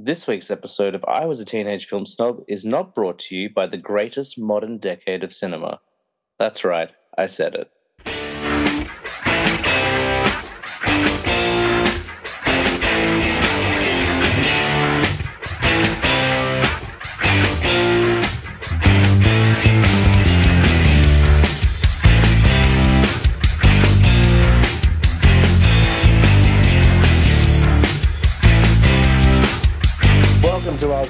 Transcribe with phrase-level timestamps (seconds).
[0.00, 3.50] This week's episode of I Was a Teenage Film Snob is not brought to you
[3.50, 5.80] by the greatest modern decade of cinema.
[6.38, 7.68] That's right, I said it.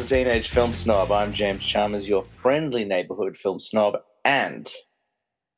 [0.08, 1.12] Teenage Film Snob.
[1.12, 4.66] I'm James Chalmers, your friendly neighborhood film snob, and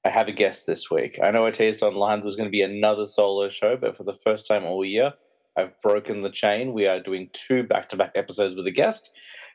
[0.04, 1.20] I have a guest this week.
[1.22, 4.02] I know I teased online there was going to be another solo show, but for
[4.02, 5.12] the first time all year,
[5.56, 6.72] I've broken the chain.
[6.72, 9.12] We are doing two back to back episodes with a guest,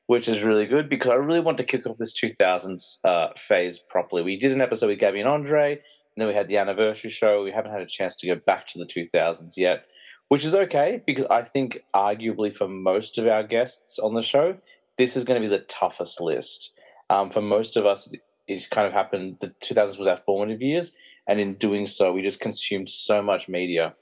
[0.08, 3.80] which is really good because I really want to kick off this 2000s uh, phase
[3.90, 4.22] properly.
[4.22, 5.82] We did an episode with Gabby and Andre, and
[6.16, 7.44] then we had the anniversary show.
[7.44, 9.88] We haven't had a chance to go back to the 2000s yet
[10.30, 14.58] which is okay because I think, arguably, for most of our guests on the show,
[14.98, 16.74] this is going to be the toughest list.
[17.10, 18.12] Um, for most of us,
[18.48, 19.38] it kind of happened.
[19.42, 20.94] The 2000s was our formative years,
[21.28, 23.96] and in doing so, we just consumed so much media.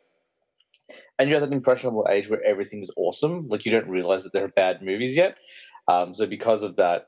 [1.20, 3.48] And you're at that impressionable age where everything's awesome.
[3.48, 5.38] Like you don't realize that there are bad movies yet.
[5.88, 7.08] Um, so because of that,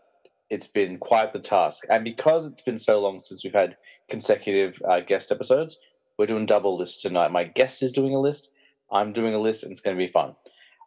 [0.50, 1.86] it's been quite the task.
[1.90, 3.78] And because it's been so long since we've had
[4.10, 5.80] consecutive uh, guest episodes,
[6.18, 7.32] we're doing double lists tonight.
[7.32, 8.52] My guest is doing a list.
[8.92, 10.36] I'm doing a list and it's going to be fun.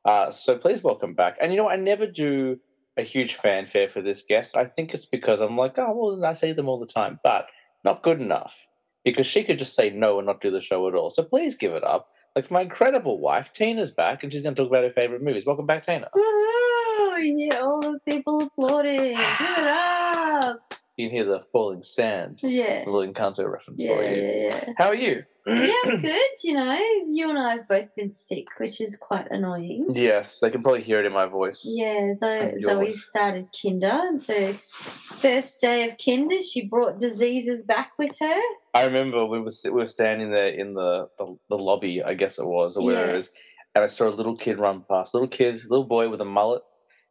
[0.04, 1.36] Uh, so please welcome back.
[1.40, 2.60] And you know, I never do
[2.98, 4.56] a huge fanfare for this guest.
[4.56, 7.46] I think it's because I'm like, oh, well, I see them all the time, but
[7.84, 8.66] not good enough
[9.04, 11.10] because she could just say no and not do the show at all.
[11.10, 12.08] So please give it up.
[12.34, 15.46] Like my incredible wife, Tina's back and she's going to talk about her favorite movies.
[15.46, 16.08] Welcome back, Tina.
[16.14, 17.34] Woohoo!
[17.36, 19.16] Yeah, all the people applauding.
[19.16, 20.74] Give it up.
[20.98, 22.40] You can hear the falling sand.
[22.42, 22.82] Yeah.
[22.84, 24.20] A little Encanto reference Yeah, for you.
[24.20, 24.72] yeah, yeah.
[24.76, 25.22] How are you?
[25.46, 26.20] Yeah, I'm good.
[26.42, 29.86] You know, you and I have both been sick, which is quite annoying.
[29.94, 31.64] yes, they can probably hear it in my voice.
[31.72, 37.62] Yeah, so so we started kinder, and so first day of kinder, she brought diseases
[37.64, 38.40] back with her.
[38.74, 42.38] I remember we were we were standing there in the, the, the lobby, I guess
[42.40, 43.12] it was, or whatever Yeah.
[43.14, 43.30] it is,
[43.76, 46.62] and I saw a little kid run past, little kid, little boy with a mullet,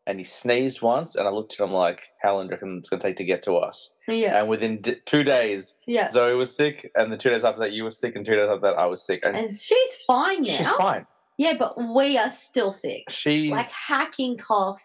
[0.07, 2.77] and he sneezed once, and I looked at him like, "How long do you reckon
[2.79, 6.07] it's going to take to get to us?" Yeah, And within d- two days, yeah,
[6.07, 8.49] Zoe was sick, and the two days after that, you were sick, and two days
[8.49, 10.47] after that, I was sick, and, and she's fine now.
[10.47, 11.05] she's fine.
[11.37, 13.03] Yeah, but we are still sick.
[13.11, 14.81] She's Like hacking cough,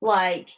[0.00, 0.50] like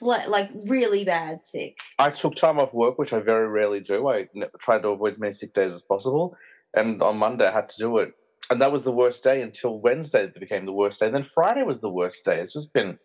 [0.00, 1.78] like really bad sick.
[1.98, 4.08] I took time off work, which I very rarely do.
[4.08, 6.36] I n- tried to avoid as many sick days as possible.
[6.74, 8.12] And on Monday, I had to do it.
[8.50, 11.06] And that was the worst day until Wednesday, that became the worst day.
[11.06, 12.38] And then Friday was the worst day.
[12.38, 12.98] It's just been,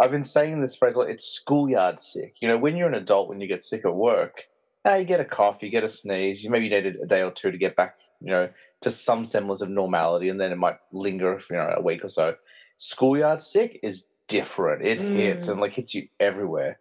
[0.00, 2.36] I've been saying this phrase like, it's schoolyard sick.
[2.40, 4.44] You know, when you're an adult, when you get sick at work,
[4.86, 7.30] uh, you get a cough, you get a sneeze, you maybe need a, day or
[7.30, 8.48] two to get back, you know,
[8.80, 10.28] to some semblance of normality.
[10.30, 12.36] And then it might linger for, you know, a week or so.
[12.78, 14.86] Schoolyard sick is different.
[14.86, 15.52] It hits Mm.
[15.52, 16.78] and like hits you everywhere.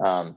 [0.00, 0.36] Um,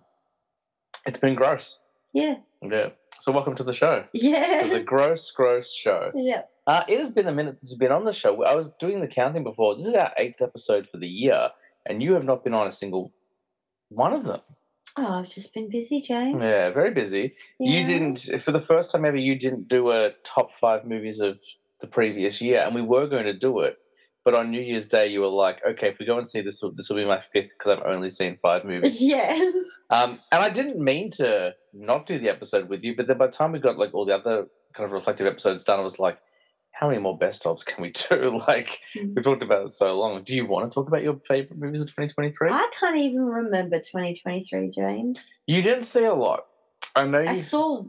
[1.06, 1.80] it's been gross.
[2.14, 2.90] Yeah, Yeah.
[3.22, 4.04] So welcome to the show.
[4.14, 4.64] Yeah.
[4.64, 6.12] To the gross, gross show.
[6.16, 6.44] yeah.
[6.68, 8.44] Uh, it has been a minute since you've been on the show.
[8.44, 9.76] I was doing the counting before.
[9.76, 11.50] This is our eighth episode for the year,
[11.86, 13.14] and you have not been on a single
[13.88, 14.42] one of them.
[14.98, 16.44] Oh, I've just been busy, James.
[16.44, 17.36] Yeah, very busy.
[17.60, 21.40] You didn't, for the first time ever, you didn't do a top five movies of
[21.80, 23.78] the previous year, and we were going to do it.
[24.26, 26.62] But on New Year's Day, you were like, "Okay, if we go and see this,
[26.76, 29.52] this will be my fifth because I've only seen five movies." Yeah.
[29.90, 33.28] Um, and I didn't mean to not do the episode with you, but then by
[33.28, 35.98] the time we got like all the other kind of reflective episodes done, I was
[35.98, 36.18] like,
[36.80, 38.38] how many more best ofs can we do?
[38.48, 39.16] like Mm.
[39.16, 40.24] we've talked about it so long.
[40.24, 42.50] Do you want to talk about your favorite movies of 2023?
[42.52, 45.40] I can't even remember 2023, James.
[45.48, 46.46] You didn't see a lot.
[46.96, 47.28] I know you.
[47.28, 47.84] I saw.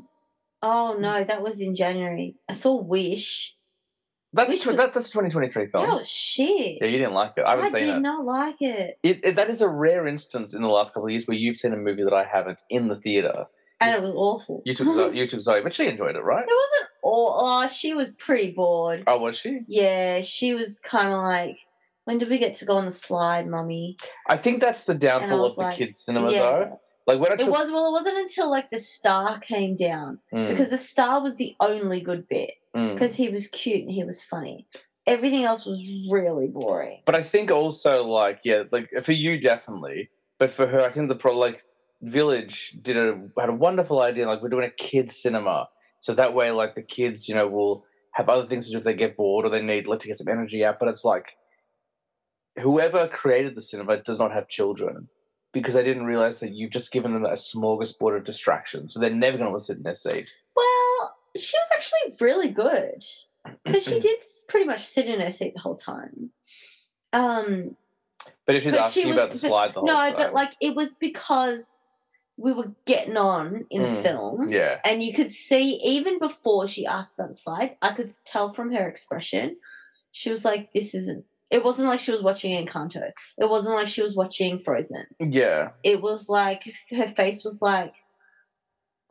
[0.63, 2.37] Oh no, that was in January.
[2.49, 3.55] I saw Wish.
[4.33, 5.85] that's which tw- was- that, that's a 2023 film.
[5.89, 6.79] Oh shit.
[6.81, 7.43] yeah, you didn't like it.
[7.43, 8.01] I I, haven't did it.
[8.01, 9.37] not like it, It, it.
[9.37, 11.77] That is a rare instance in the last couple of years where you've seen a
[11.77, 13.47] movie that I haven't in the theater.
[13.81, 14.63] And it was awful.
[14.65, 16.45] You took Zo- you took Zoe, but she enjoyed it, right?
[16.47, 17.35] It wasn't all.
[17.41, 19.05] Oh, she was pretty bored.
[19.07, 19.61] Oh, was she?
[19.69, 21.59] Yeah, she was kind of like,
[22.05, 23.97] "When did we get to go on the slide, mummy?"
[24.29, 26.39] I think that's the downfall of the kids' cinema, yeah.
[26.39, 26.81] though.
[27.09, 27.89] Like when I It was well.
[27.89, 32.01] It wasn't until like the star came down Mm, because the star was the only
[32.01, 32.93] good bit mm.
[32.93, 34.67] because he was cute and he was funny.
[35.07, 37.01] Everything else was really boring.
[37.07, 41.09] But I think also like yeah, like for you definitely, but for her, I think
[41.09, 41.63] the pro like
[42.03, 44.27] Village did a had a wonderful idea.
[44.27, 45.69] Like we're doing a kids cinema,
[46.01, 47.85] so that way like the kids you know will
[48.15, 50.17] have other things to do if they get bored or they need like to get
[50.17, 50.79] some energy out.
[50.79, 51.37] But it's like
[52.61, 55.09] whoever created the cinema does not have children
[55.53, 59.11] because they didn't realize that you've just given them a smorgasbord of distractions, so they're
[59.11, 60.31] never going to sit in their seat.
[60.55, 63.03] Well, she was actually really good
[63.65, 64.19] because she did
[64.49, 66.31] pretty much sit in her seat the whole time.
[67.13, 67.77] Um,
[68.47, 70.15] But if she's But asking she you was- about the slide the whole no, time.
[70.17, 71.81] but like it was because
[72.39, 74.03] we were getting on in the Mm.
[74.03, 74.49] film.
[74.51, 78.73] yeah, And you could see even before she asked that slide, I could tell from
[78.73, 79.57] her expression,
[80.13, 83.11] she was like, "This isn't." It wasn't like she was watching Encanto.
[83.39, 85.07] It wasn't like she was watching Frozen.
[85.21, 85.71] yeah.
[85.83, 86.63] It was like
[86.97, 87.95] her face was like,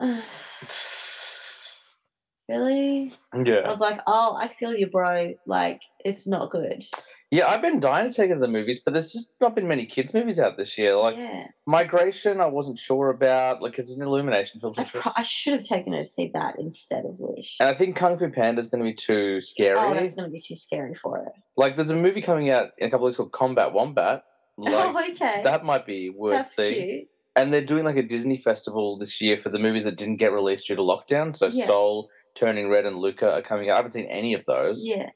[2.48, 3.60] "Really?" Yeah.
[3.66, 5.34] I was like, "Oh, I feel you, bro.
[5.46, 6.84] Like it's not good."
[7.30, 9.68] Yeah, I've been dying to take it to the movies, but there's just not been
[9.68, 10.96] many kids' movies out this year.
[10.96, 13.60] Like yeah, Migration, I wasn't sure about.
[13.60, 14.72] Like it's an Illumination film.
[14.78, 17.56] I, pro- I should have taken her to see that instead of Wish.
[17.60, 19.76] And I think Kung Fu Panda is going to be too scary.
[19.78, 21.32] Oh, that's going to be too scary for her.
[21.56, 24.22] Like there's a movie coming out in a couple of weeks called Combat Wombat.
[24.60, 25.42] Like oh, okay.
[25.44, 26.74] that might be worth That's seeing.
[26.74, 27.08] cute.
[27.36, 30.32] And they're doing like a Disney festival this year for the movies that didn't get
[30.32, 31.32] released due to lockdown.
[31.32, 31.66] So Yeah.
[31.66, 33.74] Soul, Turning Red, and Luca are coming out.
[33.74, 34.84] I haven't seen any of those.
[34.84, 35.10] Yeah.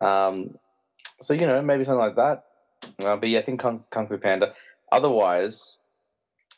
[0.00, 0.54] Um,
[1.20, 2.44] so you know, maybe something like that.
[3.04, 4.52] Uh, but yeah, I think Kung, Kung Fu Panda.
[4.92, 5.80] Otherwise,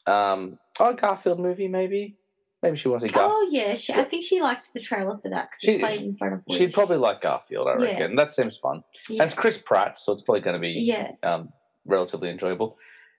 [0.07, 2.17] um, oh, Garfield movie maybe.
[2.61, 3.23] Maybe she wants to Gar.
[3.25, 6.17] Oh yeah, she, I think she liked the trailer for that because She- played in
[6.17, 6.43] front of.
[6.51, 7.85] She'd probably like Garfield, I Yeah.
[7.93, 8.17] reckon.
[8.17, 8.83] That seems fun.
[9.09, 9.23] Yeah.
[9.23, 11.13] And it's Chris Pratt, so it's probably going to be yeah.
[11.23, 11.53] um,
[11.87, 12.77] relatively enjoyable.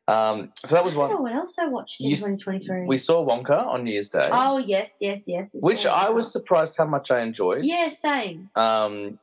[0.10, 1.24] Um, so that was I don't know one.
[1.24, 2.86] what else I watched in You- 2023.
[2.86, 5.56] We saw Wonka on New Year's Day, oh yes, yes, yes.
[5.60, 7.64] which I was surprised how much I enjoyed.
[7.64, 8.50] Yeah, same.
[8.56, 9.20] Um,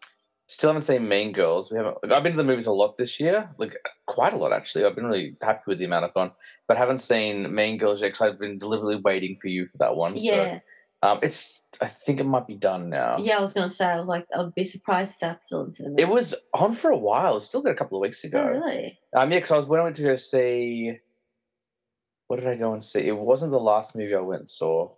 [0.46, 1.70] still haven't seen Mean Girls.
[1.70, 1.96] We haven't.
[2.12, 3.76] I've been to the movies a lot this year, like
[4.06, 4.84] quite a lot actually.
[4.84, 6.32] I've been really happy with the amount I've gone,
[6.68, 9.96] but haven't seen Mean Girls yet because I've been deliberately waiting for you for that
[9.96, 10.12] one.
[10.16, 10.60] Yeah,
[11.02, 11.64] So, um, it's.
[11.80, 13.16] I think it might be done now.
[13.18, 13.36] yeah.
[13.38, 15.96] I was gonna say I was like I'd be surprised if that's still in cinemas.
[15.98, 17.32] It was on for a while.
[17.32, 18.40] It was still there a couple of weeks ago.
[18.42, 18.98] Oh really?
[19.14, 20.98] Um, yeah, because I was when I went to go see.
[22.28, 23.06] What did I go and see?
[23.06, 24.90] It wasn't the last movie I went and saw,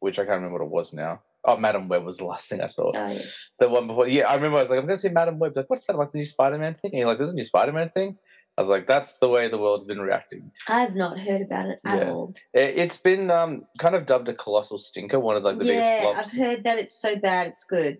[0.00, 1.20] which I can't remember what it was now.
[1.46, 2.90] Oh, Madame Web was the last thing I saw.
[2.94, 3.18] Oh yeah.
[3.58, 5.54] The one before, yeah, I remember I was like, I'm going to see Madame Web.
[5.56, 5.96] Like, what's that?
[5.96, 6.92] Like the new Spider Man thing?
[6.92, 8.16] And you're like, there's a new Spider Man thing.
[8.56, 10.52] I was like, that's the way the world's been reacting.
[10.68, 12.10] I've not heard about it at Yeah.
[12.10, 12.32] all.
[12.52, 15.88] It, it's been um, kind of dubbed a colossal stinker, one of like the biggest
[15.88, 16.34] yeah, flops.
[16.34, 17.98] I've heard that it's so bad it's good.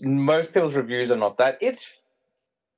[0.00, 1.58] most people's reviews are not that.
[1.60, 2.02] It's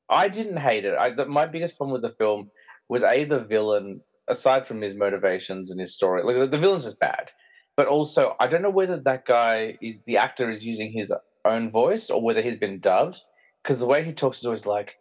[0.08, 0.94] I didn't hate it.
[0.98, 2.50] I the, my biggest problem with the film
[2.88, 4.00] was a the villain.
[4.28, 7.30] Aside from his motivations and his story, like the, the villain's just bad.
[7.76, 11.12] But also, I don't know whether that guy is the actor is using his
[11.44, 13.20] own voice or whether he's been dubbed.
[13.62, 14.98] Because the way he talks is always like,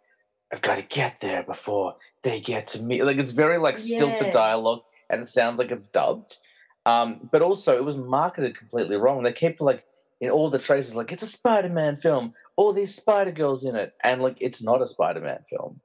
[0.52, 4.32] "I've got to get there before they get to me." Like it's very like stilted
[4.32, 6.36] dialogue, and it sounds like it's dubbed.
[6.84, 9.22] Um, but also, it was marketed completely wrong.
[9.22, 9.84] They keep like
[10.20, 13.94] in all the traces, like it's a Spider-Man film, all these Spider Girls in it,
[14.02, 15.80] and like it's not a Spider-Man film.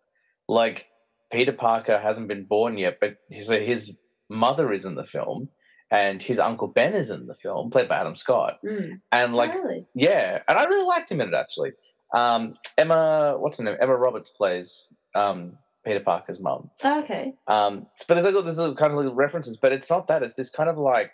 [0.47, 0.87] Like
[1.31, 3.97] Peter Parker hasn't been born yet, but his, his
[4.29, 5.49] mother is in the film,
[5.91, 9.01] and his uncle Ben is in the film, played by Adam Scott, Mm.
[9.11, 9.85] and like really?
[9.93, 11.71] yeah, and I really liked him in it actually.
[12.15, 13.77] Um, Emma, what's her name?
[13.81, 16.69] Emma Roberts plays um, Peter Parker's mum.
[16.83, 17.33] Oh, okay.
[17.47, 20.23] Um, but there's like there's little kind of little references, but it's not that.
[20.23, 21.11] It's this kind of like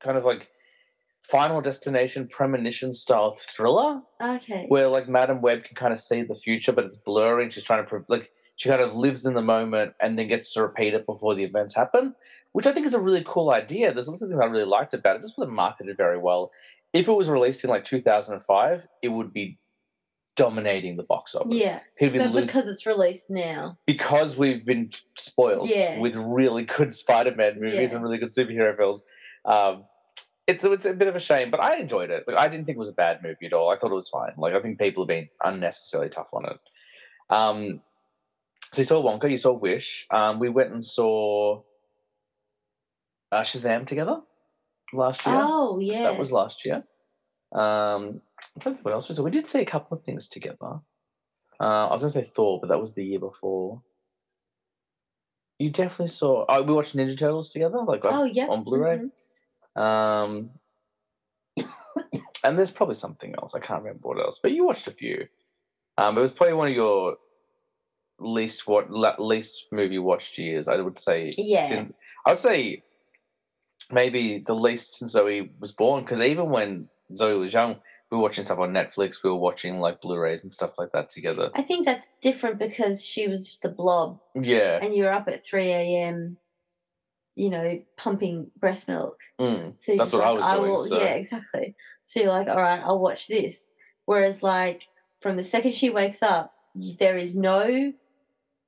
[0.00, 0.48] kind of like
[1.22, 4.64] Final Destination premonition style thriller Okay.
[4.68, 7.44] where like Madame Web can kind of see the future, but it's blurry.
[7.44, 10.26] And she's trying to prove like she kind of lives in the moment and then
[10.26, 12.14] gets to repeat it before the events happen,
[12.52, 13.90] which I think is a really cool idea.
[13.90, 15.20] There's of things I really liked about it.
[15.20, 16.50] It just wasn't marketed very well.
[16.92, 19.58] If it was released in like 2005, it would be
[20.36, 21.54] dominating the box office.
[21.54, 23.78] yeah, People but losing because it's released now.
[23.86, 25.98] because we've been spoiled Yeah.
[25.98, 27.94] with really good Spider-Man movies Yeah.
[27.96, 29.06] and really good superhero films.
[29.46, 29.84] Um,
[30.46, 32.24] it's it's a bit of a shame, but I enjoyed it.
[32.28, 33.70] Like, I didn't think it was a bad movie at all.
[33.70, 34.32] I thought it was fine.
[34.36, 36.58] Like I think people have been unnecessarily tough on it.
[37.30, 37.80] Um,
[38.72, 40.06] so you saw Wonka, you saw Wish.
[40.10, 41.62] Um, we went and saw
[43.32, 44.20] uh, Shazam together
[44.92, 45.36] last year.
[45.38, 46.02] Oh yeah.
[46.04, 46.84] That was last year.
[47.52, 48.20] Um,
[48.54, 49.22] I'm trying to think what else we saw.
[49.22, 50.80] We did see a couple of things together.
[51.60, 53.82] Uh, I was going to say Thor, but that was the year before.
[55.58, 56.46] You definitely saw.
[56.48, 58.46] Oh, we watched Ninja Turtles together, like Oh yeah.
[58.46, 59.00] on Blu-ray.
[59.76, 59.80] Mhm.
[59.80, 60.50] Um,
[62.44, 63.54] and there's probably something else.
[63.54, 65.26] I can't remember what else, but you watched a few.
[65.98, 67.16] Um, it was probably one of your
[68.20, 70.68] least what least movie watched years.
[70.68, 71.32] I would say.
[71.36, 71.66] Yeah.
[71.66, 71.92] since-
[72.26, 72.82] I would say
[73.90, 76.02] maybe the least since Zoe was born.
[76.04, 77.76] Because even when Zoe was young,
[78.10, 79.22] we were watching stuff on Netflix.
[79.24, 81.50] We were watching like Blu-rays and stuff like that together.
[81.54, 84.78] I think that's different because she was just a blob, Yeah.
[84.82, 86.36] and you're up at three a.m.
[87.36, 89.18] You know, pumping breast milk.
[89.40, 89.80] Mm.
[89.80, 91.74] So That's what I like, was doing, will, so- yeah, exactly.
[92.02, 93.72] So you're like, all right, I'll watch this.
[94.04, 94.82] Whereas, like,
[95.20, 96.52] from the second she wakes up,
[96.98, 97.92] there is no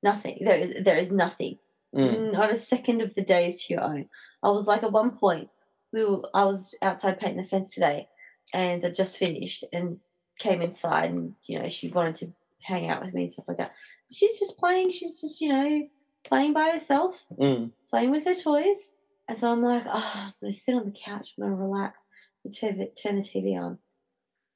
[0.03, 0.39] nothing.
[0.41, 1.57] There is there is nothing.
[1.95, 2.33] Mm.
[2.33, 4.09] Not a second of the day is to your own.
[4.41, 5.49] I was like, at one point,
[5.91, 6.21] we were.
[6.33, 8.07] I was outside painting the fence today,
[8.53, 9.99] and I just finished and
[10.39, 13.57] came inside, and you know, she wanted to hang out with me and stuff like
[13.57, 13.73] that.
[14.11, 14.89] She's just playing.
[14.91, 15.87] She's just you know
[16.25, 17.71] playing by herself, Mm.
[17.89, 18.95] playing with her toys.
[19.27, 21.33] And so I'm like, oh, I'm gonna sit on the couch.
[21.37, 22.07] I'm gonna relax.
[22.43, 23.77] The TV, turn the TV on.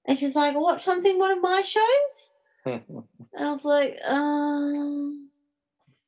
[0.06, 2.36] And she's like, watch something, one of my shows.
[2.66, 5.27] And I was like, um,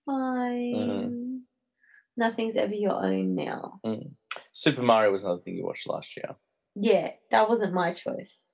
[0.10, 0.76] fine.
[0.76, 1.36] Mm-hmm.
[2.18, 3.80] Nothing's ever your own now.
[4.52, 6.36] Super Mario was another thing you watched last year.
[6.76, 8.46] Yeah, that wasn't my choice.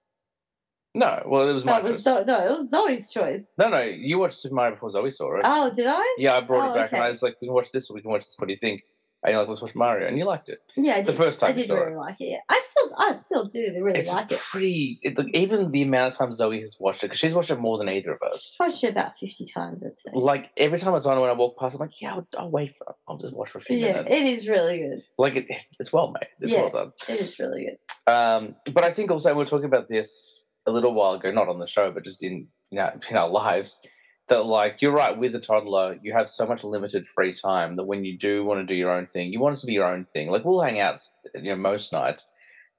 [0.94, 2.04] No, well, it was my That was choice.
[2.04, 3.54] Zo- no, it was Zoe's choice.
[3.58, 5.42] no, no, you watched Super Mario before Zoe saw it.
[5.44, 6.16] Oh, did I?
[6.18, 7.96] yeah, I brought oh, it back and I was like, we can watch this or
[7.96, 8.36] we can watch this.
[8.38, 8.82] What do you think?
[9.26, 10.08] And you're like, let's watch Mario.
[10.08, 10.60] And you liked it.
[10.78, 11.98] Yeah, I The first time I did really it.
[11.98, 12.26] like it.
[12.30, 12.38] Yeah.
[12.48, 14.40] I still, I still do They really It's like it.
[14.40, 17.50] pretty, it, like, even the amount of times Zoe has watched it, because she's watched
[17.50, 18.56] it more than either of us.
[18.62, 19.84] I've watched it about fifty times.
[19.84, 20.12] I'd say.
[20.14, 22.76] Like, every time it's on when I walk past, I'm like, yeah, I'll, I'll wait
[22.76, 22.96] for it.
[23.08, 24.14] I'll just watch for a few Yeah, minutes.
[24.14, 25.00] it is really good.
[25.18, 25.46] like, it,
[25.80, 26.30] it's well made.
[26.40, 26.62] It's Yeah.
[26.62, 26.92] well done.
[27.10, 28.12] It is really good.
[28.14, 31.58] Um, but I think also we're talking about this a little while ago, not on
[31.58, 33.82] the show, but just in you know, in our lives.
[34.28, 37.84] That like you're right with a toddler, you have so much limited free time that
[37.84, 39.86] when you do want to do your own thing, you want it to be your
[39.86, 40.30] own thing.
[40.32, 41.00] Like we'll hang out,
[41.36, 42.28] you know, most nights,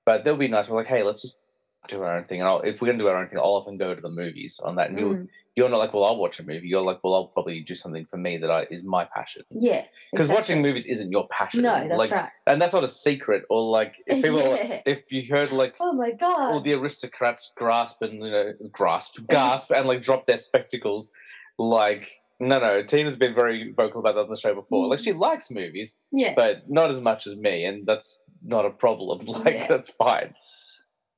[0.04, 1.38] but there'll be nights we're like, hey, let's just
[1.86, 2.40] do our own thing.
[2.40, 4.58] And I'll, if we're gonna do our own thing, I'll often go to the movies
[4.64, 4.90] on that.
[4.90, 5.28] And you're, Mm.
[5.54, 6.66] you're not like, well, I'll watch a movie.
[6.66, 9.44] You're like, well, I'll probably do something for me that I is my passion.
[9.50, 10.34] Yeah, Because exactly.
[10.34, 11.62] watching movies isn't your passion.
[11.62, 12.28] No, that's like, right.
[12.48, 13.44] and that's not a secret.
[13.48, 14.80] Or like if people, Yeah.
[14.84, 16.50] if you heard like Oh my god.
[16.50, 21.12] all the aristocrats grasp and you know grasp gasp and like drop their spectacles
[21.58, 24.86] like no no tina's been very vocal about that on the show before.
[24.88, 26.34] Like she likes movies yeah.
[26.36, 29.26] but not as much as me and that's not a problem.
[29.26, 29.66] Like Yeah.
[29.66, 30.34] that's fine.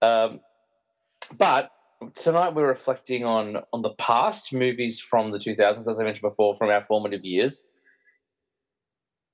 [0.01, 0.41] Um
[1.37, 1.71] but
[2.15, 6.55] tonight we're reflecting on on the past movies from the 2000s as i mentioned before
[6.55, 7.67] from our formative years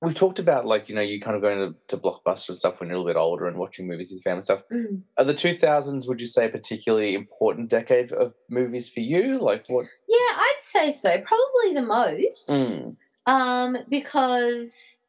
[0.05, 2.79] we've talked about like you know you kind of going to, to blockbuster and stuff
[2.79, 5.01] when you're a little bit older and watching movies with family and stuff Mm.
[5.17, 9.39] are the 2000s, would you say, a particularly important decade of movies for you?
[9.41, 9.85] Like what?
[10.07, 11.21] Yeah, I'd say so.
[11.21, 12.49] Probably the most.
[12.49, 12.95] Mm,
[13.25, 15.01] Um, because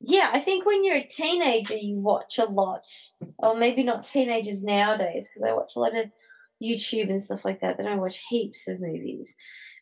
[0.00, 2.86] yeah, I think when you're a teenager, you watch a lot,
[3.38, 6.10] or maybe not teenagers nowadays, because I watch a lot of
[6.62, 7.78] YouTube and stuff like that.
[7.78, 9.34] Then I watch heaps of movies.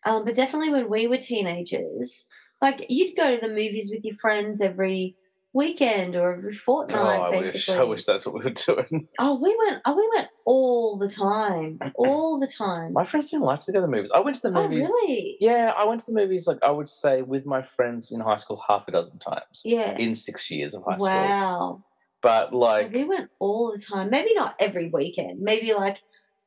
[0.07, 2.27] Um, but definitely when we were teenagers,
[2.65, 5.17] like you'd go to the movies with your friends every
[5.53, 6.99] weekend or every fortnight.
[7.21, 7.69] Oh, I wish.
[7.69, 9.07] I wish that's what we were doing.
[9.21, 9.81] Oh, we went.
[9.85, 12.93] Oh, we went all the time, all the time.
[12.93, 14.11] My friends didn't like to go to the movies.
[14.15, 14.65] I went to the movies.
[14.67, 14.87] Oh, movies.
[15.03, 15.37] really?
[15.41, 18.35] Yeah, I went to the movies, like, I would say, with my friends in high
[18.37, 19.97] school half a dozen times Yeah.
[19.97, 21.07] in six years of high school.
[21.09, 21.85] Wow.
[22.21, 24.11] But, like, we went all the time.
[24.11, 25.41] Maybe not every weekend.
[25.41, 25.99] Maybe like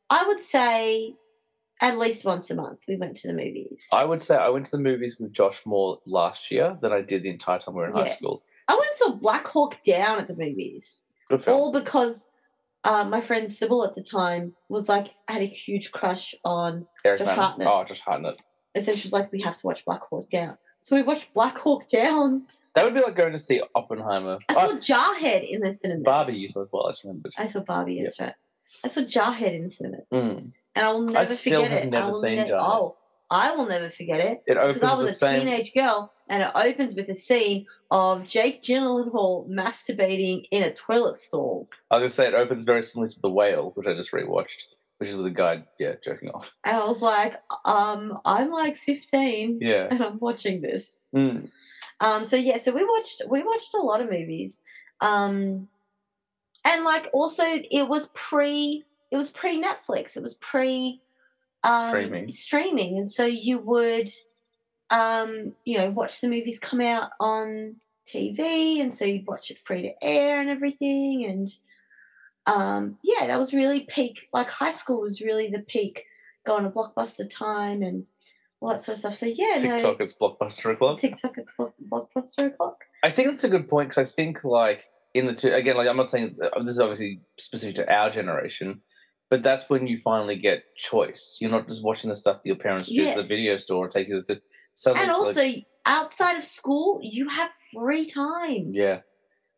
[0.10, 1.16] I would say
[1.82, 3.88] at least once a month we went to the movies.
[3.94, 7.02] I would say I went to the movies with Josh more last year than I
[7.02, 8.16] did the entire time we were in high Yeah.
[8.16, 8.44] school.
[8.68, 11.06] I went and saw Black Hawk Down at the movies.
[11.30, 11.58] Good film.
[11.60, 12.30] All because
[12.84, 17.20] uh, my friend Sybil at the time was like had a huge crush on Eric
[17.20, 17.36] Josh Mann.
[17.38, 17.68] Hartnett.
[17.68, 18.42] Oh, Josh Hartnett.
[18.76, 20.58] and so she was like, We have to watch Black Hawk Down.
[20.80, 22.46] So we watched Black Hawk Down.
[22.76, 24.38] That would be like going to see Oppenheimer.
[24.50, 26.04] I saw Oh, Jarhead in the cinemas.
[26.04, 27.34] Barbie you saw as well, I just remembered.
[27.38, 28.36] I saw Barbie, that's right.
[28.84, 30.06] I saw Jarhead in the cinemas.
[30.14, 30.52] Mm.
[30.78, 31.88] And I will never still forget have it.
[31.88, 32.60] I never will seen ne- Jarhead.
[32.62, 32.96] Oh,
[33.30, 34.38] I will never forget it.
[34.48, 35.40] It opens Because I was a same.
[35.42, 41.18] teenage girl, and it opens with a scene of Jake Gyllenhaal masturbating in a toilet
[41.18, 41.68] stall.
[41.92, 44.76] I was gonna say it opens very similar to The Whale, which I just rewatched,
[45.00, 46.56] which is with a guy, yeah, jerking off.
[46.64, 47.34] And I was like,
[47.66, 49.88] um, I'm like 15 Yeah.
[49.92, 51.04] and I'm watching this.
[51.16, 51.50] Mm.
[52.00, 54.62] Um, so yeah, so we watched we watched a lot of movies.
[55.02, 55.68] Um
[56.64, 60.18] and like also it was pre it was pre Netflix.
[60.18, 61.02] It was pre
[61.64, 62.30] um Streaming.
[62.30, 62.98] streaming.
[62.98, 64.10] And so you would
[64.90, 67.76] um, you know, watch the movies come out on
[68.08, 71.48] TV and so you'd watch it free to air and everything and
[72.46, 76.06] um yeah, that was really peak like high school was really the peak
[76.46, 78.06] going to blockbuster time and
[78.62, 79.16] all that sort of stuff.
[79.16, 81.00] So yeah, no, TikTok, it's blockbuster o'clock.
[81.00, 82.86] TikTok block- blockbuster o'clock.
[83.04, 85.88] I think that's a good point because I think like in the two again, like
[85.88, 88.82] I'm not saying uh, this is obviously specific to our generation,
[89.30, 91.38] but that's when you finally get choice.
[91.42, 93.88] You're not just watching the stuff that your parents choose at the video store or
[93.90, 94.42] take you to.
[94.74, 98.68] Suddenly, And also, like, outside of school, you have free time.
[98.70, 99.00] yeah,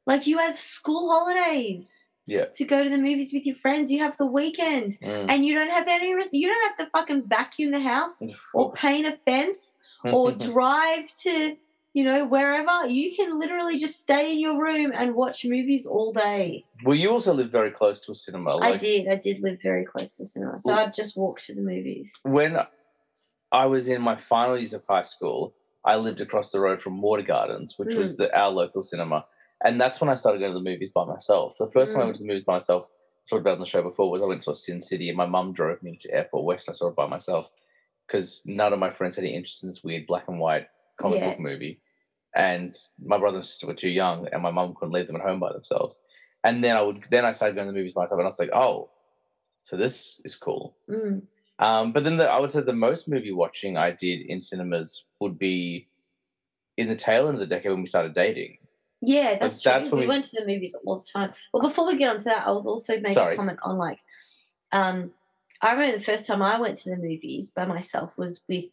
[0.06, 3.92] Like you have school holidays yeah, to go to the movies with your friends.
[3.92, 5.26] You have the weekend, mm.
[5.30, 6.14] and you don't have any.
[6.14, 8.20] res- You don't have to fucking vacuum the house
[8.54, 11.56] or paint a fence or drive to
[12.00, 12.88] you know wherever.
[12.88, 16.64] You can literally just stay in your room and watch movies all day.
[16.86, 18.52] well, you also live very close to a cinema.
[18.58, 19.08] I did.
[19.10, 21.62] I did live very close to a cinema, so Well- I'd just walk to the
[21.74, 22.08] movies.
[22.24, 22.54] when
[23.52, 25.54] I was in my final years of high school,
[25.84, 29.26] I lived across the road from Water Gardens, which was the, our local cinema.
[29.66, 31.58] And that's when I started going to the movies by myself.
[31.58, 32.08] The first time I Mm.
[32.08, 32.96] went to the movies by myself, I
[33.30, 35.52] talked about on the show before, was I went to Sin City and my mum
[35.52, 37.46] drove me to Airport West and I saw it by myself.
[38.08, 40.66] because none of my friends had any interest in this weird black and white
[41.00, 41.30] comic Yeah.
[41.30, 41.78] book movie,
[42.36, 42.74] and
[43.06, 45.40] my brother and sister were too young, and my mum couldn't leave them at home
[45.40, 46.02] by themselves.
[46.44, 48.28] And then I would then I started going to the movies by myself, and I
[48.28, 48.90] was like, oh,
[49.64, 50.76] so this is cool.
[50.90, 51.24] Mm.
[51.60, 55.08] Um, but then the, I would say the most movie watching I did in cinemas
[55.20, 55.88] would be
[56.78, 58.58] in the tail end of the decade when we started dating.
[59.02, 59.98] Yeah, that's, that's true.
[59.98, 61.34] when We, we- went to the movies all the time.
[61.54, 63.34] Well, before we get onto that, I was also make Sorry.
[63.34, 64.00] a comment on like,
[64.72, 65.12] um,
[65.62, 68.66] I remember the first time I went to the movies by myself was with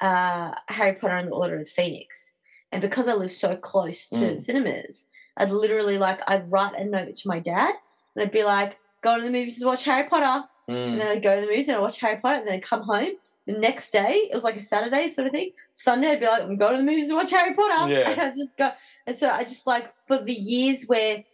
[0.00, 2.34] uh, Harry Potter and the Order of the Phoenix,
[2.72, 4.40] and because I live so close to Mm.
[4.40, 7.74] cinemas, I'd literally like I'd write a note to my dad,
[8.14, 10.92] and I'd be like, "Go to the movies to watch Harry Potter," Mm.
[10.92, 12.62] and then I'd go to the movies and I'd watch Harry Potter, and then I'd
[12.62, 13.12] come home.
[13.46, 15.52] The next day, it was like a Saturday sort of thing.
[15.72, 17.92] Sunday, I'd be like, I'm going to the movies to watch Harry Potter.
[17.92, 18.10] Yeah.
[18.10, 18.70] And I just go.
[19.06, 21.24] And so I just like, for the years where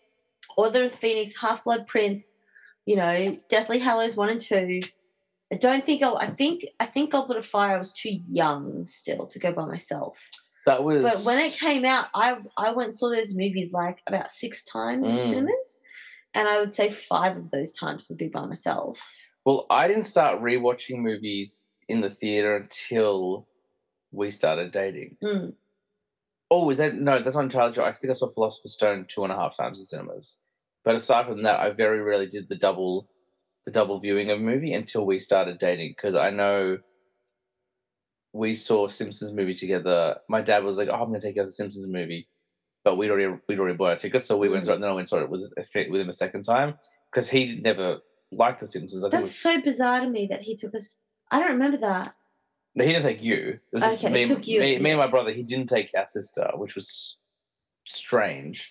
[0.57, 2.37] Order of Phoenix, Half Blood Prince,
[2.87, 4.81] you know, Deathly Hallows 1 and 2,
[5.53, 8.85] I don't think I'll, I think, I think Goblet of Fire, I was too young
[8.85, 10.31] still to go by myself.
[10.67, 11.03] That was.
[11.03, 14.65] But when it came out, I, I went and saw those movies like about six
[14.65, 15.29] times in Mm.
[15.29, 15.79] cinemas.
[16.35, 19.11] And I would say five of those times would be by myself.
[19.47, 23.47] Well, I didn't start rewatching movies in the theater until
[24.13, 25.17] we started dating.
[25.23, 25.55] Mm.
[26.51, 27.19] Oh, is that no?
[27.21, 27.85] That's not entirely true.
[27.85, 30.39] I think I saw Philosopher's Stone two and a half times in cinemas.
[30.85, 33.09] But aside from that, I very rarely did the double,
[33.65, 35.95] the double viewing of a movie until we started dating.
[35.97, 36.79] Because I know
[38.37, 40.17] we saw Simpsons movie together.
[40.29, 42.29] My dad was like, "Oh, I'm going to take you to the Simpsons movie,"
[42.85, 44.65] but we'd already we'd already bought our tickets, so we went.
[44.65, 44.81] Mm.
[44.81, 46.75] Then I went and saw it with with him a second time
[47.11, 47.99] because he never
[48.31, 49.05] liked the Simpsons.
[49.05, 50.97] I it That's was, so bizarre to me that he took us.
[51.31, 52.15] I don't remember that.
[52.75, 53.59] no, he didn't take you.
[53.73, 55.33] It was just Okay, me, he took you, me, me and my brother.
[55.33, 57.19] He didn't take our sister, which was
[57.85, 58.71] strange.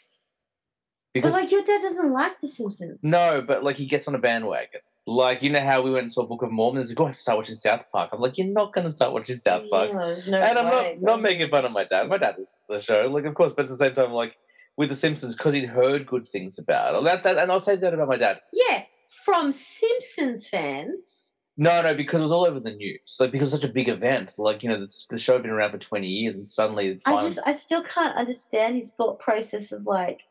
[1.14, 3.00] But Because like your dad doesn't like The Simpsons.
[3.04, 4.82] no, but like he gets on a bandwagon.
[5.08, 6.82] Like you know how we went and saw Book of Mormon.
[6.82, 8.86] He's like, "Oh, I have to start watching South Park." I'm like, "You're not going
[8.86, 10.98] to start watching South Park." Yeah, no and I'm way.
[11.00, 12.10] not not making fun of my dad.
[12.10, 14.36] My dad is the show, like of course, but at the same time, like
[14.78, 17.04] with The Simpsons, because he'd heard good things about it.
[17.04, 18.40] That, that, and I'll say that about my dad.
[18.52, 18.84] Yeah,
[19.24, 21.30] from Simpsons fans.
[21.58, 23.18] No, no, because it was all over the news.
[23.20, 24.34] Like because it was such a big event.
[24.38, 27.24] Like you know, the, the show had been around for twenty years, and suddenly, I
[27.24, 30.24] just I still can't understand his thought process of like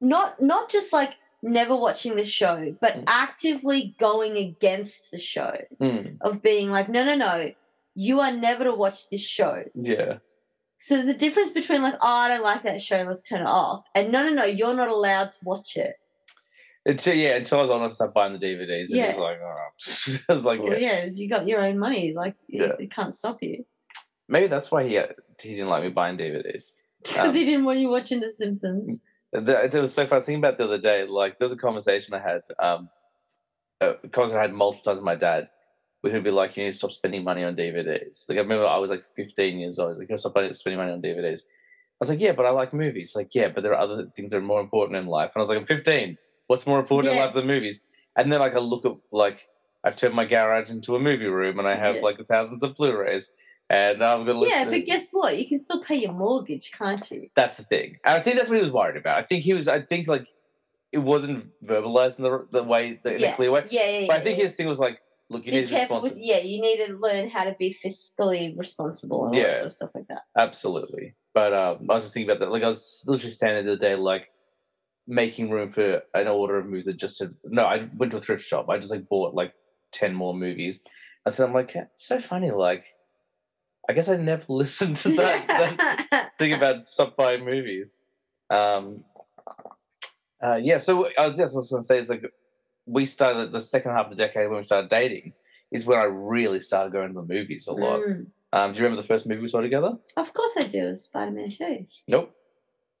[0.00, 3.04] not not just like never watching the show, but Mm.
[3.06, 7.52] actively going against the show Mm, of being like, no, no, no,
[7.94, 9.64] you are never to watch this show.
[9.74, 10.18] yeah,
[10.78, 13.84] So the difference between like, oh, I don't like that show, let's turn it off,
[13.94, 15.96] and no, no, no, you're not allowed to watch it.
[16.86, 19.08] until yeah, until I was to start buying the DVDs, and it Yeah.
[19.16, 20.24] was like, oh.
[20.28, 20.76] I was like, yeah.
[20.76, 22.64] yeah, you got your own money, like Yeah.
[22.64, 23.64] it, it can't stop you
[24.28, 24.98] maybe that's why he
[25.42, 26.72] he didn't like me buying DVDs.
[27.02, 29.00] because Um, he didn't want you watching The Simpsons.
[29.34, 30.14] It was so fun.
[30.14, 31.06] I was thinking about the other day.
[31.06, 32.42] Like, there was a conversation I had.
[32.58, 32.88] Um,
[33.80, 35.48] a conversation I had multiple times with my dad.
[36.02, 38.66] We would be like, "You need to stop spending money on DVDs." Like, I remember
[38.66, 39.90] I was like 15 years old.
[39.90, 42.72] He's like, "You stop spending money on DVDs." I was like, "Yeah, but I like
[42.72, 45.40] movies." Like, "Yeah, but there are other things that are more important in life." And
[45.40, 46.16] I was like, "I'm 15.
[46.46, 47.24] What's more important in Yeah.
[47.24, 47.82] life than movies?"
[48.16, 49.48] And then like I look at like
[49.82, 52.02] I've turned my garage into a movie room, and I have Yeah.
[52.02, 53.32] like thousands of Blu-rays,
[53.70, 54.58] and I'm gonna listen.
[54.58, 55.38] Yeah, but guess what?
[55.38, 57.28] You can still pay your mortgage, can't you?
[57.34, 57.96] That's the thing.
[58.04, 59.18] And I think that's what he was worried about.
[59.18, 59.68] I think he was.
[59.68, 60.26] I think like
[60.92, 63.66] it wasn't verbalized in the the way the, in a clear way.
[63.70, 64.06] Yeah, yeah, yeah.
[64.08, 64.44] But I think yeah.
[64.44, 65.00] his thing was like,
[65.30, 66.26] look, you be need to be careful with responsible.
[66.28, 66.38] yeah.
[66.38, 69.48] You need to learn how to be fiscally responsible and all Yeah.
[69.48, 70.22] that sort of stuff like that.
[70.38, 71.14] Absolutely.
[71.32, 72.52] But um, I was just thinking about that.
[72.52, 74.30] Like I was literally standing the day, like
[75.06, 77.64] making room for an order of movies that just had no.
[77.64, 78.68] I went to a thrift shop.
[78.68, 79.52] I just like bought like
[79.90, 80.84] ten more movies.
[81.26, 82.50] I said, I'm like, it's so funny.
[82.50, 82.84] Like,
[83.88, 85.46] I guess I never listened to that.
[85.48, 87.96] that thing about stop buying movies.
[88.50, 89.04] Um,
[90.42, 92.24] uh, yeah, so I was just was going to say is like
[92.86, 95.32] we started the second half of the decade when we started dating
[95.72, 98.00] is when I really started going to the movies a lot.
[98.00, 98.26] Mm.
[98.52, 99.94] Um, do you remember the first movie we saw together?
[100.16, 100.94] Of course I do.
[100.94, 101.86] Spider Man 2.
[102.06, 102.34] Nope,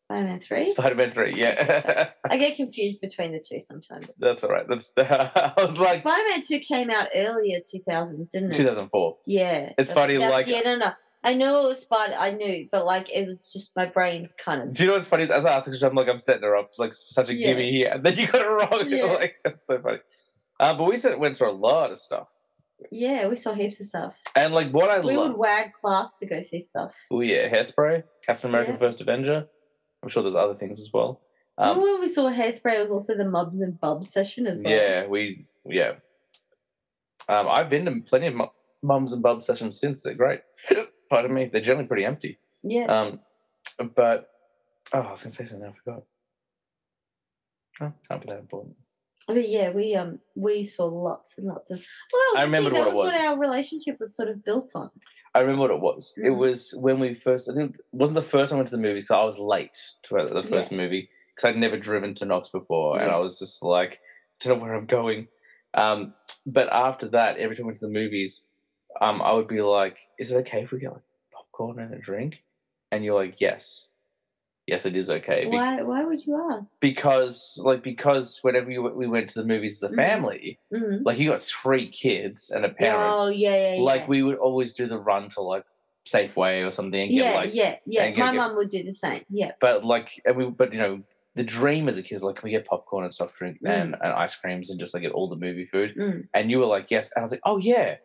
[0.06, 0.64] Spider Man 3.
[0.64, 1.34] Spider Man Three.
[1.36, 4.16] Yeah, I get confused between the two sometimes.
[4.18, 4.68] that's all right.
[4.68, 8.56] That's I was like Spider Man 2 came out earlier 2000s, didn't it?
[8.56, 9.16] 2004.
[9.26, 9.72] Yeah.
[9.78, 10.90] It's funny, like- Yeah, no, no.
[11.26, 12.16] I know it was Spider.
[12.18, 14.74] I knew, but like it was just my brain kind of.
[14.74, 15.22] Do you know what's funny?
[15.22, 16.66] Is as I asked, I'm like I'm setting her up.
[16.68, 17.46] It's like such a Yeah.
[17.46, 18.86] gimme here, and then you got it wrong.
[18.90, 19.04] Yeah.
[19.06, 20.00] like that's so funny.
[20.60, 22.30] Uh, but we said went through a lot of stuff,
[22.92, 24.14] Yeah, we saw heaps of stuff.
[24.36, 25.30] and like what I We love.
[25.30, 26.92] would wag class to go see stuff.
[27.10, 28.76] Oh yeah, Hairspray, Captain America: Yeah.
[28.76, 29.48] First Avenger.
[30.04, 31.22] I'm sure there's other things as well.
[31.56, 32.74] Um, when we saw Hairspray?
[32.76, 34.70] It was also the Mubs and Bubs session as well.
[34.70, 35.92] yeah, we yeah.
[37.26, 38.48] Um, I've been to plenty of mu-
[38.82, 40.02] mums and bubs sessions since.
[40.02, 40.40] They're great.
[41.10, 41.48] Pardon me.
[41.50, 42.38] They're generally pretty empty.
[42.62, 42.84] Yeah.
[42.84, 43.18] Um,
[43.94, 44.28] but
[44.92, 45.66] oh, I was gonna say something.
[45.66, 46.02] I forgot.
[47.80, 48.76] Oh, can't be that important.
[49.26, 51.78] But yeah, we um we saw lots and lots of.
[52.12, 53.20] Well, was I the remembered thing, that what it was was.
[53.20, 54.88] what our relationship was sort of built on.
[55.34, 56.14] I remember what it was.
[56.16, 56.36] It Mm.
[56.38, 57.50] was when we first.
[57.50, 59.38] I think it wasn't the first time I went to the movies because I was
[59.38, 63.38] late to the first movie because I'd never driven to Knox before, and I was
[63.38, 64.00] just like,
[64.42, 65.28] I don't know where I'm going.
[65.74, 66.14] Um,
[66.46, 68.46] but after that, every time I went to the movies,
[69.00, 71.98] um, I would be like, "Is it okay if we get like popcorn and a
[71.98, 72.44] drink?"
[72.92, 73.88] And you're like, "Yes,
[74.66, 75.82] yes, it is okay." Why?
[75.82, 76.80] Why would you ask?
[76.80, 79.96] because like because whenever you, we went to the movies as a Mhm.
[79.96, 81.02] family, Mhm.
[81.04, 83.82] like you got three kids and a parent, Oh yeah, yeah, yeah.
[83.82, 85.64] like we would always do the run to like
[86.06, 88.10] Safeway or something and get yeah, like yeah, yeah.
[88.18, 89.22] My mum would do the same.
[89.30, 89.52] Yeah.
[89.60, 91.02] but like and we but you know
[91.34, 93.70] the dream as a kid is like can we get popcorn and soft drink Mm.
[93.70, 96.28] and, and ice creams and just like get all the movie food Mm.
[96.34, 97.96] and you were like yes and I was like oh yeah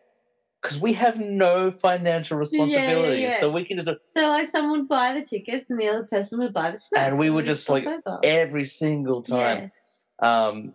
[0.60, 3.22] because we have no financial responsibility.
[3.22, 3.38] yeah.
[3.38, 6.38] so we can just So like someone would buy the tickets and the other person
[6.40, 7.08] would buy the snacks.
[7.10, 8.20] And we would just, like, over.
[8.22, 9.72] every single time
[10.20, 10.74] um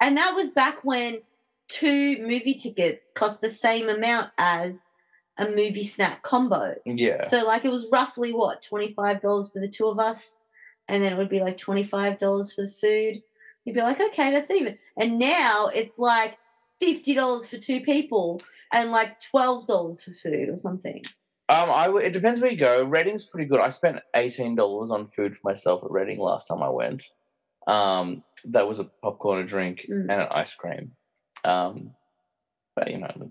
[0.00, 1.20] And that was back when
[1.68, 4.88] two movie tickets cost the same amount as
[5.38, 6.74] a movie snack combo.
[6.84, 10.40] yeah So like it was roughly what twenty five dollars for the two of us,
[10.88, 13.22] and then it would be like twenty five dollars for the food.
[13.64, 14.78] You'd be like, okay, that's even.
[14.96, 16.38] And now it's like
[16.80, 18.40] fifty dollars for two people
[18.72, 21.02] and like twelve dollars for food or something.
[21.48, 22.84] Um, I w- it depends where you go.
[22.84, 23.60] Reading's pretty good.
[23.60, 27.02] I spent eighteen dollars on food for myself at Reading last time I went.
[27.66, 30.02] Um, that was a popcorn, a drink, Mm.
[30.10, 30.92] and an ice cream.
[31.44, 31.92] Um,
[32.76, 33.30] but you know,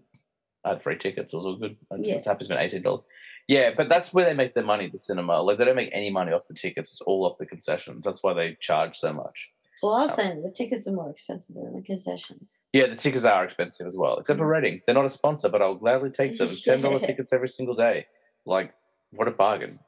[0.66, 1.34] I had free tickets.
[1.34, 1.78] It was all good.
[1.98, 2.18] Yeah.
[2.18, 3.04] was happy to spend eighteen dollars.
[3.48, 4.88] Yeah, but that's where they make their money.
[4.88, 6.92] The cinema, like they don't make any money off the tickets.
[6.92, 8.06] It's all off the concessions.
[8.06, 9.50] That's why they charge so much.
[9.82, 10.16] Well, I was Oh.
[10.16, 12.60] saying the tickets are more expensive than the concessions.
[12.74, 14.54] Yeah, the tickets are expensive as well, except for Mm.
[14.56, 14.82] Reading.
[14.86, 16.48] They're not a sponsor, but I'll gladly take them.
[16.64, 18.08] Ten dollar tickets every single day.
[18.46, 18.74] Like,
[19.14, 19.80] what a bargain.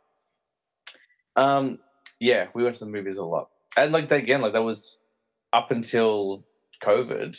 [1.35, 1.79] Um,
[2.19, 5.05] yeah, we went to the movies a lot, and like again, like that was
[5.53, 6.43] up until
[6.83, 7.37] COVID.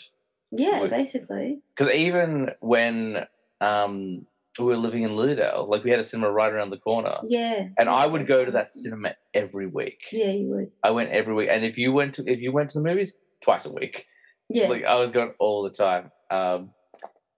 [0.51, 1.62] Yeah, Like- basically.
[1.77, 3.27] Because even when
[3.61, 4.27] um
[4.59, 7.69] we were living in Lilydale, like we had a cinema right around the corner, Yeah.
[7.79, 10.05] and I would go to that cinema every week.
[10.12, 10.71] Yeah, you would.
[10.83, 13.17] I went every week, and if you went to if you went to the movies
[13.41, 14.07] twice a week,
[14.51, 14.69] Yeah.
[14.69, 16.11] like I was going all the time.
[16.31, 16.71] Um,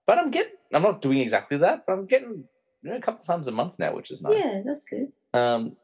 [0.05, 2.43] but I'm getting, I'm not doing exactly that, but I'm getting
[2.83, 4.37] you know, a couple times a month now, which is nice.
[4.37, 5.11] Yeah, that's good.
[5.33, 5.77] Um,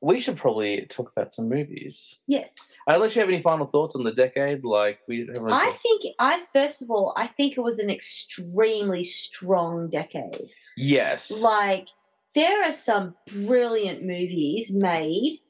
[0.00, 2.20] we should probably talk about some movies.
[2.26, 2.76] Yes.
[2.86, 6.82] Unless you have any final thoughts on the decade, like we I think I first
[6.82, 10.50] of all, I think it was an extremely strong decade.
[10.76, 11.88] Yes, Like
[12.34, 13.14] there are some
[13.46, 15.40] brilliant movies made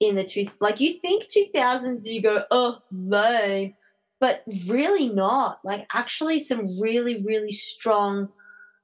[0.00, 3.74] in the two like you think two thousands and you go, oh lame.
[4.20, 5.60] But really not.
[5.64, 8.28] Like actually some really, really strong,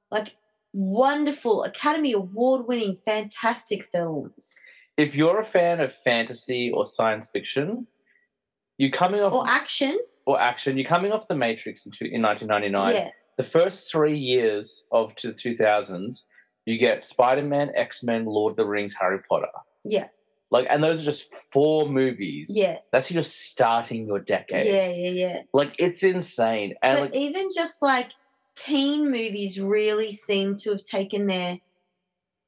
[0.09, 0.35] like
[0.73, 4.55] wonderful Academy Award winning fantastic films.
[4.97, 7.87] if you're a fan of fantasy or science fiction,
[8.77, 9.97] you're coming off Or action.
[10.25, 10.77] or action.
[10.77, 12.95] You're coming off the Matrix in, two, in 1999.
[12.95, 13.11] Yeah.
[13.37, 16.23] The first three years of to the 2000s,
[16.65, 19.47] you get Spider-Man, X-Men, Lord of the Rings, Harry Potter.
[19.83, 20.07] Yeah.
[20.51, 22.51] Like, and those are just four movies.
[22.53, 22.79] Yeah.
[22.91, 24.65] That's you're starting your decade.
[24.65, 25.41] Yeah, yeah, yeah.
[25.53, 26.75] Like, it's insane.
[26.81, 28.11] And but like, even just like
[28.55, 31.59] teen movies really seem to have taken their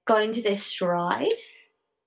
[0.06, 1.28] got into their stride.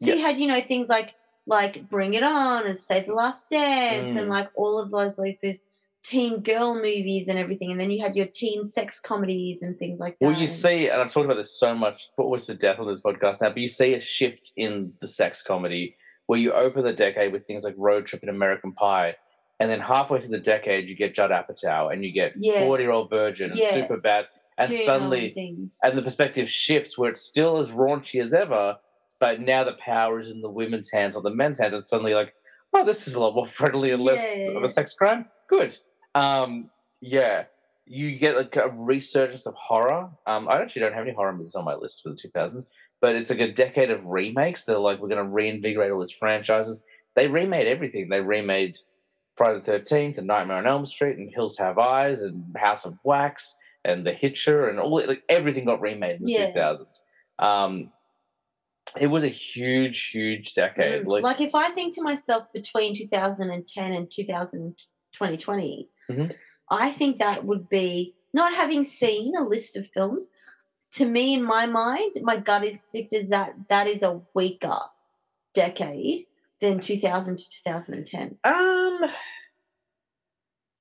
[0.01, 1.14] So you had, you know, things like
[1.47, 4.21] like Bring It On and Save the Last Dance Mm.
[4.21, 5.64] and like all of those like those
[6.03, 7.71] teen girl movies and everything.
[7.71, 10.27] And then you had your teen sex comedies and things like that.
[10.27, 12.87] well, you see, and I've talked about this so much, but always to death on
[12.89, 16.85] this podcast now, but you see a shift in the sex comedy where you open
[16.85, 19.17] the decade with things like Road Trip and American Pie.
[19.59, 22.65] And then halfway through the decade, you get Judd Apatow and you get Yeah.
[22.65, 23.73] 40 Year Old Virgin and Yeah.
[23.87, 24.25] Superbad.
[24.57, 25.35] And Juno suddenly,
[25.83, 28.77] and the perspective shifts where it's still as raunchy as ever,
[29.19, 31.75] but now the power is in the women's hands or the men's hands.
[31.75, 32.35] and suddenly like,
[32.75, 35.27] oh, this is a lot more friendly and less yeah, of a sex crime.
[35.49, 35.77] Good.
[36.14, 36.70] Um,
[37.01, 37.44] yeah,
[37.87, 40.11] you get like a resurgence of horror.
[40.27, 42.66] Um, I actually don't have any horror movies on my list for the 2000s,
[43.01, 44.64] but it's like a decade of remakes.
[44.64, 46.83] They're like, we're going to reinvigorate all these franchises.
[47.16, 48.09] They remade everything.
[48.09, 48.79] They remade
[49.37, 52.94] Friday the 13th and Nightmare on Elm Street and Hills Have Eyes and House of
[53.05, 56.55] Wax and The Hitcher and all like everything got remade in the Yes.
[56.55, 57.03] 2000s.
[57.38, 57.90] Um,
[59.01, 61.05] it was a huge, huge decade.
[61.05, 64.77] Mm, Like, Like, if I think to myself between 2010 and 2000,
[65.12, 66.37] 2020, Mhm.
[66.70, 70.31] I think that would be not having seen a list of films.
[70.94, 74.79] To me, in my mind, my gut instinct is that that is a weaker
[75.53, 76.27] decade
[76.61, 78.38] than 2000 to 2010.
[78.44, 79.11] um,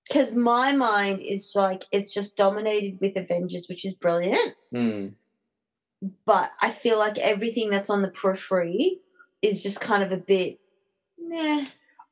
[0.08, 4.56] Because my mind is like it's just dominated with Avengers, which is brilliant.
[4.72, 5.08] hmm.
[6.26, 9.02] But I feel like everything that's on the periphery
[9.42, 10.60] is just kind of a bit,
[11.18, 11.65] nah.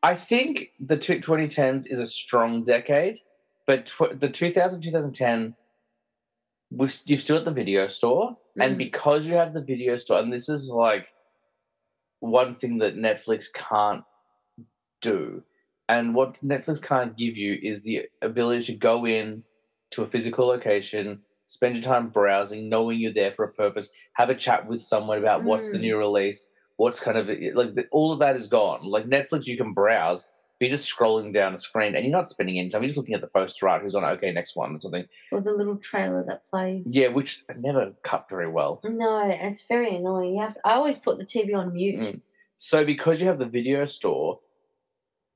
[0.03, 3.17] I think the two, 2010s is a strong decade,
[3.65, 5.55] but tw- the 2000 2010
[6.69, 8.77] we've, you're still at the video store, and Mm.
[8.77, 11.07] because you have the video store, and this is like
[12.19, 14.03] one thing that Netflix can't
[15.01, 15.43] do,
[15.88, 19.43] and what Netflix can't give you is the ability to go in
[19.91, 24.29] to a physical location, spend your time browsing, knowing you're there for a purpose, have
[24.29, 25.81] a chat with someone about what's the Mm.
[25.81, 28.83] new release, what's kind of like the- all of that is gone.
[28.83, 30.23] Like Netflix, you can browse,
[30.59, 32.81] but you're just scrolling down a screen and you're not spending any time.
[32.81, 35.05] You're just looking at the poster art, who's on okay next one or something.
[35.31, 36.95] Or the little trailer that plays.
[36.95, 38.79] Yeah, which never cut very well.
[38.83, 40.35] No, it's very annoying.
[40.35, 42.05] You have to, I always put the TV on mute.
[42.05, 42.21] Mm.
[42.55, 44.39] So because you have the video store,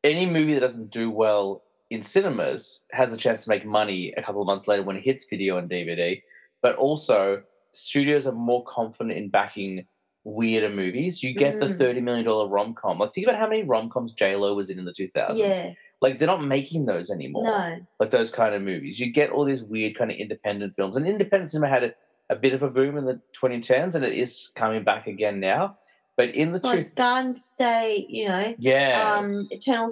[0.04, 4.23] any movie that doesn't do well in cinemas has a chance to make money a
[4.23, 6.21] couple of months later when it hits video and DVD.
[6.62, 9.86] But also, studios are more confident in backing
[10.24, 11.24] weirder movies.
[11.24, 11.78] You get the Mm.
[11.78, 13.00] thirty million dollar rom com.
[13.00, 15.40] Like think about how many rom coms J Lo was in in the two thousands.
[15.40, 15.74] Yeah.
[16.02, 17.44] Like they're not making those anymore.
[17.44, 17.80] No.
[18.00, 19.00] Like those kind of movies.
[19.00, 21.94] You get all these weird kind of independent films, and independent cinema had a,
[22.30, 25.40] a bit of a boom in the twenty tens, and it is coming back again
[25.40, 25.78] now.
[26.18, 28.54] But in the Like Garden State, you know.
[28.58, 29.90] yeah, Um, Eternal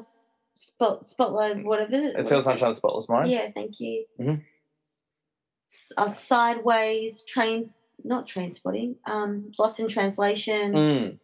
[0.55, 1.91] Spot Spotlight, whatever.
[2.01, 2.43] what Eternal it?
[2.43, 3.31] Sunshine of the Spotless Mind.
[3.31, 4.05] Yeah, thank you.
[4.19, 4.41] Mhm.
[5.69, 8.95] S- Uh, sideways, trains, not train spotting.
[9.05, 10.73] Um, Lost in Translation.
[10.73, 11.19] Mm.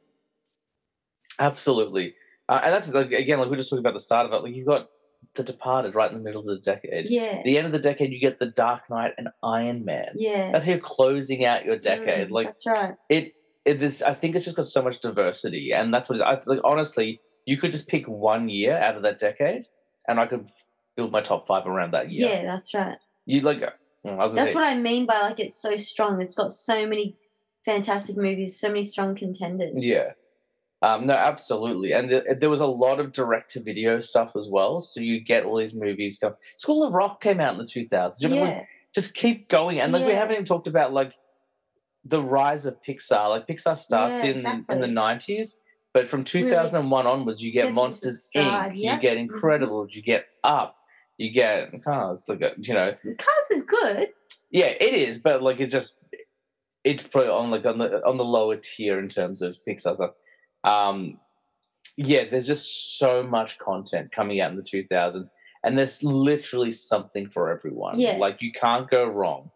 [1.39, 2.15] Absolutely.
[2.47, 4.43] Uh, and that's like, again, like we are just talking about the start of it.
[4.43, 4.87] Like you've got
[5.33, 7.09] The Departed right in the middle of the decade.
[7.09, 10.11] Yeah, The end of the decade, you get The Dark Knight and Iron Man.
[10.15, 10.51] yeah.
[10.51, 12.27] That's how you're closing out your decade.
[12.29, 12.95] Mm, like that's right.
[13.09, 13.33] it,
[13.65, 16.21] it this I think it's just got so much diversity, and that's what it is.
[16.21, 19.65] I, like honestly, you could just pick one year out of that decade,
[20.07, 20.47] and I could
[20.95, 22.29] build my top five around that year.
[22.29, 22.97] Yeah, that's right.
[23.25, 23.63] You like,
[24.05, 26.21] mm, I was gonna That's say, what I mean by like it's so strong.
[26.21, 27.17] It's got so many
[27.63, 29.73] fantastic movies, so many strong contenders.
[29.77, 30.11] Yeah.
[30.81, 31.93] Um, no, absolutely.
[31.93, 34.81] And th- there was a lot of direct to video stuff as well.
[34.81, 36.21] So you get all these movies.
[36.57, 38.21] School of Rock came out in the 2000s.
[38.21, 38.63] You know, like, Yeah,
[38.93, 39.79] just keep going.
[39.79, 41.13] And like we haven't even talked about like
[42.03, 43.29] the rise of Pixar.
[43.29, 45.55] Like Pixar starts Yeah, in, in the 90s,
[45.91, 48.95] but from 2001 onwards, you get Monsters Inc., yeah.
[48.95, 49.29] you get Mhm.
[49.29, 50.75] Incredibles, you get Up,
[51.17, 52.25] you get Cars.
[52.27, 54.09] Like, uh, you know, Cars is good.
[54.51, 56.13] yeah, it is, but like it just
[56.83, 60.11] it's probably on like on the on the lower tier in terms of Pixar stuff.
[60.63, 61.19] Um,
[61.97, 65.27] yeah, there's just so much content coming out in the 2000s,
[65.63, 67.99] and there's literally something for everyone.
[67.99, 68.17] Yeah.
[68.17, 69.51] like you can't go wrong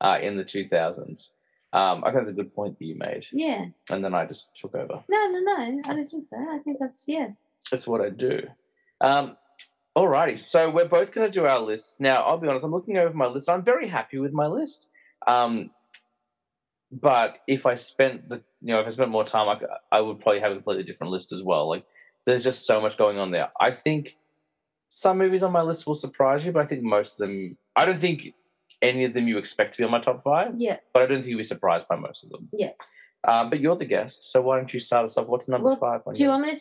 [0.00, 1.30] uh, in the 2000s.
[1.72, 3.66] Um, I think that's a good point that you made, Yeah.
[3.90, 5.02] and then I just took over.
[5.08, 5.54] No, no, no.
[5.58, 6.36] I don't think so.
[6.36, 7.28] I think that's yeah.
[7.70, 8.42] That's what I do.
[9.00, 9.36] Um,
[9.98, 12.22] alrighty, so we're both going to do our lists now.
[12.22, 13.48] I'll be honest, I'm looking over my list.
[13.48, 14.88] I'm very happy with my list.
[15.26, 15.70] Um,
[16.90, 19.58] but if I spent the, you know, if I spent more time,
[19.92, 21.68] I would probably have a completely different list as well.
[21.68, 21.84] Like,
[22.24, 23.48] there's just so much going on there.
[23.60, 24.16] I think
[24.88, 27.84] some movies on my list will surprise you, but I think most of them, I
[27.84, 28.34] don't think
[28.80, 30.78] any of them you expect to be on my top five, Yeah.
[30.94, 32.48] but I don't think you'll be surprised by most of them.
[32.52, 32.70] Yeah.
[33.26, 35.26] Um, but you're the guest, so why don't you start us off?
[35.26, 36.02] What's number Well, five?
[36.06, 36.60] On Do you want me to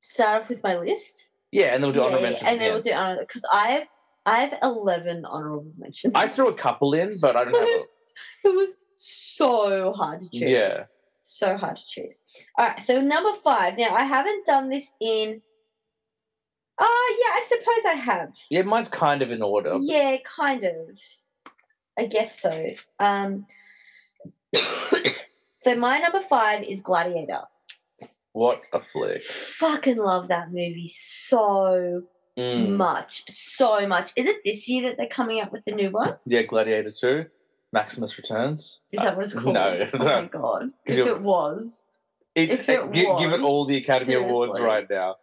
[0.00, 1.30] start off with my list?
[1.54, 2.50] Yeah, and then we'll do yeah, honorable yeah, mentions.
[2.50, 3.88] and then we'll do honor because I have
[4.26, 6.12] I have eleven honorable mentions.
[6.16, 7.84] I threw a couple in, but I don't have a.
[8.48, 10.42] it was so hard to choose.
[10.42, 10.82] Yeah.
[11.22, 12.22] So hard to choose.
[12.58, 13.78] All right, so number five.
[13.78, 15.42] Now I haven't done this in.
[16.80, 18.34] Oh yeah, I suppose I have.
[18.50, 19.76] Yeah, mine's kind of in order.
[19.80, 20.98] Yeah, kind of.
[21.96, 22.70] I guess so.
[22.98, 23.46] Um.
[25.58, 27.42] so my number five is Gladiator.
[28.34, 29.22] What a flick.
[29.22, 32.02] Fucking love that movie so
[32.36, 32.70] Mm.
[32.76, 34.10] much, so much.
[34.16, 36.18] Is it this year that they're coming out with the new one?
[36.26, 37.26] Yeah, Gladiator 2,
[37.72, 38.82] Maximus Returns.
[38.92, 39.54] Is that what it's Uh, called?
[39.54, 39.86] no.
[39.94, 40.70] Oh my god!
[40.84, 41.86] If it was,
[42.34, 45.14] It, If it gi- give it all the Academy Awards right now.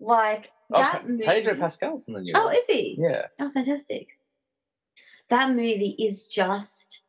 [0.00, 1.24] like Oh, that Pe- movie.
[1.24, 2.56] Pedro Pascal's in the new Oh, one.
[2.56, 2.96] is he?
[2.98, 3.26] Yeah.
[3.38, 4.08] Oh, fantastic!
[5.28, 7.02] That movie is just.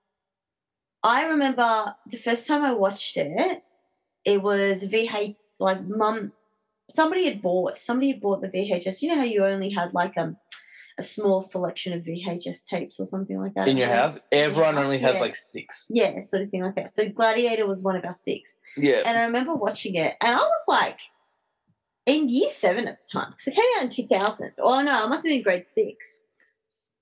[1.01, 3.63] I remember the first time I watched it.
[4.29, 6.33] It was VH like mum.
[6.89, 7.77] Somebody had bought.
[7.77, 9.01] Somebody had bought the VHS.
[9.01, 10.37] You know how you only had like um,
[10.99, 13.97] a small selection of VHS tapes or something like that In your home?
[13.97, 15.21] house, everyone house, only has yeah.
[15.21, 15.87] like six.
[15.91, 16.91] Yeah, sort of thing like that.
[16.91, 18.59] So Gladiator was one of our six.
[18.77, 19.01] Yeah.
[19.05, 20.99] And I remember watching it, and I was like
[22.05, 24.53] in year seven at the time because it came out in 2000.
[24.59, 26.25] Oh no, I must have been grade six.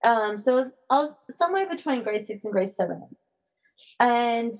[0.03, 3.03] Um, so it was, I was somewhere between grade six and grade seven.
[3.99, 4.53] And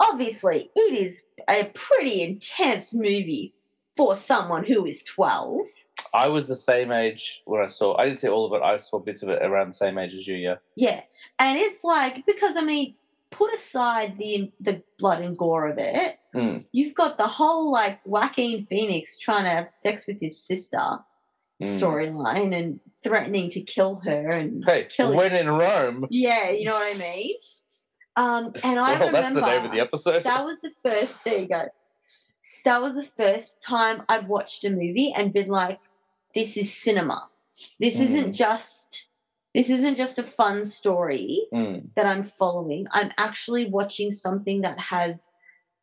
[0.00, 3.54] obviously, it is a pretty intense movie
[3.96, 5.60] for someone who is 12.
[6.14, 7.96] I was the same age when I saw.
[7.96, 8.64] I didn't see all of it.
[8.64, 10.36] I saw bits of it around the same age as you.
[10.36, 10.56] Yeah.
[10.76, 11.02] Yeah.
[11.38, 12.94] And it's like, because I mean,
[13.30, 16.66] put aside the the blood and gore of it, Mm.
[16.70, 20.98] You've got the whole like Joaquin Phoenix trying to have sex with his sister
[21.62, 21.78] Mm.
[21.80, 26.06] storyline and threatening to kill her and Hey, kill when his- in Rome.
[26.10, 27.34] yeah, you know what I mean.
[28.16, 30.22] Um, and I well, remember that's the name of the episode.
[30.22, 31.24] that was the first.
[31.24, 31.68] There you go.
[32.64, 35.78] That was the first time I'd watched a movie and been like,
[36.34, 37.28] "This is cinema.
[37.78, 38.02] This Mm.
[38.04, 39.08] isn't just.
[39.54, 42.86] This isn't just a fun story Mm, that I'm following.
[42.90, 45.30] I'm actually watching something that has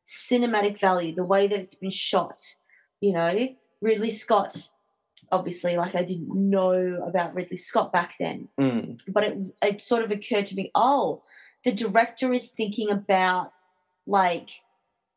[0.05, 1.13] cinematic value.
[1.15, 2.39] The way that it's been shot,
[3.01, 3.49] you know,
[3.81, 4.69] Ridley Scott.
[5.31, 10.03] Obviously, like I didn't know about Ridley Scott back then mm, but it, it sort
[10.03, 11.23] of occurred to me oh
[11.63, 13.51] the director is thinking about
[14.05, 14.49] like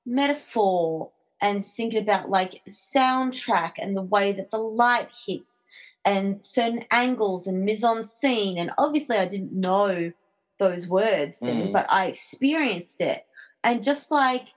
[0.04, 5.66] metaphor and thinking about like soundtrack and the way that the light hits
[6.04, 8.58] and certain angles and mise en scene.
[8.58, 10.12] And obviously i didn't know
[10.58, 11.72] those words then Mm.
[11.72, 13.26] but i experienced it.
[13.62, 14.54] And just like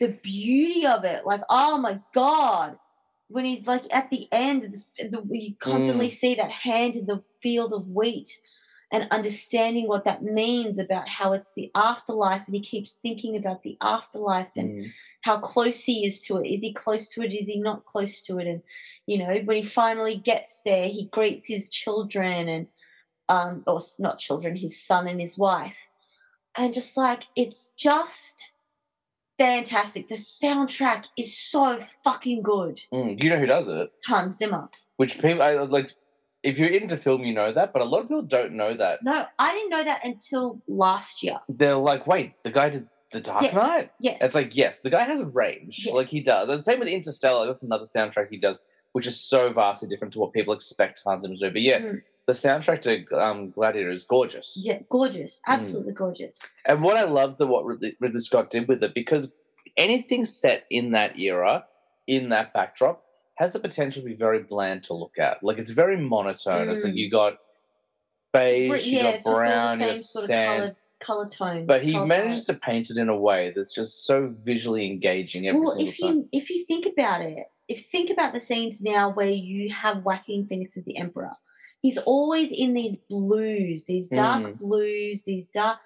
[0.00, 2.78] the beauty of it like oh my god
[3.28, 7.22] when he's like at the end the, the, you constantly see that hand in the
[7.40, 8.40] field of wheat
[8.92, 13.62] and understanding what that means about how it's the afterlife and he keeps thinking about
[13.62, 14.90] the afterlife and mm,
[15.22, 18.22] how close he is to it is he close to it is he not close
[18.22, 18.62] to it and
[19.06, 22.66] you know when he finally gets there he greets his children and
[23.28, 25.88] um or not children his son and his wife
[26.56, 28.52] and just like it's just
[29.36, 33.22] fantastic the soundtrack is so fucking good mm.
[33.22, 33.90] You know who does it?
[34.06, 35.92] hans zimmer Which people I like.
[36.50, 39.02] If you're into film, you know that, but a lot of people don't know that.
[39.02, 43.20] no i didn't know that until last year They're like, wait, the guy did the
[43.20, 43.90] Dark yes Knight.
[44.00, 45.94] yes It's like, yes, the guy has a range, Yes.
[45.94, 46.48] like he does.
[46.48, 47.46] And same with Interstellar.
[47.46, 51.22] That's another soundtrack he does, which is so vastly different to what people expect Hans
[51.22, 51.52] Zimmer to do.
[51.52, 52.00] But yeah, Mm.
[52.26, 52.92] the soundtrack to
[53.24, 54.48] um, Gladiator is gorgeous.
[54.68, 55.54] yeah gorgeous Mm.
[55.54, 59.32] absolutely gorgeous And what I love that what Ridley, Ridley Scott did with it, because
[59.76, 61.66] anything set in that era,
[62.08, 63.02] in that backdrop,
[63.36, 65.42] has the potential to be very bland to look at.
[65.42, 66.68] Like it's very monotone.
[66.68, 66.98] It's like Mm.
[66.98, 67.38] you got
[68.32, 70.76] beige, Br- you got it's just all brown, you got sort of sand.
[71.00, 71.66] color, tone.
[71.66, 72.60] But he manages palette.
[72.60, 76.00] to paint it in a way that's just so visually engaging every Well, single if
[76.00, 76.16] time.
[76.16, 79.70] you if you think about it, if you think about the scenes now where you
[79.70, 81.32] have Joaquin Phoenix as the Emperor,
[81.80, 84.58] he's always in these blues, these dark Mm.
[84.58, 85.78] blues, these dark,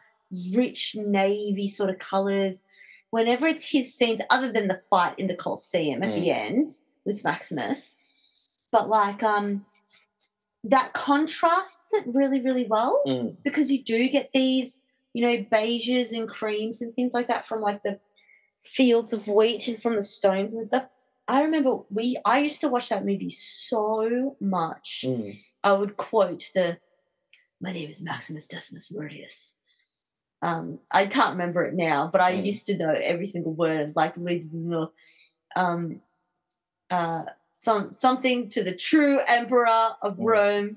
[0.54, 2.62] rich navy sort of colors.
[3.10, 6.68] Whenever it's his scenes, other than the fight in the Colosseum at the end
[7.04, 7.96] with Maximus,
[8.72, 9.64] but like um,
[10.64, 14.82] that contrasts it really, really well Mm, because you do get these,
[15.14, 17.98] you know, beiges and creams and things like that from like the
[18.62, 20.84] fields of wheat and from the stones and stuff.
[21.26, 25.04] I remember we I used to watch that movie so much.
[25.06, 25.36] mm.
[25.64, 26.78] I would quote the
[27.60, 29.54] My name is Maximus Decimus Meridius.
[30.42, 32.46] Um, I can't remember it now, but I Mm.
[32.46, 34.90] used to know every single word of like Legions of North.
[35.56, 36.00] Um
[36.90, 37.22] uh
[37.52, 39.66] some something to the true emperor
[40.02, 40.24] of Mm.
[40.24, 40.76] Rome.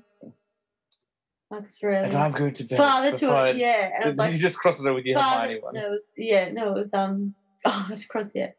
[1.50, 2.76] And I'm going to bed.
[2.78, 3.90] Father to it, yeah.
[4.02, 5.74] And I was you just crossed it over with your father, Hermione one.
[5.74, 8.50] no, it was, yeah, no, it was um, oh, I cross yeah.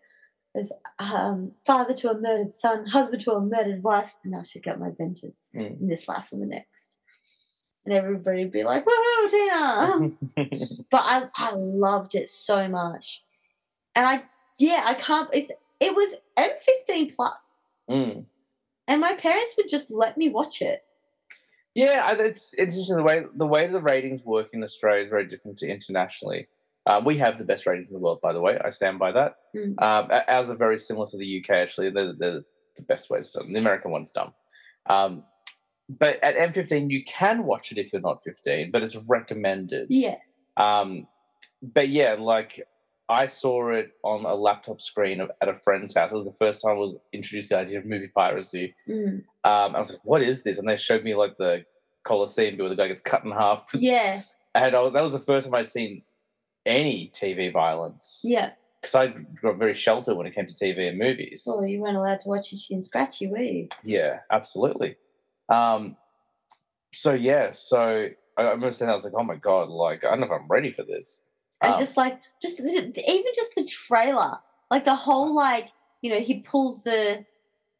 [0.53, 4.63] There's um, father to a murdered son, husband to a murdered wife, and I should
[4.63, 5.81] get my vengeance Mm.
[5.81, 6.95] in this life and the next.
[7.85, 10.55] And everybody would be like, "Woohoo, Tina!"
[10.91, 13.23] but I, I loved it so much,
[13.93, 14.23] and I,
[14.57, 15.29] yeah, I can't.
[15.33, 18.25] It's it was M fifteen plus, Mm.
[18.87, 20.83] and my parents would just let me watch it.
[21.73, 25.25] Yeah, it's it's interesting the way the way the ratings work in Australia is very
[25.25, 26.47] different to internationally.
[26.87, 28.59] Um, we have the best ratings in the world, by the way.
[28.63, 29.35] I stand by that.
[29.55, 29.81] Mm.
[29.81, 31.49] Um, ours are very similar to the UK.
[31.49, 32.43] Actually, they're, they're
[32.75, 33.51] the best ways done.
[33.51, 34.33] The American one's dumb.
[34.87, 35.23] Um,
[35.89, 39.87] but at M15, you can watch it if you're not 15, but it's recommended.
[39.89, 40.17] Yeah,
[40.57, 41.07] Um,
[41.63, 42.61] but yeah, like
[43.07, 46.11] I saw it on a laptop screen of- at a friend's house.
[46.11, 48.73] It was the first time I was introduced to the idea of movie piracy.
[48.87, 49.23] Mm.
[49.43, 51.65] Um, I was like, "What is this?" And they showed me like the
[52.03, 53.69] Colosseum where the guy gets cut in half.
[53.73, 54.19] yeah,
[54.55, 56.01] And I was that was the first time I'd seen
[56.65, 58.51] any TV violence yeah.
[58.81, 59.07] because I
[59.41, 61.43] got very sheltered when it came to TV and movies.
[61.45, 63.67] Well, you weren't allowed to watch Itchy and Scratchy, were you?
[63.83, 64.95] Yeah, absolutely.
[65.49, 65.97] Um,
[66.93, 68.07] so yeah, so
[68.37, 70.25] I, I remember saying that I was like, "Oh my god!" Like I don't know
[70.25, 71.21] if I'm ready for this.
[71.65, 74.33] And Um, just like just even just the trailer
[74.71, 75.69] like the whole like
[76.01, 77.25] you know he pulls the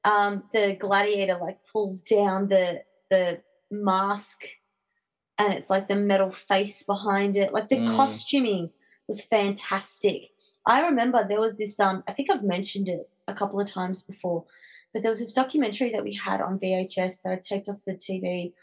[0.03, 4.39] um the gladiator like pulls down the the mask
[5.37, 7.51] and it's like the metal face behind it.
[7.51, 7.95] Like the Mm.
[7.97, 8.71] costuming
[9.07, 10.31] was fantastic.
[10.65, 14.01] I remember there was this um i think i've mentioned it a couple of times
[14.01, 14.45] before
[14.91, 17.93] but there was this documentary that we had on vhs that i taped off the
[17.93, 18.53] tv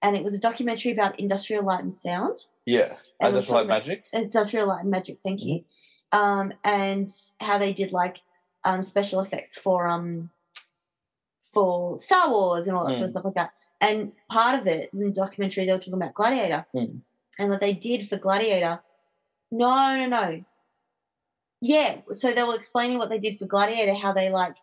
[0.00, 2.38] and it was a documentary about industrial light and sound
[2.74, 2.90] yeah,
[3.20, 4.04] And that's like magic.
[4.12, 5.64] Industrial Light and Magic, thank you.
[6.12, 7.08] um, and
[7.40, 8.16] how they did like
[8.64, 10.30] um, special effects for um
[11.52, 13.10] for Star Wars and all that sort of Mm.
[13.12, 13.50] stuff like that.
[13.80, 17.00] And part of it in the documentary they were talking about Gladiator Mm.
[17.38, 18.80] and what they did for Gladiator.
[19.50, 20.44] No, no, no.
[21.60, 24.56] Yeah, so they were explaining what they did for Gladiator, how they like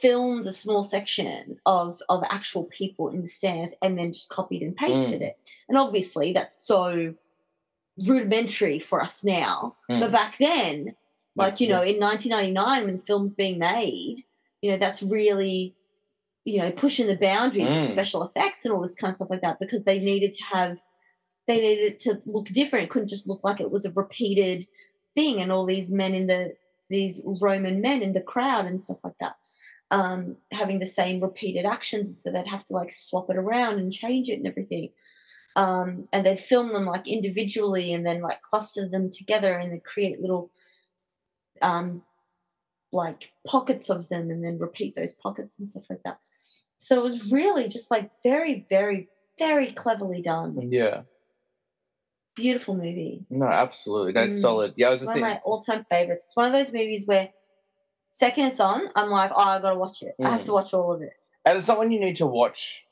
[0.00, 4.62] filmed a small section of of actual people in the stands and then just copied
[4.62, 5.38] and pasted it.
[5.68, 7.14] And obviously that's so
[7.98, 9.76] rudimentary for us now.
[9.90, 10.00] Mm.
[10.00, 10.96] But back then,
[11.36, 11.76] like, you Yeah.
[11.76, 14.16] know, in 1999 when the film's being made,
[14.62, 15.74] you know, that's really,
[16.44, 17.78] you know, pushing the boundaries Mm.
[17.84, 20.44] of special effects and all this kind of stuff like that because they needed to
[20.44, 20.82] have,
[21.46, 22.84] they needed it to look different.
[22.84, 24.66] It couldn't just look like it was a repeated
[25.14, 26.56] thing and all these men in the,
[26.90, 29.36] these Roman men in the crowd and stuff like that.
[29.90, 33.92] Um, having the same repeated actions, so they'd have to like swap it around and
[33.92, 34.88] change it and everything
[35.56, 39.80] um, and they'd film them like individually and then like cluster them together and then
[39.84, 40.50] create little
[41.62, 42.02] um,
[42.92, 46.18] like pockets of them and then repeat those pockets and stuff like that.
[46.78, 49.08] So it was really just like very, very,
[49.38, 50.72] very cleverly done.
[50.72, 51.02] Yeah.
[52.34, 53.24] Beautiful movie.
[53.30, 54.12] No, absolutely.
[54.12, 54.40] That's Mm.
[54.40, 54.74] solid.
[54.76, 55.40] Yeah, I was just One of thinking.
[55.40, 56.24] my all-time favorites.
[56.26, 57.30] It's one of those movies where
[58.14, 60.14] second it's on, I'm like, oh, I gotta watch it.
[60.22, 60.44] I have Mm.
[60.46, 61.12] to watch all of it.
[61.44, 62.86] And it's not one you need to watch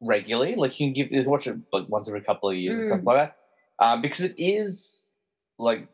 [0.00, 0.54] regularly.
[0.54, 2.86] Like you can give you can watch it like once every couple of years and
[2.86, 3.06] stuff Mm.
[3.06, 3.36] like that.
[3.78, 5.12] Um, because it is
[5.58, 5.88] like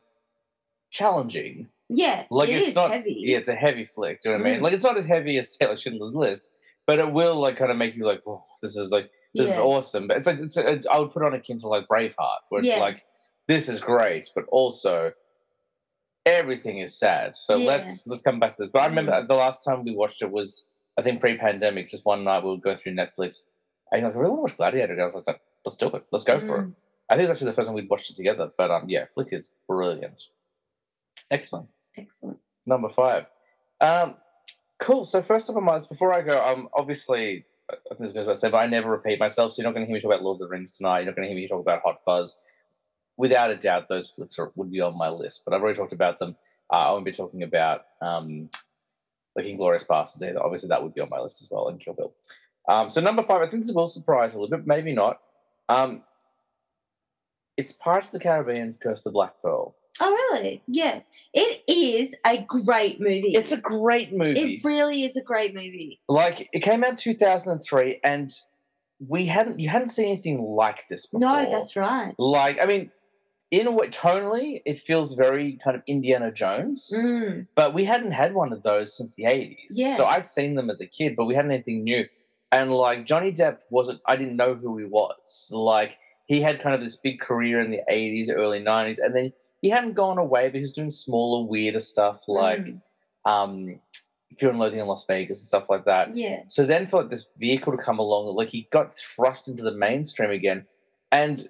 [0.91, 1.69] challenging.
[1.91, 3.17] Yeah, Like it it's is not heavy.
[3.19, 4.23] Yeah, it's a heavy flick.
[4.23, 4.61] Do you know what I mean?
[4.61, 4.63] Mm.
[4.65, 6.53] Like it's not as heavy as say like Schindler's List,
[6.87, 9.59] but it will like kind of make you like, oh, this is like this is
[9.59, 10.07] awesome.
[10.07, 12.69] But it's like it's a, I would put on akin to like Braveheart, where it's
[12.69, 12.81] Yeah.
[12.81, 13.05] like
[13.47, 15.13] this is great, but also
[16.29, 17.37] everything is sad.
[17.37, 17.67] So Yeah.
[17.67, 18.71] let's let's come back to this.
[18.71, 19.27] But I remember Mm.
[19.27, 20.67] the last time we watched it was
[20.99, 21.89] I think pre-pandemic.
[21.89, 23.45] Just one night we would go through Netflix.
[23.93, 24.93] And you're like, I really want to watch Gladiator.
[24.95, 26.05] And I was like, let's do it.
[26.11, 26.67] Let's go for it.
[26.67, 26.75] Mm.
[27.09, 28.51] I think it's actually the first time we'd watched it together.
[28.59, 30.21] But um, yeah, Flick is brilliant.
[31.31, 32.39] Excellent Excellent.
[32.67, 33.27] number five.
[33.81, 34.17] Um,
[34.79, 35.05] cool.
[35.05, 38.27] So first up on my list, before I go, um, obviously, I think this goes
[38.27, 39.53] without saying, but I never repeat myself.
[39.53, 41.01] So you're not going to hear me talk about Lord of the Rings tonight.
[41.01, 42.37] You're not going to hear me talk about Hot Fuzz.
[43.19, 45.43] Without a doubt, those flicks are, would be on my list.
[45.45, 46.37] But I've already talked about them.
[46.73, 48.49] Uh, I won't be talking about um,
[49.37, 50.43] like Inglourious Basterds either.
[50.43, 52.15] Obviously, that would be on my list as well, and Kill Bill.
[52.69, 55.19] Um, so number five, I think this will surprise a little bit, maybe not.
[55.69, 56.03] Um,
[57.57, 59.75] it's Pirates of the Caribbean: Curse of the Black Pearl.
[60.01, 60.63] Oh, really?
[60.69, 61.01] Yeah.
[61.35, 63.35] It is a great movie.
[63.35, 64.55] It's a great movie.
[64.57, 66.01] It really is a great movie.
[66.09, 68.31] like it came out in 2003 and
[69.09, 72.15] we hadn't you hadn't seen anything like this before No, that's right.
[72.19, 72.91] like i mean
[73.51, 77.47] in a way tonally it feels very kind of indiana jones Mm.
[77.55, 79.97] but we hadn't had one of those since the 80s Yeah.
[79.97, 82.05] so i'd seen them as a kid but we hadn't anything new
[82.53, 86.75] and like johnny depp wasn't i didn't know who he was like he had kind
[86.75, 89.33] of this big career in the 80s early 90s and then
[89.63, 92.81] he hadn't gone away but he was doing smaller weirder stuff like Mm.
[93.25, 93.81] um
[94.39, 96.43] fear and loathing in las vegas and stuff like that Yeah.
[96.49, 99.73] so then for like this vehicle to come along, like he got thrust into the
[99.73, 100.67] mainstream again,
[101.11, 101.49] and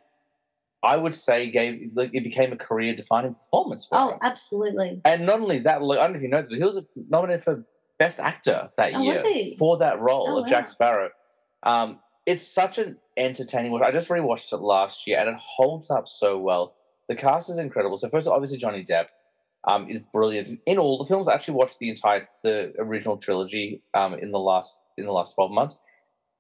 [0.83, 4.03] I would say gave like it became a career defining performance for him.
[4.03, 4.19] Oh, him.
[4.23, 5.01] absolutely.
[5.05, 6.85] And not only that, like, I don't know if you know this, but he was
[7.09, 7.65] nominated for
[7.99, 9.25] best actor that Oh, year
[9.59, 10.69] for that role Oh, of Jack.
[10.69, 11.11] Sparrow.
[11.65, 13.83] Um, it's such an entertaining watch.
[13.83, 16.75] I just rewatched it last year, and it holds up so well.
[17.09, 17.97] The cast is incredible.
[17.97, 19.07] So first, all, obviously Johnny Depp
[19.67, 21.27] um, is brilliant in all the films.
[21.27, 25.35] I actually watched the entire the original trilogy um, in the last in the last
[25.35, 25.81] twelve months,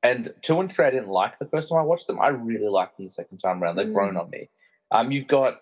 [0.02, 2.20] and two and three I didn't like the first time I watched them.
[2.20, 3.76] I really liked them the second time around.
[3.76, 3.92] They've Mm.
[3.94, 4.48] grown on me.
[4.90, 5.60] Um, you've got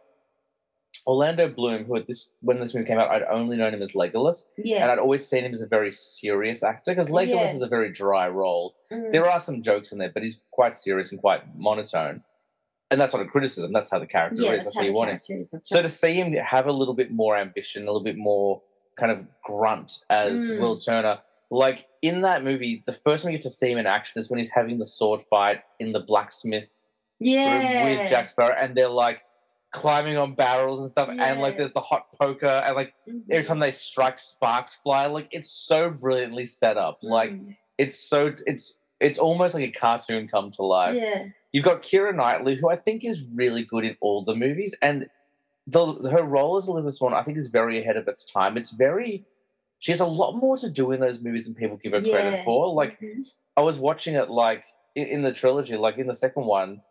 [1.07, 3.93] Orlando Bloom, who at this when this movie came out, I'd only known him as
[3.93, 7.53] Legolas, and I'd always seen him as a very serious actor because Legolas Yeah.
[7.53, 8.75] is a very dry role.
[8.93, 9.13] Mm.
[9.13, 12.25] There are some jokes in there, but he's quite serious and quite monotone.
[12.91, 13.73] And that's not a criticism.
[13.73, 14.65] That's how the character yeah, is.
[14.65, 15.41] That's how how you want him.
[15.41, 15.83] is, So right.
[15.83, 18.63] to see him have a little bit more ambition, a little bit more
[18.97, 20.61] kind of grunt as Mm.
[20.61, 21.21] Will Turner,
[21.51, 24.29] like in that movie, the first time we get to see him in action is
[24.31, 26.89] when he's having the sword fight in the blacksmith
[27.21, 27.85] yeah.
[27.87, 29.23] room with Jack Sparrow, and they're like
[29.73, 33.23] climbing on barrels and stuff, and like there's the hot poker, and like Mhm.
[33.31, 35.07] every time they strike, sparks fly.
[35.07, 36.99] Like it's so brilliantly set up.
[37.03, 37.57] Like Mm.
[37.79, 40.97] it's so it's it's almost like a cartoon come to life.
[40.97, 41.27] yeah.
[41.53, 45.09] You've got Keira Knightley, who I think is really good in all the movies, and
[45.67, 48.57] the her role as Elizabeth Swann, I think, is very ahead of its time.
[48.57, 49.27] It's very
[49.79, 52.45] she has a lot more to do in those movies than people give her credit
[52.45, 52.73] for.
[52.73, 53.25] Like Mhm.
[53.57, 54.65] I was watching it, like
[54.95, 56.83] in, in the trilogy, like in the second one,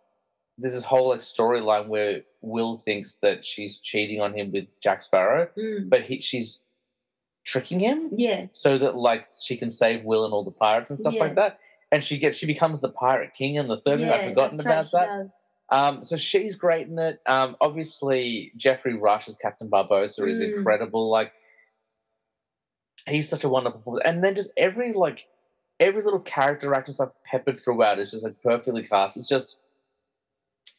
[0.57, 5.01] there's this whole like storyline where Will thinks that she's cheating on him with Jack
[5.01, 5.89] Sparrow, Mm.
[5.89, 6.63] but he she's
[7.45, 8.47] tricking him Yeah.
[8.51, 11.19] so that like she can save Will and all the pirates and stuff Yeah.
[11.21, 11.59] like that.
[11.91, 14.11] And she gets she becomes the pirate king in the third movie.
[14.11, 15.05] I've forgotten about right, she that.
[15.07, 15.33] does.
[15.69, 17.19] Um, so she's great in it.
[17.25, 20.57] Um, obviously, Geoffrey Rush as Captain Barbossa is Mm.
[20.57, 21.09] incredible.
[21.09, 21.31] Like,
[23.07, 24.03] he's such a wonderful performance.
[24.05, 25.27] And then just every like
[25.79, 29.17] every little character actor stuff peppered throughout is just like perfectly cast.
[29.17, 29.61] It's just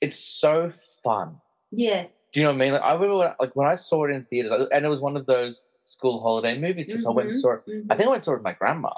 [0.01, 1.41] it's so fun.
[1.71, 2.07] Yeah.
[2.33, 2.73] Do you know what I mean?
[2.75, 5.17] Like, I remember when, like when I saw it in theaters, and it was one
[5.17, 7.07] of those school holiday movie trips.
[7.07, 7.41] I went and Mhm.
[7.41, 7.67] saw it.
[7.67, 7.87] Mhm.
[7.91, 8.93] I think I went and saw it with my grandma.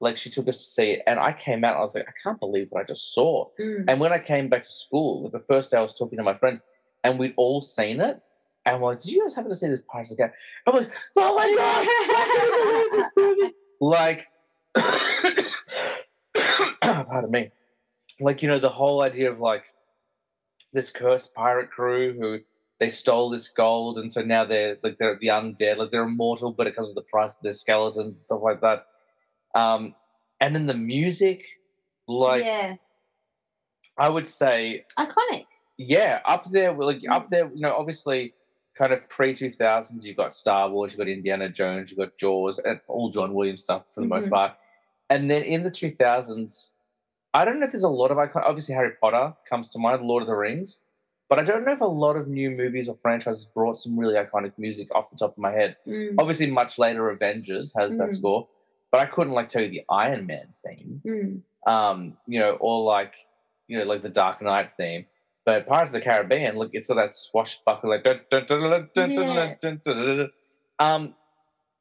[0.00, 1.72] Like she took us to see it, and I came out.
[1.72, 3.50] and I was like, I can't believe what I just saw.
[3.58, 3.84] Mm.
[3.88, 6.34] And when I came back to school, the first day I was talking to my
[6.34, 6.62] friends,
[7.02, 8.22] and we'd all seen it.
[8.64, 10.38] And we're like, did you guys happen to see this Pirates of the Caribbean?
[10.66, 13.54] I'm like, oh my god, I can't believe this movie.
[13.80, 14.24] Like,
[16.82, 17.50] pardon me.
[18.20, 19.64] Like, you know, the whole idea of like
[20.72, 22.40] this cursed pirate crew who
[22.80, 26.52] they stole this gold, and so now they're like they're the undead, like they're immortal,
[26.52, 28.86] but it comes with the price of their skeletons and stuff like that.
[29.54, 29.94] Um,
[30.40, 31.44] and then the music,
[32.06, 32.76] like yeah.
[33.98, 35.46] I would say, Iconic.
[35.76, 38.34] yeah, up there, like up there, you know, obviously,
[38.78, 42.16] kind of pre two thousands, you've got Star Wars, you've got Indiana Jones, you've got
[42.16, 44.32] Jaws, and all John Williams stuff for the most Mhm.
[44.32, 44.52] part.
[45.10, 46.74] And then in the two thousands,
[47.34, 48.42] I don't know if there's a lot of icon.
[48.46, 50.82] Obviously, Harry Potter comes to mind, Lord of the Rings,
[51.28, 54.14] but I don't know if a lot of new movies or franchises brought some really
[54.14, 55.76] iconic music off the top of my head.
[55.86, 56.14] Mm.
[56.18, 58.14] Obviously, much later, Avengers has that Mm.
[58.14, 58.48] score,
[58.90, 61.42] but I couldn't like tell you the Iron Man theme Mm.
[61.70, 63.14] um, you know, or like,
[63.66, 65.04] you know, like the Dark Knight theme.
[65.48, 68.44] But Pirates of the Caribbean, look, it's got that swashbuckle, like, dun, dun,
[69.82, 70.28] dun,
[70.78, 71.14] um,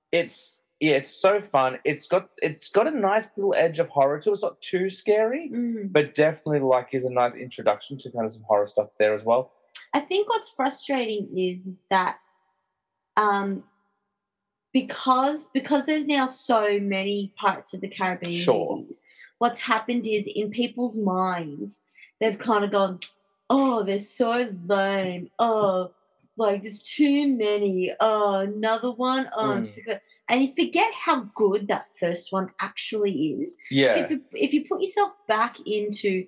[0.10, 1.78] it's yeah, it's so fun.
[1.84, 4.34] It's got it's got a nice little edge of horror to it.
[4.34, 5.92] It's not too scary, Mm.
[5.92, 9.26] but definitely like is a nice introduction to kind of some horror stuff there as
[9.26, 9.52] well.
[9.94, 12.20] I think what's frustrating is, is that
[13.18, 13.66] um
[14.72, 18.78] because because there's now so many parts of the Caribbean Sure.
[18.78, 19.02] movies,
[19.40, 21.82] what's happened is in people's minds
[22.22, 23.00] they've kind of gone,
[23.50, 25.30] oh, they're so lame.
[25.40, 25.92] Oh,
[26.36, 27.92] like there's too many.
[28.00, 29.30] Oh, another one.
[29.36, 29.68] Oh, I'm Mm.
[29.68, 33.58] sick of and you forget how good that first one actually is.
[33.72, 36.28] Yeah, If you, if you put yourself back into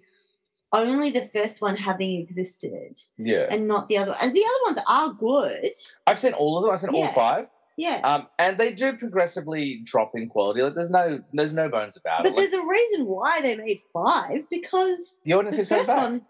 [0.72, 3.48] only the first one having existed, yeah.
[3.50, 4.16] and not the other.
[4.22, 5.72] And the other ones are good.
[6.08, 6.72] I've seen all of them.
[6.72, 8.02] I've seen all five, Yeah.
[8.04, 10.62] um, and they do progressively drop in quality.
[10.62, 12.36] Like, there's no there's no bones about but it.
[12.36, 15.98] Like, there's a reason why they made five because the audience the first back.
[15.98, 16.22] one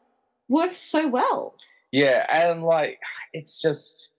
[0.49, 1.55] works so well.
[1.91, 2.99] Yeah, and like
[3.33, 4.13] it's just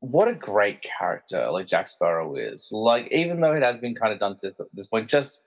[0.00, 2.70] what a great character like Jack Sparrow is.
[2.72, 5.42] Like even though it has been kind of done to this, this point, just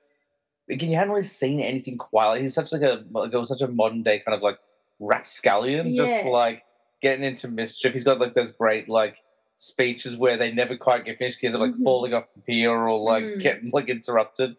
[0.70, 2.28] again you hadn't really seen anything quite.
[2.28, 4.58] Like, he's such like a like it was such a modern day kind of like
[5.00, 6.64] rapscallion, just like
[7.02, 7.92] getting into mischief.
[7.94, 9.18] He's got like those great like
[9.58, 11.84] speeches where they never quite get finished because of like Mhm.
[11.84, 13.40] falling off the pier or like Mhm.
[13.42, 14.56] getting like interrupted.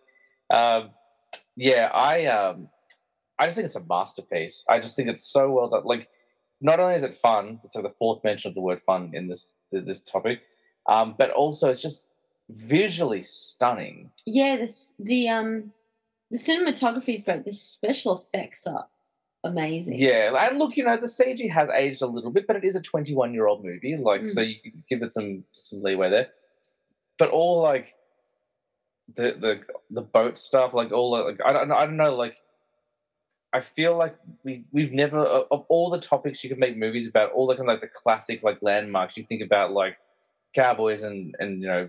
[0.51, 0.91] Um,
[1.57, 2.69] yeah, I um,
[3.39, 4.65] I just think it's a masterpiece.
[4.69, 5.85] I just think it's so well done.
[5.85, 6.09] Like,
[6.61, 9.29] not only is it fun, it's like the fourth mention of the word fun in
[9.29, 10.43] this this topic,
[10.89, 12.11] um, but also it's just
[12.49, 14.11] visually stunning.
[14.25, 15.73] Yeah, this the um
[16.31, 17.45] the cinematography is great.
[17.45, 18.87] The special effects are
[19.45, 19.99] amazing.
[19.99, 22.77] Yeah, and look, you know, the CG has aged a little bit, but it is
[22.77, 26.29] a 21 year old movie, like, so you can give it some some leeway there.
[27.19, 27.95] But all like
[29.15, 32.37] the the the boat stuff, like all the, like I don't I don't know, like
[33.57, 37.33] I feel like we we've never of all the topics you can make movies about,
[37.33, 39.17] all the kind of like the classic like landmarks.
[39.17, 39.97] You think about like
[40.55, 41.89] cowboys and and you know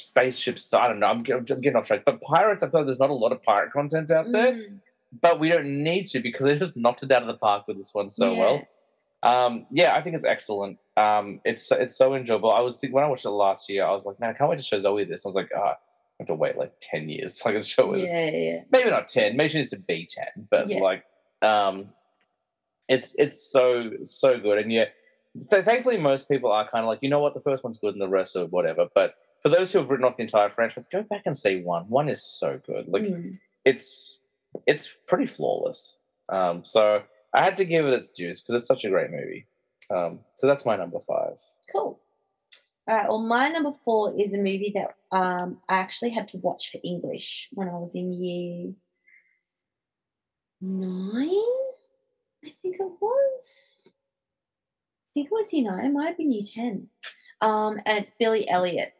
[0.00, 0.72] spaceships.
[0.72, 1.06] I don't know.
[1.08, 2.62] I'm, I'm getting off track, but pirates.
[2.62, 4.80] I feel like there's not a lot of pirate content out there Mm,
[5.20, 7.76] but we don't need to because they just knocked it out of the park with
[7.76, 8.38] this one so yeah.
[8.38, 8.68] well.
[9.22, 10.78] Um, yeah, I think it's excellent.
[10.96, 12.50] Um, it's so- it's so enjoyable.
[12.50, 14.48] I was think when I watched it last year, I was like, man, I can't
[14.48, 15.26] wait to show Zoe this.
[15.26, 15.74] I was like, ah, I
[16.20, 18.10] have to wait like ten years so I can show this.
[18.12, 18.60] Yeah, yeah.
[18.70, 19.36] Maybe not ten.
[19.36, 20.80] Maybe she needs to be ten, but Yeah.
[20.80, 21.04] like,
[21.42, 21.90] um,
[22.88, 24.58] it's it's so so good.
[24.58, 24.86] And yeah,
[25.40, 27.94] so thankfully most people are kind of like, you know what, the first one's good
[27.94, 28.86] and the rest are whatever.
[28.94, 31.84] But for those who have written off the entire franchise, go back and see one.
[31.88, 32.88] One is so good.
[32.88, 33.38] Like Mm.
[33.64, 34.20] it's
[34.66, 35.98] it's pretty flawless.
[36.30, 37.02] Um, so
[37.34, 39.46] I had to give it its dues because it's such a great movie.
[39.90, 41.38] Um, so that's my number five.
[41.70, 42.00] Cool.
[42.88, 43.08] All right.
[43.08, 46.78] Well, my number four is a movie that um, I actually had to watch for
[46.84, 48.72] English when I was in year
[50.60, 51.28] nine.
[52.44, 53.88] I think it was.
[53.88, 55.86] I think it was year nine.
[55.86, 56.88] It might have been year ten.
[57.40, 58.94] Um, and it's Billy Elliot.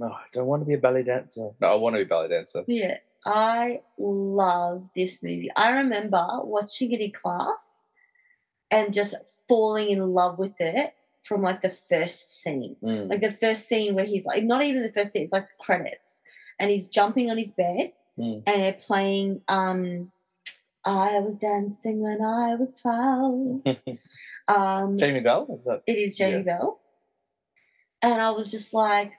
[0.00, 1.50] Oh, I don't want to be a ballet dancer.
[1.60, 2.64] No, I want to be a ballet dancer.
[2.68, 5.50] Yeah, I love this movie.
[5.56, 7.86] I remember watching it in class
[8.70, 9.16] and just
[9.48, 12.76] falling in love with it from like the first scene.
[12.82, 13.10] Mm.
[13.10, 15.64] Like the first scene where he's like, not even the first scene, it's like the
[15.64, 16.22] credits.
[16.60, 18.44] And he's jumping on his bed Mm.
[18.46, 20.12] and they're playing um
[20.84, 23.62] I was dancing when I was 12.
[24.46, 25.46] Um, Jamie Bell?
[25.56, 25.82] Is that?
[25.86, 26.78] it is Jamie Bell.
[28.02, 29.12] And I was just like,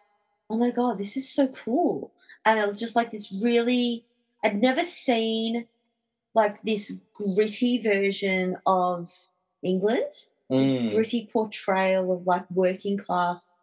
[0.49, 2.13] oh my God, this is so cool.
[2.45, 4.05] And it was just like this really,
[4.43, 5.65] I'd never seen
[6.35, 9.09] like this gritty version of
[9.63, 10.11] England,
[10.49, 10.91] this Mm.
[10.91, 13.61] gritty portrayal of like working class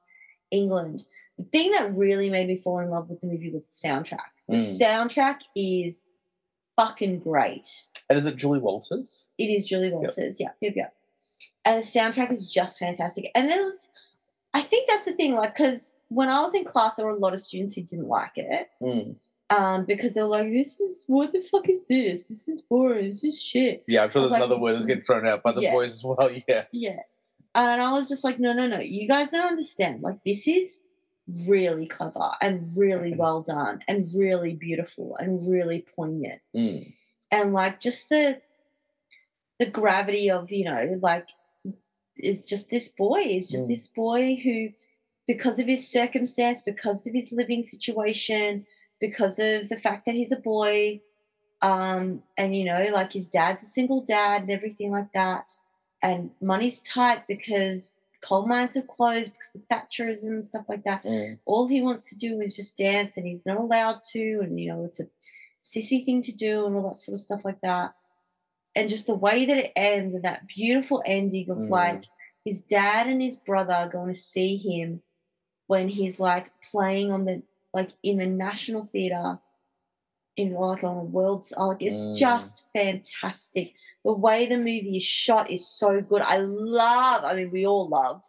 [0.50, 1.06] England.
[1.38, 4.30] The thing that really made me fall in love with the movie was the soundtrack.
[4.48, 4.80] The Mm.
[4.80, 6.08] soundtrack is
[6.76, 7.88] fucking great.
[8.08, 9.28] And is it Julie Walters?
[9.38, 10.40] It is Julie Walters.
[10.40, 10.94] Yeah, yep, yep.
[11.64, 13.30] And the soundtrack is just fantastic.
[13.34, 13.90] And there was,
[14.52, 17.16] I think that's the thing, like, because when I was in class, there were a
[17.16, 19.16] lot of students who didn't like it Mm.
[19.56, 22.28] Um, because they're like, this is, what the fuck is this?
[22.28, 23.06] This is boring.
[23.06, 23.84] This is shit.
[23.86, 25.72] Yeah, I'm sure there's like, another word that's getting thrown out by the Yeah.
[25.72, 26.30] boys as well.
[26.48, 26.64] Yeah.
[26.72, 27.00] Yeah.
[27.54, 28.78] And I was just like, no, no, no.
[28.78, 30.02] You guys don't understand.
[30.02, 30.82] Like, this is
[31.46, 36.40] really clever and really well done and really beautiful and really poignant.
[36.56, 36.92] Mm.
[37.30, 38.40] and like just the
[39.60, 41.28] the gravity of you know like
[42.16, 43.68] is just this boy is just Mm.
[43.68, 44.70] this boy who
[45.28, 48.66] because of his circumstance because of his living situation
[49.02, 51.00] because of the fact that he's a boy
[51.60, 55.44] um and you know like his dad's a single dad and everything like that
[56.02, 61.02] and money's tight because coal mines are closed because of thatcherism and stuff like that
[61.04, 61.38] Mm.
[61.44, 64.68] all he wants to do is just dance and he's not allowed to and you
[64.72, 65.08] know it's a
[65.60, 67.94] sissy thing to do and all that sort of stuff like that
[68.74, 71.70] and just the way that it ends and that beautiful ending of Mm.
[71.70, 72.02] like
[72.44, 75.02] his dad and his brother going to see him
[75.68, 77.42] when he's like playing on the
[77.74, 79.38] like in the national theater
[80.36, 82.16] in like on a world like it's Mm.
[82.16, 87.50] just fantastic the way the movie is shot is so good i love i mean
[87.50, 88.22] we all love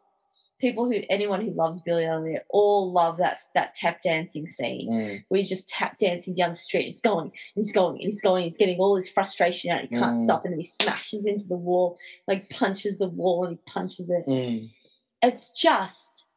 [0.59, 5.23] people who anyone who loves Billy Elliot all love that that tap dancing scene Mm.
[5.27, 6.85] where he's just tap dancing down the street.
[6.85, 8.43] He's going, he's going, he's going.
[8.45, 9.81] He's getting all his frustration out.
[9.81, 10.23] He can't Mm.
[10.23, 11.97] stop, and then he smashes into the wall,
[12.29, 14.25] like punches the wall, and he punches it.
[14.25, 14.71] Mm.
[15.21, 16.27] It's just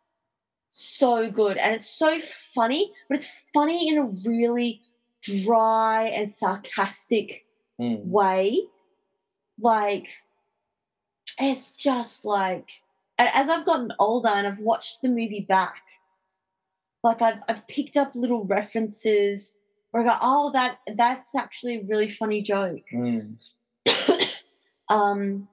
[0.79, 4.83] so good, and it's so funny, but it's funny in a really
[5.23, 7.47] dry and sarcastic
[7.81, 8.07] Mm.
[8.07, 8.69] way.
[9.59, 10.09] Like,
[11.39, 12.71] it's just like,
[13.19, 15.83] as I've gotten older and I've watched the movie back,
[17.03, 19.59] like I've I've picked up little references
[19.91, 22.85] where I go, oh, that that's actually a really funny joke.
[22.93, 23.37] Mm.
[24.89, 25.49] um,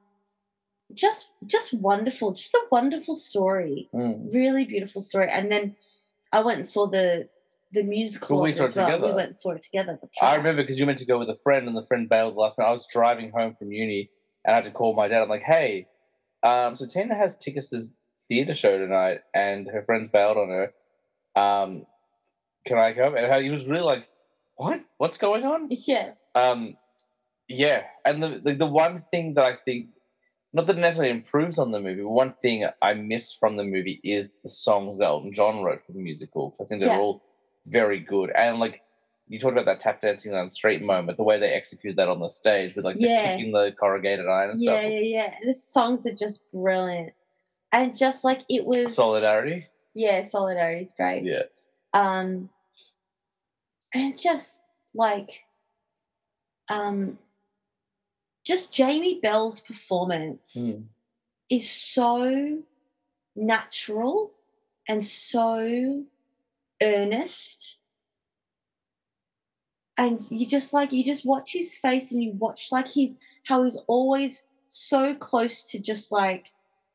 [0.93, 4.33] just just wonderful, just a wonderful story, Mm.
[4.33, 5.27] really beautiful story.
[5.29, 5.75] And then
[6.31, 7.29] I went and saw the
[7.71, 8.37] the musical.
[8.37, 8.85] Well, we of saw it well.
[8.87, 9.07] together.
[9.07, 9.99] We went and saw it together.
[10.21, 12.57] I remember because you meant to go with a friend and the friend bailed last
[12.57, 12.69] minute.
[12.69, 14.09] I was driving home from uni
[14.45, 15.21] and I had to call my dad.
[15.23, 15.87] I'm like, hey,
[16.43, 17.93] um, so Tina has tickets to this
[18.27, 20.73] theatre show tonight and her friends bailed on her.
[21.41, 21.85] Um,
[22.65, 23.15] can I come?
[23.15, 24.07] And he was really like,
[24.55, 24.81] what?
[24.97, 25.67] What's going on?
[25.71, 26.11] Yeah.
[26.35, 26.77] Um,
[27.49, 29.87] yeah, and the, the the one thing that I think,
[30.53, 33.63] not that it necessarily improves on the movie, but one thing I miss from the
[33.63, 36.53] movie is the songs that Elton John wrote for the musical.
[36.61, 36.97] I think they're Yeah.
[36.99, 37.23] all
[37.65, 38.81] very good, and like
[39.27, 42.09] you talked about that tap dancing on the street moment, the way they executed that
[42.09, 44.91] on the stage with like the kicking the corrugated iron and Yeah, stuff.
[44.91, 45.35] yeah, yeah.
[45.43, 47.13] The songs are just brilliant.
[47.71, 51.23] And just like it was Solidarity, Yeah, solidarity is great.
[51.23, 51.43] yeah,
[51.93, 52.49] Um
[53.93, 55.41] and just like
[56.69, 57.17] um
[58.43, 60.85] just Jamie Bell's performance Mm.
[61.49, 62.63] is so
[63.35, 64.31] natural
[64.87, 66.03] and so
[66.81, 67.77] earnest.
[69.97, 73.15] And you just like you just watch his face and you watch like he's
[73.45, 76.51] how he's always so close to just like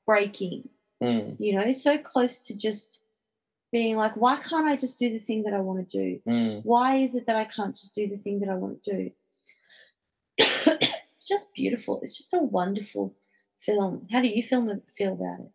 [0.07, 0.69] breaking
[1.01, 3.05] Mm, you know, so close to just
[3.71, 6.21] being like, why can't I just do the thing that I want to do?
[6.27, 6.61] mm.
[6.65, 9.11] Why is it that I can't just do the thing that I want to
[10.39, 10.79] do?
[11.29, 12.01] just beautiful.
[12.03, 13.15] It's just a wonderful
[13.57, 14.07] film.
[14.11, 15.51] How do you feel feel about it?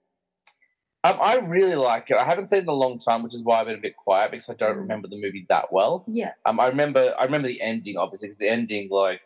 [1.06, 2.18] Um, I really like it.
[2.18, 3.98] I haven't seen it in a long time, which is why I've been a bit
[3.98, 4.82] quiet because I don't Mm.
[4.82, 6.06] remember the movie that well.
[6.08, 9.22] Yeah, Um, I remember, I remember the ending, obviously, because the ending, like,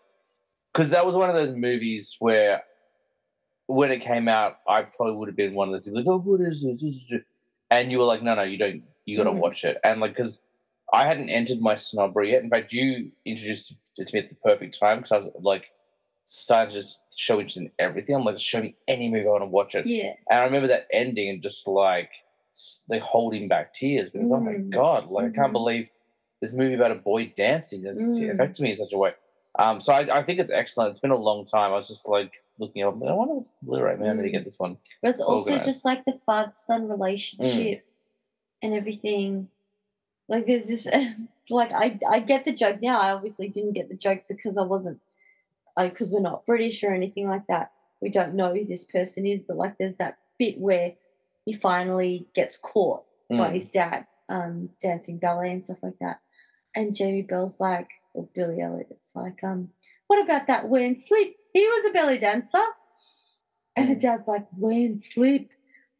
[0.73, 2.63] because that was one of those movies where,
[3.67, 6.19] when it came out, I probably would have been one of those people like, "Oh,
[6.19, 7.13] what is this?" This is
[7.69, 8.83] And you were like, "No, no, you don't.
[9.05, 9.39] You got to Mhm.
[9.39, 10.41] watch it." And like, because
[10.93, 12.43] I hadn't entered my snobbery yet.
[12.43, 15.69] In fact, you introduced it to me at the perfect time because I was like,
[16.29, 18.13] starting to just show interest in everything.
[18.15, 19.85] I'm like, just show me any movie I want to watch it.
[19.87, 22.11] yeah, And I remember that ending and just like
[22.89, 24.69] like holding back tears because oh my Mm.
[24.71, 25.35] god, like I Mhm.
[25.35, 25.89] can't believe
[26.41, 28.33] this movie about a boy dancing has Mm.
[28.33, 29.13] affected me in such a way.
[29.59, 30.91] Um, so I, I think it's excellent.
[30.91, 31.71] It's been a long time.
[31.71, 32.95] I was just like looking up.
[32.95, 33.95] I wonder this Blu-ray.
[33.95, 34.31] Maybe I'm gonna Mm.
[34.33, 34.77] get this one.
[35.01, 37.85] but it's also just like the father son relationship
[38.61, 39.49] and everything.
[40.27, 40.87] Like there's this,
[41.49, 42.99] like I I get the joke now.
[42.99, 44.99] I obviously didn't get the joke because I wasn't
[45.77, 47.71] because we're not British or anything like that.
[48.01, 50.93] We don't know who this person is, but like there's that bit where
[51.45, 53.53] he finally gets caught by Mm.
[53.53, 56.19] his dad um, dancing ballet and stuff like that.
[56.75, 59.69] And Jamie Bell's like, or Billy Elliot, it's like, um,
[60.07, 61.37] what about that Wayne Sleep?
[61.53, 62.63] He was a belly dancer.
[63.75, 64.01] And the Mm.
[64.01, 65.51] dad's like, Wayne Sleep,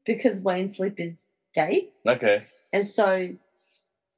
[0.05, 1.91] because Wayne Sleep is gay.
[2.05, 2.43] Okay.
[2.73, 3.35] And so,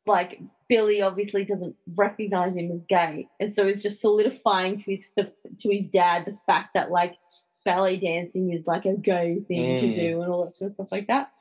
[0.05, 3.27] like, Billy obviously doesn't recognize him as gay.
[3.39, 7.17] And so he's just solidifying to his to his dad the fact that like
[7.65, 9.95] ballet dancing is like a gay thing to Mm.
[9.95, 11.31] do and all that sort of stuff like that.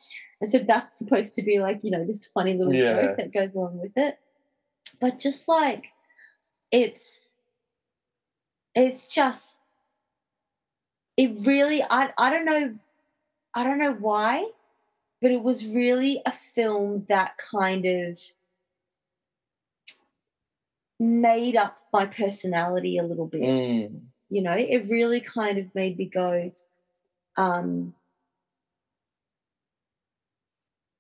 [0.40, 2.90] And so that's supposed to be like, you know, this funny little Yeah.
[3.06, 4.18] joke that goes along with it.
[5.00, 5.84] But just like
[6.72, 7.34] it's
[8.74, 9.60] it's just
[11.16, 12.78] it really I I don't know
[13.54, 14.50] I don't know why,
[15.20, 18.18] but it was really a film that kind of
[20.98, 23.42] made up my personality a little bit.
[23.42, 24.00] Mm.
[24.30, 26.52] You know, it really kind of made me go,
[27.36, 27.94] um,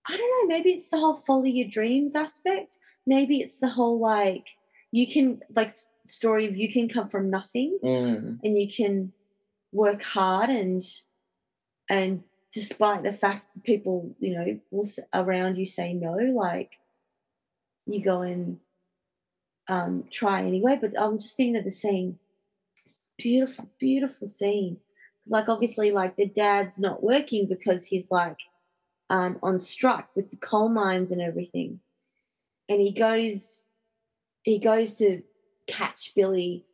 [0.06, 2.78] I don't know, maybe it's the whole follow your dreams aspect.
[3.06, 4.46] Maybe it's the whole like,
[4.90, 5.74] you can, like,
[6.06, 8.38] story of you can come from nothing Mm.
[8.42, 9.12] and you can
[9.72, 10.82] work hard and,
[11.90, 12.22] and
[12.54, 16.78] despite the fact that people, you know, will around you say no, like,
[17.84, 18.60] you go and
[19.68, 20.78] um, try anyway.
[20.80, 22.18] But I'm just thinking of the scene.
[22.80, 24.78] It's beautiful, beautiful scene.
[25.18, 28.38] Because like obviously, like the dad's not working because he's like
[29.10, 31.80] um, on strike with the coal mines and everything,
[32.68, 33.70] and he goes,
[34.42, 35.22] he goes to
[35.66, 36.64] catch Billy,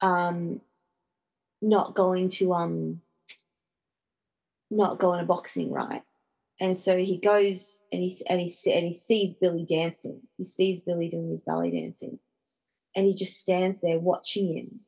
[0.00, 0.60] um,
[1.60, 3.00] not going to um,
[4.70, 6.02] not going to boxing, right?
[6.62, 10.20] And so he goes and he and he and he sees Billy dancing.
[10.38, 12.20] He sees Billy doing his ballet dancing,
[12.94, 14.80] and he just stands there watching him,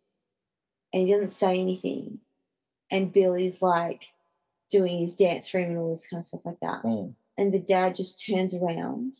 [0.92, 2.20] and he doesn't say anything.
[2.92, 4.04] And Billy's like
[4.70, 6.84] doing his dance for him and all this kind of stuff like that.
[6.84, 7.14] Mm.
[7.36, 9.16] And the dad just turns around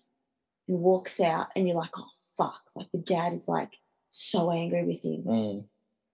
[0.69, 2.63] and walks out, and you're like, oh fuck!
[2.77, 3.79] Like the dad is like
[4.11, 5.65] so angry with him, Mm.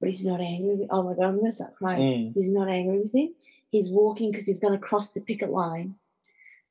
[0.01, 0.77] but he's not angry.
[0.77, 2.31] With, oh my god, I'm gonna start crying.
[2.31, 2.33] Mm.
[2.35, 3.35] He's not angry with him.
[3.69, 5.97] He's walking because he's going to cross the picket line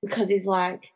[0.02, 0.91] because he's like,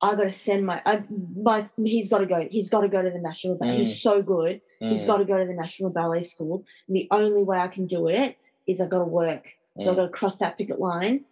[0.00, 1.04] I got to send my, I,
[1.36, 2.46] my, he's got to go.
[2.50, 3.74] He's got to go to the national ballet.
[3.74, 3.78] Mm.
[3.78, 4.60] He's so good.
[4.80, 6.64] He's got to go to the national ballet school.
[6.88, 9.48] And the only way I can do it is I got to work.
[9.78, 9.96] So I Mm.
[9.96, 11.24] got to cross that picket line.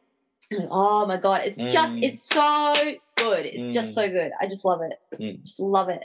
[0.53, 2.03] And oh my god, it's just, Mm.
[2.05, 2.72] it's so
[3.16, 3.44] good.
[3.46, 3.94] It's just Mm.
[3.94, 4.30] so good.
[4.40, 4.98] I just love it.
[5.20, 5.40] Mm.
[5.42, 6.05] Just love it.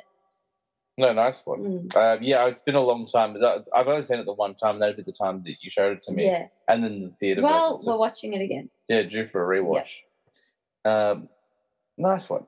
[0.97, 1.59] No, nice one.
[1.89, 1.95] Mm.
[1.95, 3.33] Uh, yeah, it's been a long time.
[3.33, 4.79] but that- I've only seen it the one time.
[4.79, 6.47] That'd be the time that you showed it to me, Yeah.
[6.67, 7.79] and then the theater Well, version.
[7.85, 8.69] So, we're watching it again.
[8.89, 10.01] yeah, due for a rewatch.
[10.85, 11.29] Um,
[11.97, 12.45] nice one.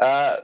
[0.00, 0.36] Uh,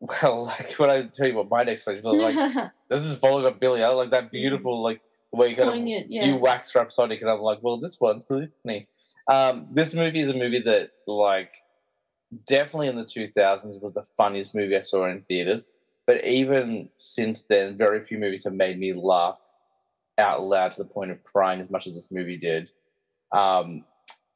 [0.00, 3.46] well, like when I tell you what my next question, was, like this is following
[3.46, 3.82] up Billy.
[3.82, 5.00] I like that beautiful, like
[5.32, 6.26] the way you kind of yeah.
[6.26, 8.88] you wax rhapsodic, and I'm like, well, this one's really funny.
[9.28, 11.52] Um, this movie is a movie that, like,
[12.46, 15.66] definitely in the 2000s was the funniest movie I saw in theaters.
[16.06, 19.54] But even since then, very few movies have made me laugh
[20.16, 22.70] out loud to the point of crying as much as this movie did.
[23.32, 23.84] Um,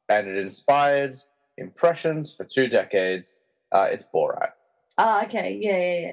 [0.07, 1.15] and it inspired
[1.57, 3.43] impressions for two decades.
[3.71, 4.49] Uh, it's Borat.
[4.97, 5.57] Oh, okay.
[5.61, 6.11] Yeah, yeah, yeah.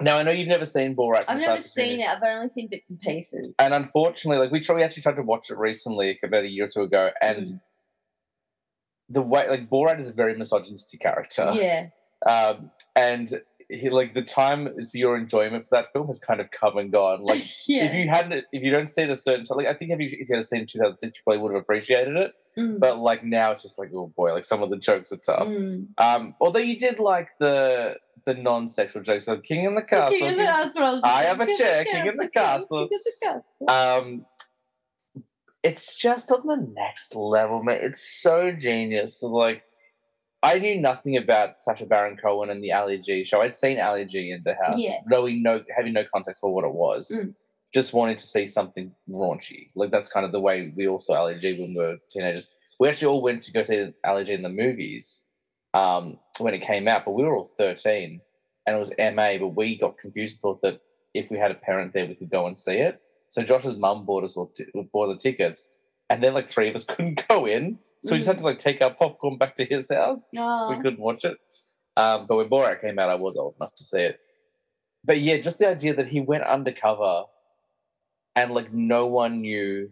[0.00, 1.24] Now I know you've never seen Borat.
[1.28, 2.00] I've never seen finish.
[2.00, 2.08] it.
[2.08, 3.54] I've only seen bits and pieces.
[3.58, 6.48] And unfortunately, like we tried, we actually tried to watch it recently, like, about a
[6.48, 7.60] year or two ago, and Mm.
[9.08, 11.88] the way like Borat is a very misogynistic character, yeah.
[12.26, 13.28] um, and
[13.68, 16.90] he like the time for your enjoyment for that film has kind of come and
[16.90, 17.20] gone.
[17.22, 17.84] Like yeah.
[17.84, 20.00] if you hadn't, if you don't see it a certain time, like I think if
[20.00, 22.32] you if you had seen 2006, you probably would have appreciated it.
[22.58, 25.16] Mm, But like now, it's just like oh boy, like some of the jokes are
[25.16, 25.48] tough.
[25.48, 25.86] mm.
[25.98, 30.16] Um, although you did like the the non-sexual jokes, like King in the Castle.
[30.18, 31.00] King of the Castle.
[31.02, 32.88] I have a chair, King of the Castle.
[32.88, 33.68] King of the Castle.
[33.70, 34.26] um
[35.62, 39.62] it's just on the next level man it's so genius So, like
[40.42, 44.04] i knew nothing about Sacha baron cohen and the ali g show i'd seen ali
[44.04, 44.96] g in the house Yeah.
[45.06, 47.34] knowing no having no context for what it was Mm.
[47.72, 51.26] Just wanting to see something raunchy like that's kind of the way we all saw
[51.26, 54.48] when we were teenagers we actually all went to go see ali g in the
[54.48, 55.24] movies
[55.74, 58.20] um, when it came out but we were all 13
[58.66, 60.80] and it was ma but we got confused and thought that
[61.14, 63.00] if we had a parent there we could go and see it
[63.32, 65.66] so Josh's mum bought us all t- bought the tickets,
[66.10, 68.58] and then like three of us couldn't go in, so we just had to like
[68.58, 70.28] take our popcorn back to his house.
[70.36, 70.68] Oh.
[70.68, 71.38] We couldn't watch it.
[71.96, 74.20] Um, but when Borat came out, I was old enough to see it.
[75.02, 77.22] But yeah, just the idea that he went undercover,
[78.36, 79.90] and like no one knew,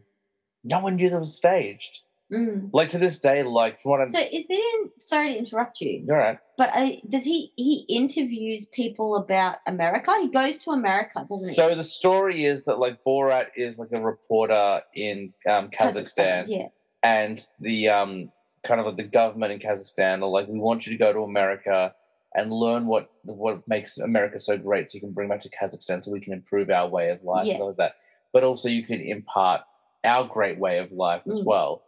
[0.65, 2.03] no one knew that was staged.
[2.33, 2.71] Mm.
[2.73, 4.07] Like to this day, like from what I'm.
[4.07, 4.91] So is it in?
[5.01, 6.39] Sorry to interrupt you, All right.
[6.57, 10.13] but uh, does he he interviews people about America?
[10.21, 14.01] He goes to America, doesn't So the story is that like Borat is like a
[14.01, 15.77] reporter in um, he?
[15.77, 16.69] Kazakhstan, Yeah.
[17.03, 18.31] and the um
[18.63, 21.21] kind of like the government in Kazakhstan are like, we want you to go to
[21.23, 21.93] America
[22.37, 26.05] and learn what what makes America so great, so you can bring back to Kazakhstan,
[26.05, 27.53] so we can improve our way of life Yeah.
[27.55, 27.95] and stuff like that.
[28.33, 29.63] But also you can impart
[30.05, 31.45] our great way of life as Mm.
[31.45, 31.83] well.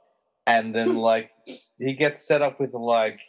[0.47, 1.31] And then like
[1.79, 3.21] he gets set up with like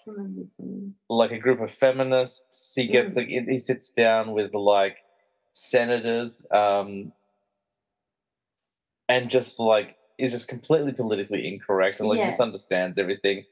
[1.09, 2.73] like a group of feminists.
[2.75, 3.17] He gets Mm.
[3.17, 4.97] like he sits down with like
[5.51, 7.11] senators, um,
[9.07, 12.27] and just like is just completely politically incorrect and like Yeah.
[12.27, 13.45] misunderstands everything.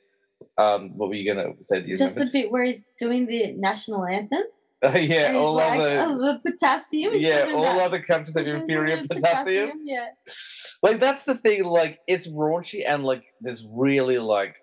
[0.58, 1.82] Um, what were you gonna say?
[1.82, 4.44] Do you Just the bit where he's doing the national anthem.
[4.96, 7.14] yeah, all like, other oh, potassium.
[7.16, 9.82] Yeah, all other countries have inferior about potassium.
[9.84, 10.08] Yeah.
[10.84, 11.64] Like that's the thing.
[11.64, 14.58] Like it's raunchy and like there's really like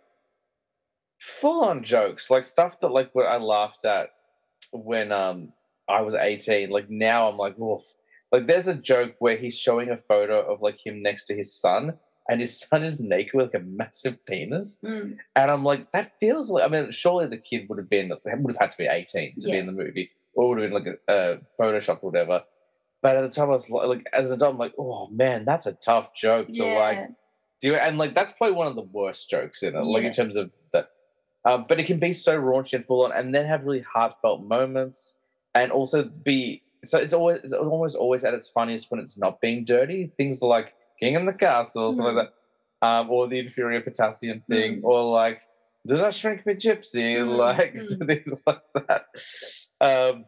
[1.21, 4.09] full on jokes, like stuff that like what I laughed at
[4.73, 5.53] when um
[5.89, 6.71] I was 18.
[6.71, 7.83] Like now I'm like, oof.
[8.33, 11.55] Like there's a joke where he's showing a photo of like him next to his
[11.55, 11.93] son,
[12.29, 14.79] and his son is naked with like a massive penis.
[14.85, 15.17] Mm.
[15.35, 18.53] And I'm like, that feels like I mean, surely the kid would have been would
[18.53, 21.01] have had to be 18 to be in the movie, or would have been like
[21.09, 22.45] a, a Photoshop or whatever.
[23.01, 25.45] But at the time, I was like, like as an adult, I'm like, oh man,
[25.45, 27.09] that's a tough joke to like
[27.61, 27.75] do.
[27.75, 30.53] And like that's probably one of the worst jokes in it, like in terms of
[30.73, 30.91] that.
[31.45, 34.43] Um, but it can be so raunchy and full on, and then have really heartfelt
[34.43, 35.17] moments,
[35.55, 39.41] and also be so it's always it's almost always at its funniest when it's not
[39.41, 40.07] being dirty.
[40.07, 42.29] Things like King in the Castle, stuff like
[42.83, 44.85] that, um, or the inferior potassium thing, Mm.
[44.85, 45.41] or like
[45.87, 48.07] Do Not Shrink Me Gypsy, Mm, like mm.
[48.07, 49.07] things like that.
[49.81, 50.25] Um,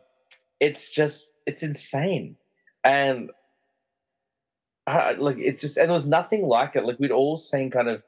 [0.59, 2.37] it's just it's insane,
[2.85, 3.31] and
[4.87, 6.85] I, like it's just and there was nothing like it.
[6.85, 8.05] Like we'd all seen kind of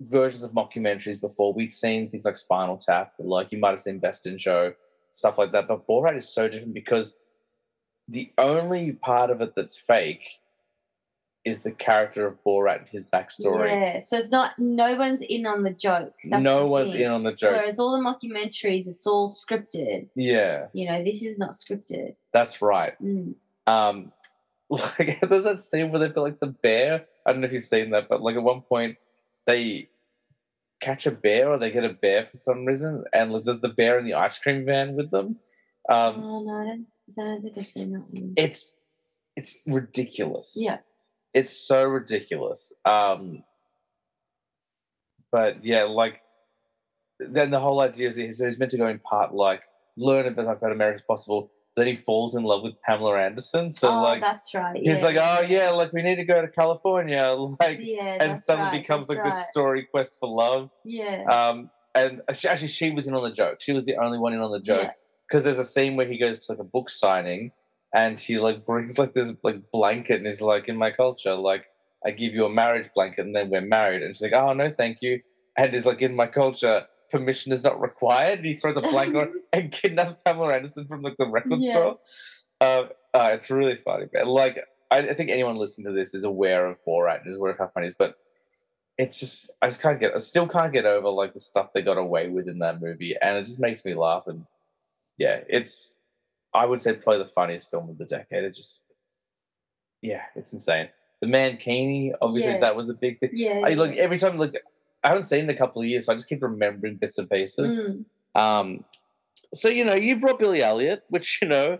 [0.00, 1.52] versions of mockumentaries before.
[1.52, 4.72] We'd seen things like Spinal Tap, like you might have seen Best in Show,
[5.10, 5.68] stuff like that.
[5.68, 7.18] But Borat is so different because
[8.08, 10.24] the only part of it that's fake
[11.44, 13.68] is the character of Borat and his backstory.
[13.68, 16.12] Yeah, so it's not no one's in on the joke.
[16.28, 17.02] That's no the one's thing.
[17.02, 17.52] in on the joke.
[17.56, 20.10] Whereas all the mockumentaries, it's all scripted.
[20.14, 22.16] yeah, You know, this is not scripted.
[22.32, 22.92] that's right.
[23.02, 23.34] Mm.
[23.66, 24.12] Um,
[24.70, 27.06] like there's that scene where they've got like the bear.
[27.24, 28.96] I don't know if you've seen that, but like at one point
[29.46, 29.88] they
[30.80, 33.68] catch a bear or they get a bear for some reason, and like, there's the
[33.68, 35.38] bear in the ice cream van with them.
[35.88, 36.86] Um, oh no, I don't,
[37.18, 38.34] I don't think I've seen that one.
[38.36, 38.78] it's
[39.36, 40.56] it's ridiculous.
[40.58, 40.78] yeah,
[41.34, 42.72] it's so ridiculous.
[42.84, 43.44] Um,
[45.32, 46.20] but yeah, like
[47.18, 49.62] then the whole idea is he's, he's meant to go in part like
[49.96, 51.52] learn as much about America as possible.
[51.80, 53.70] Then he falls in love with Pamela Anderson.
[53.70, 54.76] So oh, like that's right.
[54.76, 58.38] he's yeah, like, oh yeah, like we need to go to California, like, yeah, and
[58.38, 60.68] suddenly right, becomes like this story quest for love.
[60.84, 63.62] Yeah, Um, and she, actually, she was in on the joke.
[63.62, 64.92] She was the only one in on the joke Yeah.
[65.26, 67.52] because there's a scene where he goes to like a book signing
[67.94, 71.64] and he like brings like this like blanket and he's like, in my culture, like
[72.04, 74.02] I give you a marriage blanket and then we're married.
[74.02, 75.20] And she's like, oh no, thank you.
[75.56, 78.38] And he's like, in my culture, permission is not required.
[78.38, 81.70] And he throws a blanket on and kidnaps Pamela Anderson from like the record Yeah.
[81.72, 81.98] store.
[82.60, 84.26] Um, uh, it's really funny, man.
[84.26, 84.58] Like
[84.90, 87.58] I, I think anyone listening to this is aware of Borat and is aware of
[87.58, 88.16] how funny it is, but
[88.98, 91.80] it's just I just can't get I still can't get over like the stuff they
[91.82, 94.26] got away with in that movie, and it just makes me laugh.
[94.26, 94.44] And
[95.16, 96.02] yeah, it's
[96.52, 98.44] I would say probably the funniest film of the decade.
[98.44, 98.84] It just
[100.02, 100.88] yeah, it's insane.
[101.20, 102.60] The Mankini, obviously Yeah.
[102.60, 103.30] that was a big thing.
[103.32, 103.60] yeah.
[103.64, 104.52] I like every time like
[105.02, 107.18] I haven't seen it in a couple of years, so I just keep remembering bits
[107.18, 107.76] and pieces.
[107.78, 108.84] Mm, Um,
[109.52, 111.78] so you know, you brought Billy Elliot, which you know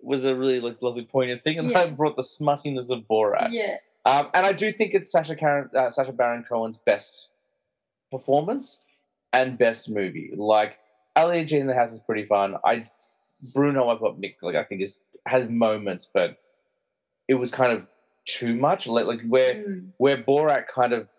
[0.00, 3.48] was a really like lovely poignant thing, and I brought the smuttiness of Borat.
[3.52, 7.30] yeah, Um, and I do think it's Sasha Karen, uh, Sacha Baron Cohen's best
[8.10, 8.82] performance
[9.32, 10.32] and best movie.
[10.34, 10.78] Like
[11.16, 12.56] Ali G in the House is pretty fun.
[12.64, 12.88] I
[13.54, 14.36] Bruno, I've got Mick.
[14.42, 16.38] Like I think is has moments, but
[17.28, 17.86] it was kind of
[18.24, 18.86] too much.
[18.86, 21.10] Like like where mm, where Borat kind of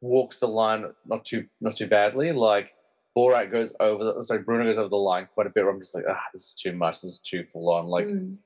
[0.00, 2.32] walks the line not too not too badly.
[2.32, 2.74] Like
[3.16, 5.64] Borat goes over the sorry, Bruno goes over the line quite a bit.
[5.64, 6.96] Where I'm just like, ah, this is too much.
[6.96, 7.86] This is too full on.
[7.86, 8.36] Like mm.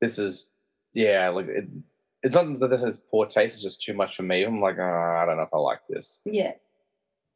[0.00, 0.50] this is
[0.94, 1.68] yeah, like it,
[2.22, 3.54] it's not that this is poor taste.
[3.54, 4.44] It's just too much for me.
[4.44, 6.20] I'm like, oh, I don't know if I like this.
[6.24, 6.52] yeah.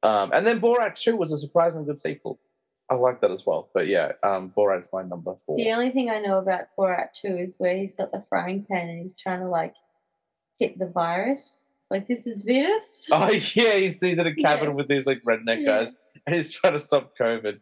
[0.03, 2.39] Um, and then Borat Two was a surprisingly good sequel.
[2.89, 3.69] I like that as well.
[3.75, 5.57] But yeah, um, Borat's my number four.
[5.57, 8.89] The only thing I know about Borat 2 is where he's got the frying pan
[8.89, 9.75] and he's trying to like
[10.59, 11.65] hit the virus.
[11.87, 13.09] It's like, this is Venus.
[13.13, 14.75] Oh yeah, he sees it in a cabin Yeah.
[14.75, 15.79] with these like redneck Yeah.
[15.79, 17.61] guys, and he's trying to stop COVID.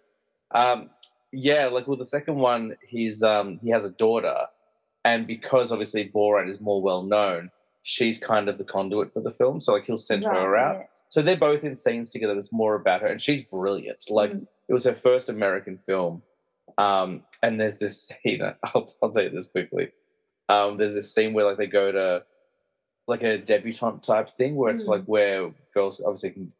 [0.54, 0.88] Um,
[1.32, 4.34] yeah, like with the second one, he's um he has a daughter,
[5.04, 7.50] and because obviously Borat is more well known,
[7.82, 9.60] she's kind of the conduit for the film.
[9.60, 10.76] So like he'll send her out.
[10.76, 10.86] yeah.
[11.10, 12.32] so they're both in scenes together.
[12.34, 14.04] That's more about her, and she's brilliant.
[14.08, 14.46] Like Mm.
[14.68, 16.22] it was her first American film,
[16.78, 18.40] um, and there's this scene.
[18.74, 19.90] I'll, I'll tell you this quickly.
[20.48, 22.22] Um, there's this scene where like they go to
[23.06, 24.90] like a debutante type thing, where it's Mm.
[24.90, 26.52] like where girls obviously can,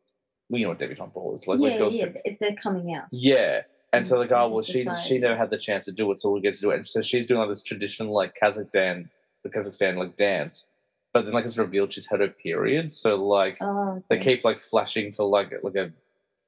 [0.48, 1.58] well, you know what debutante ball is like.
[1.58, 2.06] where yeah, girls yeah.
[2.06, 3.06] can- It's their coming out.
[3.12, 3.62] yeah.
[3.92, 6.18] And so Mm, like, oh well, she she never had the chance to do it,
[6.18, 6.76] so we get to do it.
[6.76, 9.08] And so she's doing like this traditional like Kazakhstan,
[9.44, 10.68] the Kazakhstan like dance,
[11.12, 12.90] but then like it's revealed she's had her period.
[12.90, 15.92] So like Oh, they keep like flashing to like like a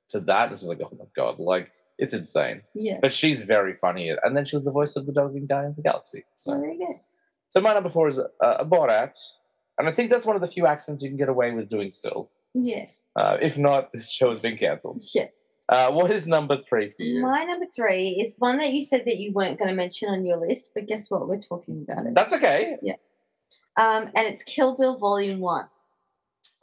[0.08, 0.42] to that.
[0.44, 2.62] And it's just like oh my god, like it's insane.
[2.74, 2.98] yeah.
[3.00, 5.78] But she's very funny, and then she was the voice of the dog in Guardians
[5.78, 6.24] of the Galaxy.
[6.34, 7.00] So So there you go.
[7.48, 9.14] so my number four is uh, Borat,
[9.78, 11.90] and I think that's one of the few accents you can get away with doing
[11.90, 12.30] still.
[12.54, 12.86] Yeah.
[13.14, 15.00] Uh, if not, this show has been cancelled.
[15.00, 15.34] Shit.
[15.68, 17.22] Uh, what is number three for you?
[17.22, 20.24] My number three is one that you said that you weren't going to mention on
[20.24, 21.28] your list, but guess what?
[21.28, 22.14] We're talking about it.
[22.14, 22.76] That's okay.
[22.82, 22.94] Yeah.
[23.76, 25.68] Um, and it's Kill Bill Volume One.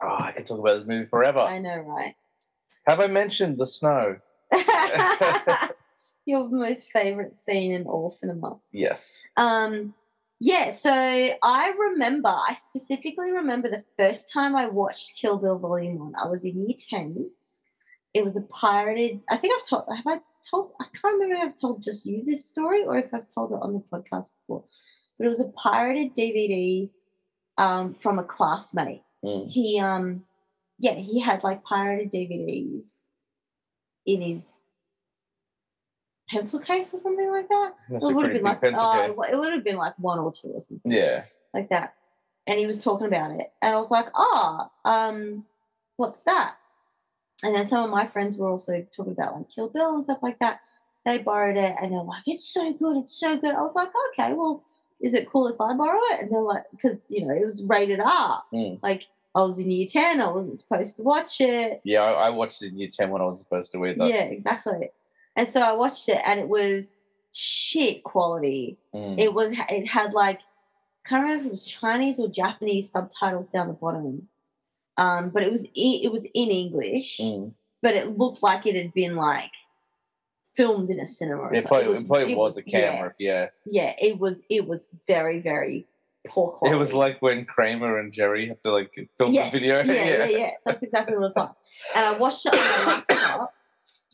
[0.02, 1.40] Oh, I could talk about this movie forever.
[1.40, 2.14] I know, right?
[2.86, 4.16] Have I mentioned the snow?
[6.26, 8.58] Your most favorite scene in all cinema.
[8.72, 9.22] Yes.
[9.36, 9.94] Um,
[10.44, 15.98] yeah, so I remember, I specifically remember the first time I watched Kill Bill Volume
[15.98, 16.12] 1.
[16.22, 17.30] I was in year 10.
[18.12, 20.20] It was a pirated, I think I've told, have I
[20.50, 23.52] told, I can't remember if I've told just you this story or if I've told
[23.52, 24.64] it on the podcast before.
[25.16, 26.90] But it was a pirated DVD
[27.56, 29.00] um, from a classmate.
[29.24, 29.50] Mm.
[29.50, 30.24] He, um,
[30.78, 33.04] yeah, he had like pirated DVDs
[34.04, 34.58] in his
[36.28, 37.72] pencil case or something like that.
[37.90, 40.48] That's it would have been like oh, it would have been like one or two
[40.48, 41.24] or something Yeah.
[41.52, 41.94] like that.
[42.46, 45.46] And he was talking about it, and I was like, "Oh, um,
[45.96, 46.56] what's that?"
[47.42, 50.18] And then some of my friends were also talking about like Kill Bill and stuff
[50.22, 50.60] like that.
[51.06, 53.88] They borrowed it, and they're like, "It's so good, it's so good." I was like,
[54.12, 54.62] "Okay, well,
[55.00, 57.64] is it cool if I borrow it?" And they're like, "Because you know it was
[57.66, 58.42] rated R.
[58.52, 58.78] Mm.
[58.82, 61.80] Like I was in year ten, I wasn't supposed to watch it.
[61.82, 64.06] Yeah, I, I watched it in year 10 when I was supposed to either.
[64.06, 64.90] Yeah, exactly.
[65.36, 66.96] And so I watched it, and it was
[67.32, 68.78] shit quality.
[68.94, 69.18] Mm.
[69.18, 70.40] It was it had like
[71.04, 74.28] I can't remember if it was Chinese or Japanese subtitles down the bottom.
[74.96, 77.52] Um, but it was it was in English, Mm.
[77.82, 79.50] but it looked like it had been like
[80.54, 81.42] filmed in a cinema.
[81.42, 83.12] Or It probably, it probably was, a camera.
[83.18, 83.48] Yeah.
[83.66, 85.86] Yeah, yeah, it was it was very very
[86.28, 86.76] poor quality.
[86.76, 89.82] It was like when Kramer and Jerry have to like film yes, the video.
[89.84, 91.50] Yeah, yeah, yeah, That's exactly what it's like.
[91.96, 93.54] And I watched it on my laptop.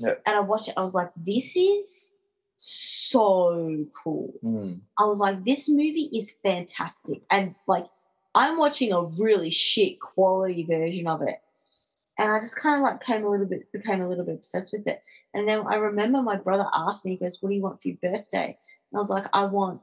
[0.01, 0.15] Yeah.
[0.27, 0.75] And I watched it.
[0.77, 2.17] I was like, this is
[2.57, 4.33] so cool.
[4.43, 4.81] Mm.
[4.99, 7.23] I was like, this movie is fantastic.
[7.31, 7.87] And like,
[8.35, 11.37] I'm watching a really shit quality version of it.
[12.19, 14.73] And I just kind of like came a little bit, became a little bit obsessed
[14.73, 15.03] with it.
[15.35, 17.89] And then I remember my brother asked me, he goes, What do you want for
[17.89, 18.59] your birthday?
[18.93, 19.81] And I was like, I want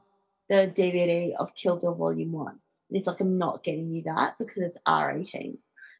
[0.48, 2.48] the DVD of Kill Bill Volume 1.
[2.48, 2.58] And
[2.90, 5.58] he's like, I'm not getting you that because it's R18.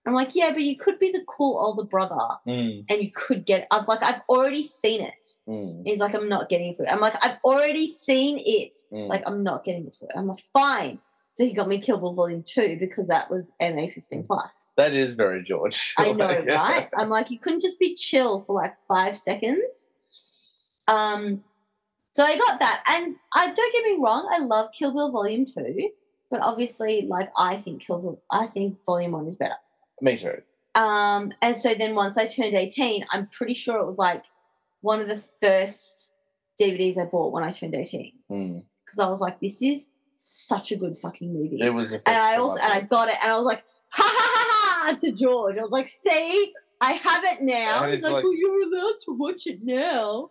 [0.08, 2.84] I'm like, Yeah, but you could be the cool older brother Mm.
[2.88, 5.24] and you could get I've like, I've already seen it.
[5.48, 5.82] Mm.
[5.84, 6.88] He's like, I'm not getting it for.
[6.88, 8.76] I'm like, I've already seen it.
[8.92, 9.08] Mm.
[9.08, 10.12] Like, I'm not getting it for it.
[10.16, 10.98] I'm like, fine.
[11.32, 14.72] So he got me Kill Bill Volume 2 because that was MA 15 plus.
[14.76, 15.94] that is very George.
[15.98, 16.88] I know, right?
[16.96, 19.92] I'm like, you couldn't just be chill for like five seconds.
[20.88, 21.44] Um,
[22.12, 22.82] so I got that.
[22.88, 25.90] And I don't get me wrong, I love Kill Bill Volume 2,
[26.30, 29.54] but obviously, like, I think Kill Bill, I think Volume 1 is better.
[30.00, 30.42] Me too.
[30.74, 34.24] Um, and so then once I turned 18, I'm pretty sure it was like
[34.80, 36.10] one of the first
[36.60, 38.12] DVDs I bought when I turned 18.
[38.30, 38.62] Mm.
[38.84, 41.60] Because I was like, this is such a good fucking movie.
[41.60, 44.46] It was and I also and I got it and I was like, ha ha
[44.46, 45.58] ha ha to George.
[45.58, 47.84] I was like, see, I have it now.
[47.84, 50.30] And He's like, like- well, you're allowed to watch it now.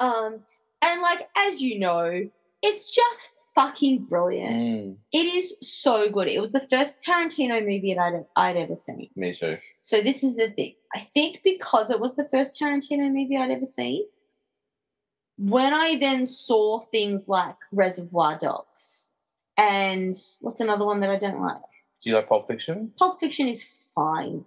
[0.00, 0.40] Um,
[0.82, 2.28] and like, as you know,
[2.62, 4.54] it's just fucking brilliant.
[4.54, 4.96] Mm.
[5.12, 6.28] It is so good.
[6.28, 8.00] It was the first Tarantino movie that
[8.36, 9.08] I'd, I'd ever seen.
[9.16, 9.58] Me too.
[9.80, 10.74] So this is the thing.
[10.94, 14.04] I think because it was the first Tarantino movie I'd ever seen,
[15.38, 19.10] when I then saw things like Reservoir Dogs
[19.56, 21.60] and what's another one that I don't like?
[22.02, 22.92] Do you like Pulp Fiction?
[22.98, 24.44] Pulp Fiction is fine.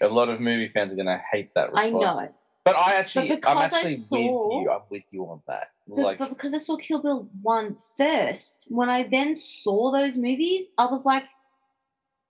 [0.00, 2.16] A lot of movie fans are going to hate that I response.
[2.16, 2.34] know.
[2.64, 4.70] But I actually, But I'm actually saw- with you.
[4.70, 5.68] I'm with you on that.
[5.88, 10.16] But, Like, but because I saw Kill Bill 1 first, when I then saw those
[10.16, 11.24] movies, I was like,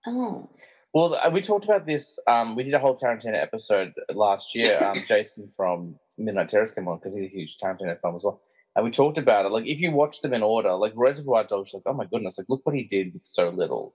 [0.06, 0.48] oh.
[0.94, 2.18] well, uh, we talked about this.
[2.26, 4.78] Um, we did a whole Tarantino episode last year.
[4.82, 8.40] Um, Jason from Midnight Terrace came on because he's a huge Tarantino fan as well.
[8.74, 9.52] And we talked about it.
[9.52, 12.48] Like, if you watch them in order, like Reservoir Dogs, like, oh my goodness, like
[12.48, 13.94] look what he did with so little.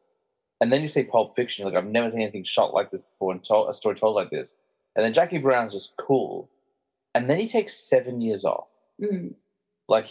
[0.61, 3.01] And then you see Pulp Fiction, you're like, I've never seen anything shot like this
[3.01, 4.57] before and told, a story told like this.
[4.97, 6.49] And then Jackie Brown's just cool.
[7.15, 8.73] And then he takes seven years off.
[9.01, 9.35] Mm.
[9.87, 10.05] like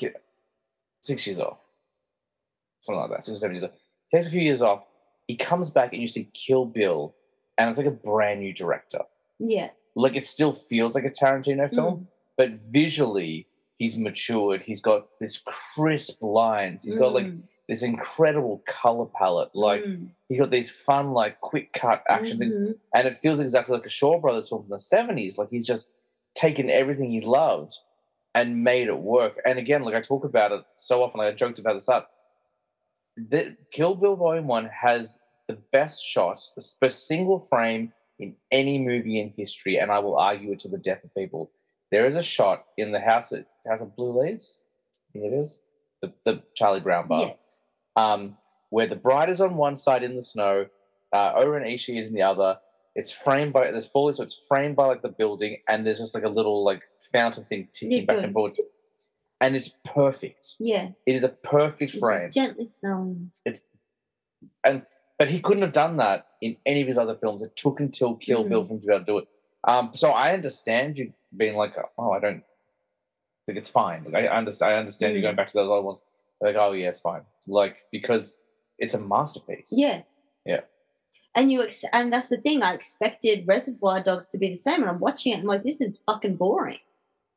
[1.00, 1.58] six years off,
[2.78, 3.72] something like that, six or seven years off.
[4.08, 4.86] He Takes a few years off.
[5.26, 7.14] He comes back and you see Kill Bill
[7.58, 9.00] and it's like a brand new director.
[9.40, 9.70] Yeah.
[9.96, 12.06] Like it still feels like a Tarantino film, Mm.
[12.36, 14.62] but visually he's matured.
[14.62, 16.84] He's got this crisp lines.
[16.84, 17.42] He's got like Mm.
[17.68, 19.54] This incredible color palette.
[19.54, 20.10] Like Mm.
[20.28, 22.78] he's got these fun, like quick cut action things, Mhm.
[22.94, 25.36] and it feels exactly like a Shaw Brothers film from the seventies.
[25.38, 25.90] Like he's just
[26.34, 27.78] taken everything he loved
[28.34, 29.40] and made it work.
[29.44, 32.12] And again, like I talk about it so often, like I joked about this up.
[33.16, 36.38] The Kill Bill Volume One has the best shot,
[36.80, 40.78] the single frame in any movie in history, and I will argue it to the
[40.78, 41.50] death of people.
[41.90, 45.36] There is a shot in the house at House of Blue Leaves, I think it
[45.36, 45.62] is,
[46.24, 47.32] the, the Charlie Brown bar Yeah.
[47.96, 48.36] um,
[48.70, 50.66] where the bride is on one side in the snow,
[51.12, 52.58] uh, O-Ren Ishii is in the other.
[52.94, 56.14] It's framed by there's foliage, so it's framed by like the building, and there's just
[56.14, 56.82] like a little like
[57.12, 58.24] fountain thing ticking Yeah, back good.
[58.24, 58.58] and forth,
[59.40, 60.56] and it's perfect.
[60.58, 60.88] Yeah.
[61.04, 63.30] It is a perfect It's frame, gently snowing.
[65.18, 67.42] but he couldn't have done that in any of his other films.
[67.42, 68.66] It took until Kill Bill Mm.
[68.68, 69.28] for him to be able to do it.
[69.64, 72.42] Um, so I understand you being like, oh, I don't
[73.46, 74.04] think it's fine.
[74.04, 75.26] Like I understand, I understand you Mm.
[75.26, 76.00] going back to those old ones.
[76.40, 77.22] Like, oh yeah, it's fine.
[77.46, 78.40] Like because
[78.78, 79.72] it's a masterpiece.
[79.74, 80.02] Yeah.
[80.44, 80.60] Yeah.
[81.34, 82.62] And you ex- and that's the thing.
[82.62, 85.38] I expected Reservoir Dogs to be the same, and I'm watching it.
[85.40, 86.78] I'm like, this is fucking boring,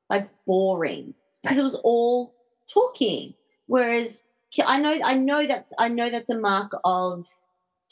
[0.10, 2.34] like boring, because it was all
[2.74, 3.34] talking.
[3.68, 4.24] Whereas
[4.66, 7.26] I know, I know that's I know that's a mark of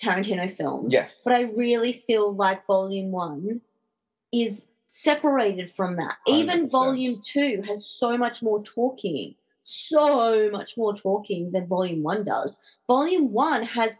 [0.01, 0.93] Tarantino films.
[0.93, 1.23] Yes.
[1.25, 3.61] But I really feel like Volume One
[4.33, 6.17] is separated from that.
[6.25, 6.71] Even 100%.
[6.71, 12.57] Volume Two has so much more talking, so much more talking than Volume One does.
[12.87, 13.99] Volume One has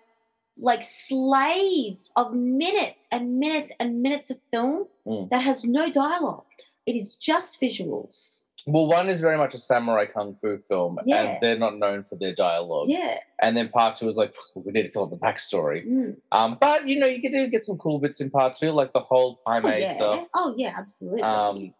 [0.57, 5.29] like slades of minutes and minutes and minutes of film Mm.
[5.29, 6.43] that has no dialogue.
[6.85, 8.43] It is just visuals.
[8.67, 11.21] Well, one is very much a samurai kung fu film, Yeah.
[11.21, 12.89] and they're not known for their dialogue.
[12.89, 13.17] Yeah.
[13.41, 15.87] And then part two was like, we need to out the backstory.
[15.87, 16.17] Mm.
[16.33, 18.91] Um, but you know, you can do get some cool bits in part two, like
[18.91, 19.91] the whole Oh, yeah.
[19.93, 20.27] stuff.
[20.33, 21.21] Oh yeah, absolutely.
[21.23, 21.73] Um,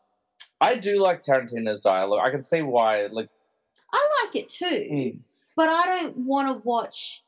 [0.61, 2.21] I do like Tarantino's dialogue.
[2.25, 3.07] I can see why.
[3.07, 3.29] Like,
[3.93, 4.65] I like it too.
[4.91, 5.19] mm,
[5.55, 7.23] but I don't want to watch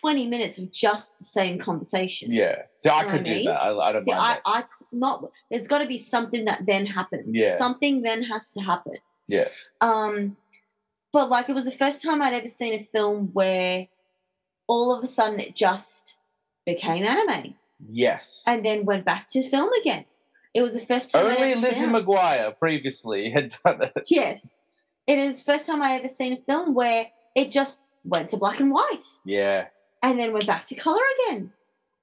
[0.00, 2.32] 20 minutes of just the same conversation.
[2.32, 2.62] yeah.
[2.76, 3.44] See, I know could do mean?
[3.46, 3.60] that.
[3.62, 4.66] I, I don't See, mind I, that.
[4.70, 7.26] I not, there's got to be something that then happens.
[7.28, 7.58] Yeah.
[7.58, 8.94] Something then has to happen.
[9.28, 9.48] Yeah.
[9.80, 10.36] Um,
[11.12, 13.88] but like it was the first time I'd ever seen a film where
[14.66, 16.16] all of a sudden it just
[16.64, 17.54] became anime
[17.90, 18.44] Yes.
[18.46, 20.04] and then went back to film again.
[20.54, 21.86] It was the first time I'd Only Lizzie.
[21.86, 24.06] McGuire previously had done it.
[24.10, 24.60] Yes.
[25.06, 28.36] It is the first time I ever seen a film where it just went to
[28.36, 29.02] black and white.
[29.24, 29.66] Yeah.
[30.02, 31.52] And then went back to color again.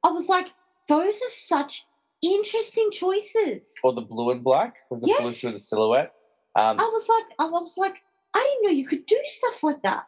[0.03, 0.47] I was like,
[0.87, 1.85] those are such
[2.21, 3.73] interesting choices.
[3.83, 5.39] Or the blue and black with the blue Yes.
[5.41, 6.13] through the silhouette.
[6.55, 8.01] Um, I was like, I was like,
[8.33, 10.07] I didn't know you could do stuff like that.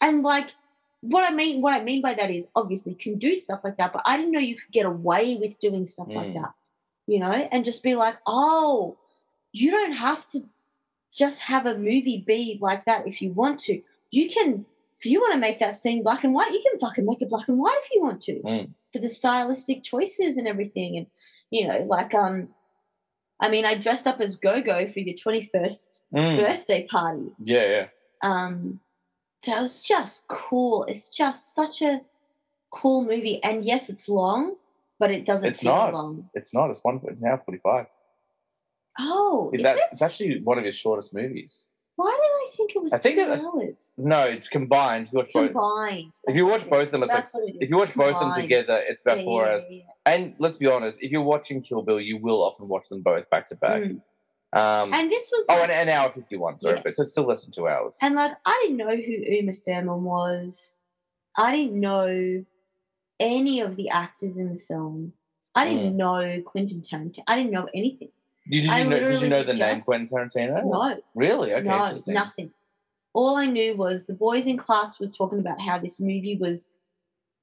[0.00, 0.54] And like,
[1.00, 3.92] what I mean, what I mean by that is obviously can do stuff like that,
[3.92, 6.42] but I didn't know you could get away with doing stuff like Mm.
[6.42, 6.54] that.
[7.06, 8.98] You know, and just be like, oh,
[9.52, 10.40] you don't have to
[11.10, 13.80] just have a movie be like that if you want to.
[14.10, 14.66] You can,
[15.00, 17.28] if you want to make that scene black and white, you can fucking make it
[17.30, 18.40] black and white if you want to.
[18.40, 18.70] Mm.
[18.92, 20.96] For the stylistic choices and everything.
[20.96, 21.06] And,
[21.50, 22.48] you know, like, um,
[23.40, 27.32] I mean, I dressed up as Gogo for your 21st mm, birthday party.
[27.38, 27.86] yeah, yeah.
[28.22, 28.80] Um,
[29.40, 30.82] so it was just cool.
[30.84, 32.00] It's just such a
[32.72, 33.40] cool movie.
[33.44, 34.56] And yes, it's long,
[34.98, 35.92] but it doesn't It's not.
[35.92, 36.28] long.
[36.34, 36.70] It's not.
[36.70, 37.00] It's one.
[37.04, 37.86] It's now forty-five.
[38.98, 39.82] Oh, It's, is that, it?
[39.92, 41.70] it's actually one of his shortest movies.
[42.00, 43.94] Why did I think it was I think two it- hours?
[43.98, 45.08] No, it's combined.
[45.08, 46.14] If you watch both, Combined.
[46.28, 47.94] If you watch That's what it both of them, it's like- it if you watch
[47.96, 49.64] both of them together, it's about Yeah, four yeah, hours.
[49.68, 53.02] yeah, And let's be honest, if you're watching Kill Bill, you will often watch them
[53.02, 53.82] both back to back.
[53.82, 54.00] Mm.
[54.52, 56.56] Um, And this was oh, like- and an hour fifty-one.
[56.58, 56.82] Sorry, Yeah.
[56.84, 57.98] but so it's still less than two hours.
[58.00, 60.80] And like, I didn't know who Uma Thurman was.
[61.36, 62.44] I didn't know
[63.18, 65.14] any of the actors in the film.
[65.54, 67.24] I didn't know Quentin Tarantino.
[67.26, 68.10] I didn't know anything.
[68.50, 68.98] You, did I you know?
[69.06, 70.64] Did you know the name Quentin Tarantino?
[70.64, 71.52] No, Really?
[71.52, 72.50] Okay, no, nothing.
[73.12, 76.70] All I knew was the boys in class was talking about how this movie was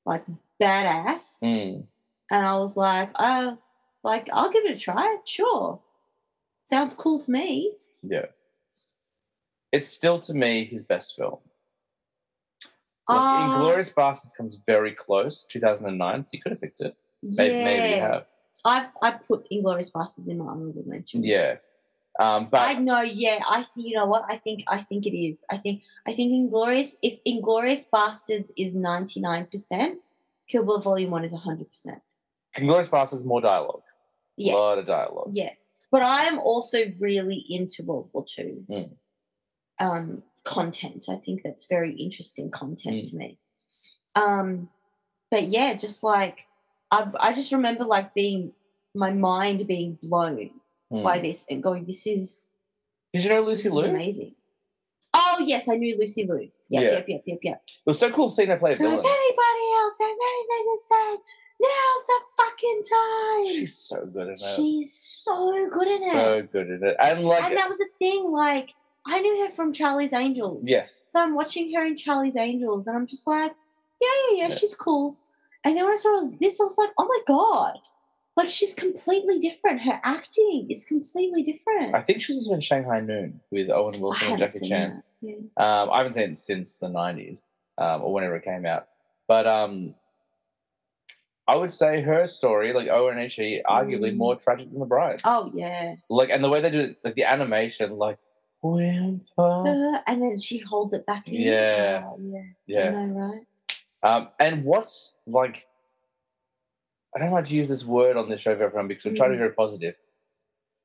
[0.05, 0.23] like
[0.61, 1.85] badass, Mm.
[2.31, 3.57] and I was like, oh,
[4.03, 5.17] like I'll give it a try.
[5.25, 5.79] Sure,
[6.63, 7.73] sounds cool to me.
[8.01, 8.25] Yeah.
[9.71, 11.39] It's still to me his best film.
[13.09, 16.95] Like, Um, Inglourious Basterds comes very close, 2009, so you could have picked it.
[17.21, 18.25] Maybe, maybe you have.
[18.65, 21.25] I I put Inglourious Basterds in my honorable mentions.
[21.25, 21.57] Yeah.
[22.19, 23.39] Um, but I know, yeah.
[23.49, 24.23] I th- you know what?
[24.29, 25.45] I think I think it is.
[25.51, 29.99] I think I think Inglourious if Inglourious Basterds is ninety nine percent,
[30.47, 32.01] Kill Bill Volume One is hundred percent.
[32.57, 33.83] Inglourious Basterds more dialogue.
[34.37, 35.29] Yeah, A lot of dialogue.
[35.31, 35.51] yeah.
[35.91, 38.91] But I am also really into World War Two Mm.
[39.79, 41.05] um, content.
[41.09, 43.09] I think that's very interesting content Mm.
[43.09, 43.39] to me.
[44.15, 44.69] Um,
[45.29, 46.47] but yeah, just like
[46.95, 48.51] I, I just remember like being
[48.93, 50.51] my mind being blown
[50.91, 51.01] Hmm.
[51.03, 52.51] by this and going, "This is
[53.11, 53.85] Did you know Lucy Liu?
[53.85, 54.35] Amazing."
[55.13, 56.49] Oh yes, I knew Lucy Liu.
[56.69, 56.91] Yep, Yeah.
[56.91, 57.63] yep, yep, yep, yep.
[57.85, 61.17] was so cool seeing her play a So if anybody else has anything to say,
[61.61, 63.45] now's the fucking time.
[63.55, 64.39] She's so good in it.
[64.55, 65.99] She's so good in it.
[66.11, 66.95] so good in it.
[66.99, 68.73] And like, and that was the thing, like,
[69.07, 70.67] I knew her from Charlie's Angels.
[70.67, 71.07] yes.
[71.09, 73.53] So I'm watching her in Charlie's Angels, and I'm just like,
[74.01, 74.55] yeah, yeah, yeah, Yeah.
[74.55, 75.15] she's cool.
[75.65, 77.79] And then when I saw this, I was like, oh my god,
[78.37, 79.81] like she's completely different.
[79.81, 81.95] Her acting is completely different.
[81.95, 85.03] I think she was in Shanghai Noon with Owen Wilson and Jackie Chan.
[85.21, 85.35] Yeah.
[85.57, 87.41] Um, I haven't seen it since the 90s
[87.79, 88.87] um, or whenever it came out.
[89.27, 89.95] But um,
[91.47, 94.17] I would say her story, like Owen and she, arguably Mm.
[94.17, 95.21] more tragic than the bride.
[95.25, 95.95] Oh yeah.
[96.09, 98.19] Like, and the way they do it, like the animation, like,
[98.61, 99.67] Whimper.
[99.67, 101.41] Uh, and then she holds it back in.
[101.41, 102.03] Yeah.
[102.07, 102.41] Oh, yeah.
[102.65, 102.89] Yeah.
[102.89, 103.45] I know, right?
[104.03, 105.67] Um, and what's like,
[107.15, 109.29] I don't like to use this word on this show for everyone because I'm trying
[109.31, 109.45] to be Mm.
[109.45, 109.95] very positive.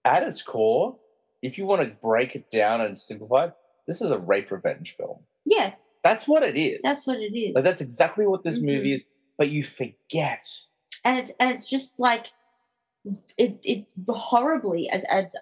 [0.04, 0.98] At its core,
[1.42, 3.54] if you want to break it down and simplify it,
[3.86, 5.24] this is a rape revenge film.
[5.44, 6.80] Yeah, That's what it is.
[6.82, 7.54] that's what it is.
[7.54, 8.64] Like that's exactly what this Mhm.
[8.66, 9.06] movie is.
[9.36, 10.44] But you forget.
[11.04, 12.26] and it's and it's just like
[13.38, 15.34] it it horribly as as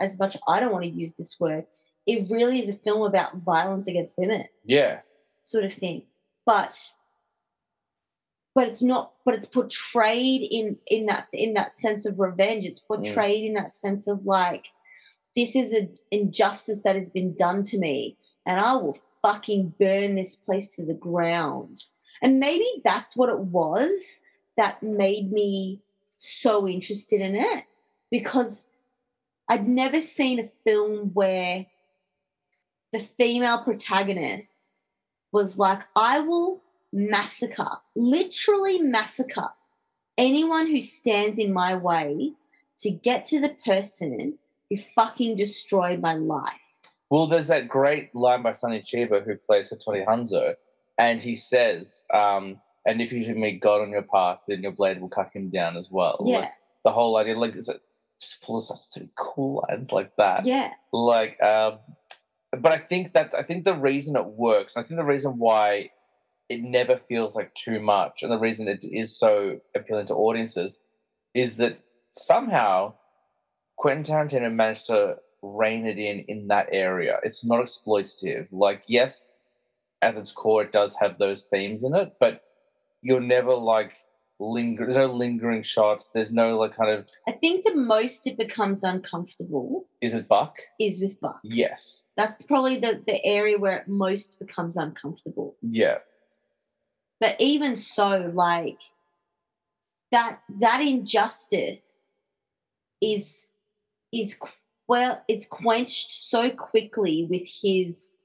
[0.00, 1.66] as much I don't want to use this word.
[2.06, 5.00] It really is a film about violence against women, Yeah,
[5.42, 6.06] sort of thing.
[6.46, 6.94] But
[8.54, 9.12] but it's not.
[9.24, 12.64] But it's portrayed in in that in that sense of revenge.
[12.64, 12.88] It's mm.
[12.88, 14.68] portrayed in that sense of like
[15.36, 18.16] this is an injustice that has been done to me,
[18.46, 21.84] and I will fucking burn this place to the ground.
[22.22, 24.22] And maybe that's what it was
[24.56, 25.80] that made me
[26.18, 27.64] so interested in it
[28.10, 28.68] because
[29.48, 31.66] I'd never seen a film where
[32.92, 34.84] the female protagonist
[35.32, 36.62] was like, I will
[36.92, 39.50] massacre, literally massacre
[40.18, 42.32] anyone who stands in my way
[42.78, 44.38] to get to the person
[44.68, 46.54] who fucking destroyed my life.
[47.10, 50.54] Well, there's that great line by Sonny Chiba who plays for Hattori Hanzo,
[50.96, 54.72] and he says, um, "And if you should meet God on your path, then your
[54.72, 56.50] blade will cut him down as well." Like, Yeah,
[56.84, 57.80] the whole idea, like, is it
[58.20, 60.44] just full of such of cool lines like that.
[60.44, 61.78] yeah, Like, um,
[62.58, 65.90] but I think that I think the reason it works, I think the reason why
[66.50, 70.80] it never feels like too much, and the reason it is so appealing to audiences,
[71.32, 72.94] is that somehow
[73.78, 77.18] Quentin Tarantino managed to rein it in in that area.
[77.22, 78.52] It's not exploitative.
[78.52, 79.32] Like, yes,
[80.02, 82.42] at its core, it does have those themes in it, but
[83.00, 83.92] you're never like
[84.40, 84.84] linger.
[84.84, 86.10] There's no lingering shots.
[86.10, 90.56] There's no like kind of I think the most it becomes uncomfortable is it Buck?
[90.80, 91.40] is with Buck.
[91.44, 92.06] Yes.
[92.16, 95.56] That's probably the, the area where it most becomes uncomfortable.
[95.62, 95.98] Yeah.
[97.20, 98.80] But even so, like
[100.10, 102.18] that that injustice
[103.00, 103.50] is
[104.12, 104.36] is
[104.88, 108.18] well is quenched so quickly with his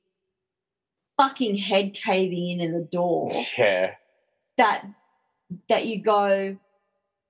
[1.17, 3.95] fucking head caving in in the door Yeah.
[4.57, 4.85] that
[5.69, 6.57] that you go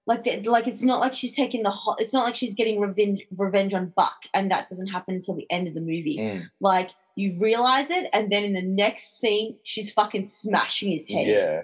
[0.08, 2.80] like that like it's not like she's taking the hot it's not like she's getting
[2.80, 6.50] revenge revenge on buck and that doesn't happen until the end of the movie Mm.
[6.60, 11.28] like you realize it and then in the next scene she's fucking smashing his head.
[11.28, 11.62] Yeah.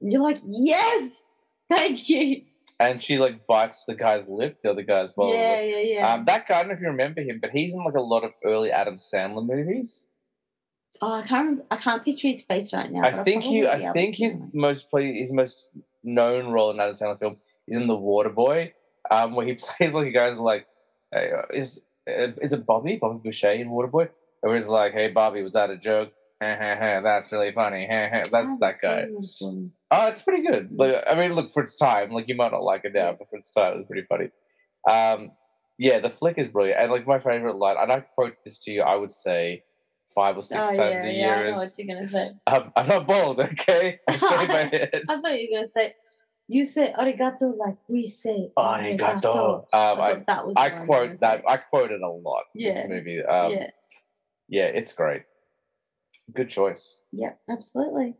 [0.00, 1.32] and you're like yes
[1.70, 2.42] thank you
[2.78, 5.32] And she like bites the guy's lip, the other guy as well.
[5.32, 7.72] yeah yeah yeah Um, that guy, I don't know if you remember him, but he's
[7.74, 10.10] in like a lot of early Adam Sandler movies.
[11.00, 13.78] oh i can't remember, i can't picture his face right now I think he, I
[13.92, 15.70] think his most play, his most
[16.06, 18.72] known role in Adam Sandler film is in The Waterboy,
[19.10, 20.66] um, where he plays like a guy's like,
[21.12, 24.08] hey, uh, is uh, is it Bobby Bobby Boucher in Water Boy?
[24.40, 26.12] Where he's like, hey Bobby, was that a joke?
[26.40, 27.86] That's really funny.
[28.30, 29.06] That's that guy.
[29.90, 30.70] Oh, it's pretty good.
[30.72, 32.10] Like, I mean, look for its time.
[32.10, 34.30] Like you might not like it now, but for its time, it was pretty funny.
[34.88, 35.32] Um,
[35.78, 38.70] yeah, the flick is brilliant, and like my favorite line, and I quote this to
[38.70, 39.62] you, I would say
[40.14, 42.08] five or six oh, times yeah, a yeah, year I know is, what you're gonna
[42.08, 42.30] say.
[42.46, 43.98] um, "I'm not bald, okay?
[44.08, 45.94] I'm straight my head." I thought you were gonna say,
[46.48, 49.64] you say arigato like we say Arigato.
[49.72, 51.44] Um, I I, that was I what you were quote that.
[51.48, 52.44] I quote it a lot.
[52.54, 52.70] Yeah.
[52.70, 53.22] This movie.
[53.22, 53.70] Um, yeah.
[54.48, 55.22] yeah, it's great.
[56.32, 57.02] Good choice.
[57.12, 58.14] yeah, absolutely.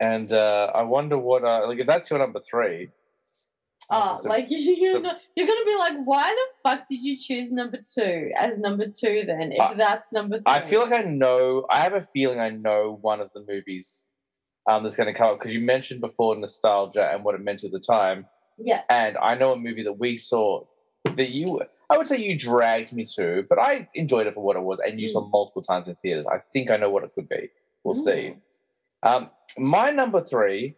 [0.00, 2.90] And uh, I wonder what, uh, like, if that's your number three.
[3.90, 7.50] Oh, like you're, some- not, you're gonna be like, why the fuck did you choose
[7.52, 9.52] number two as number two then?
[9.52, 11.66] If I- that's number three, I feel like I know.
[11.70, 14.06] I have a feeling I know one of the movies
[14.68, 17.64] um, that's going to come up because you mentioned before nostalgia and what it meant
[17.64, 18.26] at the time,
[18.58, 20.64] yeah, and I know a movie that we saw
[21.04, 21.62] that you.
[21.90, 24.78] I would say you dragged me to, but I enjoyed it for what it was,
[24.80, 25.12] and you Mm.
[25.12, 26.26] saw multiple times in theaters.
[26.26, 27.48] I think I know what it could be.
[27.82, 28.34] We'll see.
[29.02, 29.10] Mm.
[29.10, 30.74] Um, my number three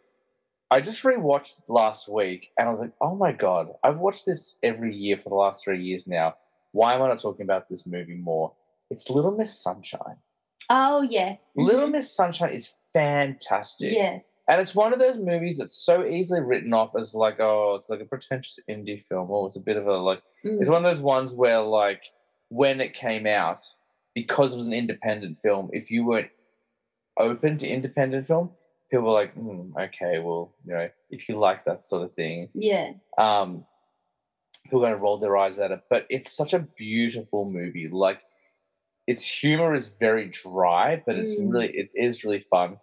[0.70, 4.56] I just rewatched last week and I was like, oh my God, I've watched this
[4.62, 6.34] every year for the last three years now.
[6.72, 8.52] Why am I not talking about this movie more?
[8.90, 10.16] It's Little Miss Sunshine.
[10.70, 11.36] Oh yeah.
[11.56, 11.92] Little Mhm.
[11.92, 13.92] Miss Sunshine is fantastic.
[13.92, 14.20] Yeah.
[14.48, 17.88] And it's one of those movies that's so easily written off as like, oh, it's
[17.90, 20.60] like a pretentious indie film, Oh, it's a bit of a like Mm.
[20.60, 22.04] it's one of those ones where like
[22.48, 23.58] when it came out,
[24.14, 26.30] because it was an independent film, if you weren't
[27.18, 28.50] open to independent film,
[28.90, 32.48] people were like, hmm, okay, well, you know, if you like that sort of thing,
[32.54, 32.92] Yeah.
[33.18, 33.64] um,
[34.64, 35.80] people are going to roll their eyes at it.
[35.88, 37.88] But it's such a beautiful movie.
[37.88, 38.22] Like,
[39.06, 41.52] its humor is very dry, but it's Mm.
[41.52, 42.78] really, it is really fun.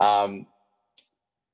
[0.00, 0.46] Um,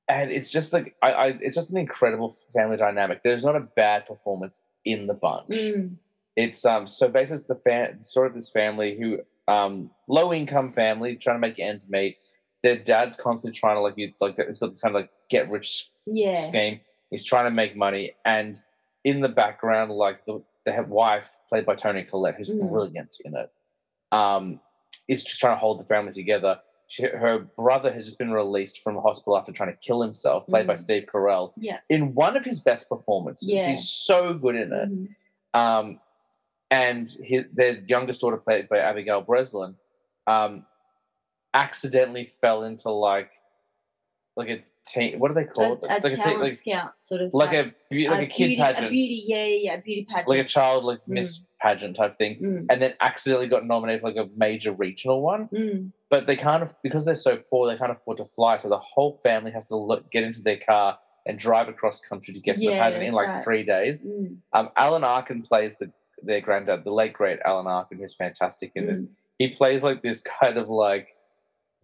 [0.07, 3.23] and it's just like, I, I, it's just an incredible family dynamic.
[3.23, 5.49] There's not a bad performance in the bunch.
[5.49, 5.95] Mm.
[6.35, 9.19] It's um so basically it's the fan sort of this family who
[9.51, 12.17] um low income family trying to make ends meet.
[12.65, 15.51] Their dad's constantly trying to like you like it's got this kind of like get
[15.51, 16.33] rich Yeah.
[16.33, 16.79] scheme.
[17.11, 18.59] He's trying to make money, and
[19.03, 22.67] in the background, like the the wife played by Toni Collette, who's Mm.
[22.71, 23.51] brilliant in it,
[24.11, 24.59] um,
[25.07, 26.59] is just trying to hold the family together.
[26.87, 30.65] She, her brother has just been released from hospital after trying to kill himself, played
[30.65, 30.79] by Mm.
[30.79, 31.79] Steve Carell, Yeah.
[31.89, 33.47] in one of his best performances.
[33.47, 33.67] Yeah.
[33.67, 34.89] He's so good in it.
[34.89, 35.07] Mhm.
[35.59, 35.99] Um,
[36.71, 39.77] and his, their youngest daughter, played by Abigail Breslin,
[40.25, 40.65] um,
[41.55, 43.31] accidentally fell into like
[44.35, 45.17] like a teen.
[45.19, 45.79] What do they A, call it?
[45.83, 48.57] a like talent teen- like, scout sort of like a beau- like a, kid beauty,
[48.57, 50.27] pageant, A beauty, yeah, yeah, yeah, a beauty pageant.
[50.27, 52.65] like a child like Miss pageant type thing, Mm.
[52.69, 55.47] and then accidentally got nominated for like a major regional one.
[55.47, 55.91] Mm.
[56.09, 59.13] But they can't because they're so poor, they can't afford to fly, so the whole
[59.13, 62.61] family has to look, get into their car and drive across country to get to
[62.61, 63.43] the pageant in like right.
[63.43, 64.05] three days.
[64.05, 64.37] Mm.
[64.53, 65.91] Um, Alan Arkin plays the
[66.21, 69.01] their granddad, the late great Alan Arkin, who's fantastic in this.
[69.03, 69.09] Mm.
[69.39, 71.14] He plays like this kind of like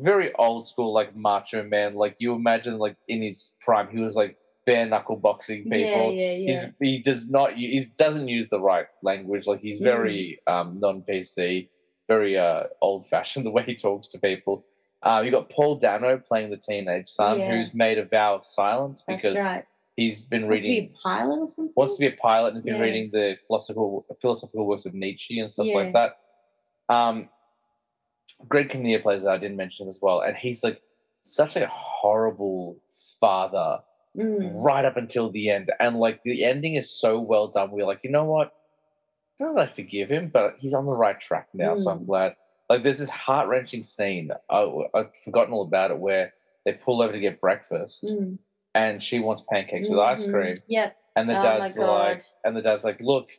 [0.01, 1.95] very old school, like macho man.
[1.95, 6.11] Like you imagine, like in his prime, he was like bare knuckle boxing people.
[6.11, 6.47] Yeah, yeah, yeah.
[6.47, 9.47] He's, he does not he doesn't use the right language.
[9.47, 9.83] Like he's Mm.
[9.83, 11.69] very um, non PC,
[12.07, 14.65] very uh, old fashioned the way he talks to people.
[15.03, 19.03] Uh, you got Paul Dano playing the teenage son, who's made a vow of silence
[19.07, 19.65] because right.
[19.95, 21.73] he's been Wants to be reading a pilot or something.
[21.75, 25.39] wants to be a pilot and has been reading the philosophical philosophical works of Nietzsche
[25.39, 26.17] and stuff like that.
[26.87, 27.29] Um,
[28.49, 29.31] Greg Kinnear plays that.
[29.33, 30.81] I didn't mention him as well, and he's like
[31.21, 32.77] such a horrible
[33.19, 33.79] father
[34.17, 34.61] Mm.
[34.61, 37.71] right up until the end, and like the ending is so well done.
[37.71, 38.47] We're like, you know what?
[39.39, 41.99] I don't know I forgive him, but he's on the right track now, so I'm
[41.99, 42.05] Mm.
[42.07, 42.35] glad.
[42.69, 44.31] Like, there's this heart wrenching scene.
[44.49, 46.33] I, I'd forgotten all about it where
[46.65, 48.37] they pull over to get breakfast, Mm.
[48.75, 50.31] and she wants pancakes with ice Mhm.
[50.33, 50.57] cream.
[50.67, 50.97] Yep.
[51.15, 53.29] And the Oh dad's like, and the dad's like, look,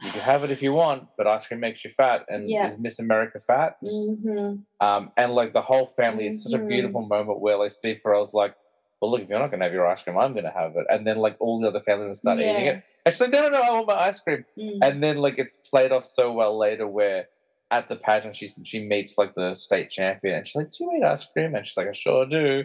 [0.00, 2.24] you can have it if you want, but ice cream makes you fat.
[2.28, 2.66] And Yeah.
[2.66, 3.76] is Miss America fat?
[3.82, 6.68] hmm Um, and like the whole family, it's such a Mhm.
[6.68, 8.54] beautiful moment where like Steve Carell's like,
[9.00, 10.76] well, look, if you're not going to have your ice cream, I'm going to have
[10.76, 10.86] it.
[10.88, 12.82] And then like all the other family members start eating it.
[13.04, 14.44] And she's like, no, no, no, I want my ice cream.
[14.56, 14.78] Mm.
[14.82, 17.26] And then like it's played off so well later where
[17.70, 20.92] at the pageant she's she meets like the state champion and she's like, Do you
[20.96, 21.54] eat ice cream?
[21.54, 22.64] And she's like, I sure do.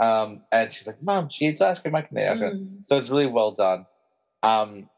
[0.00, 2.54] Um, and she's like, Mom, she eats ice cream, I can eat ice cream.
[2.56, 2.84] Mm.
[2.84, 3.86] So it's really well done.
[4.42, 4.88] Um,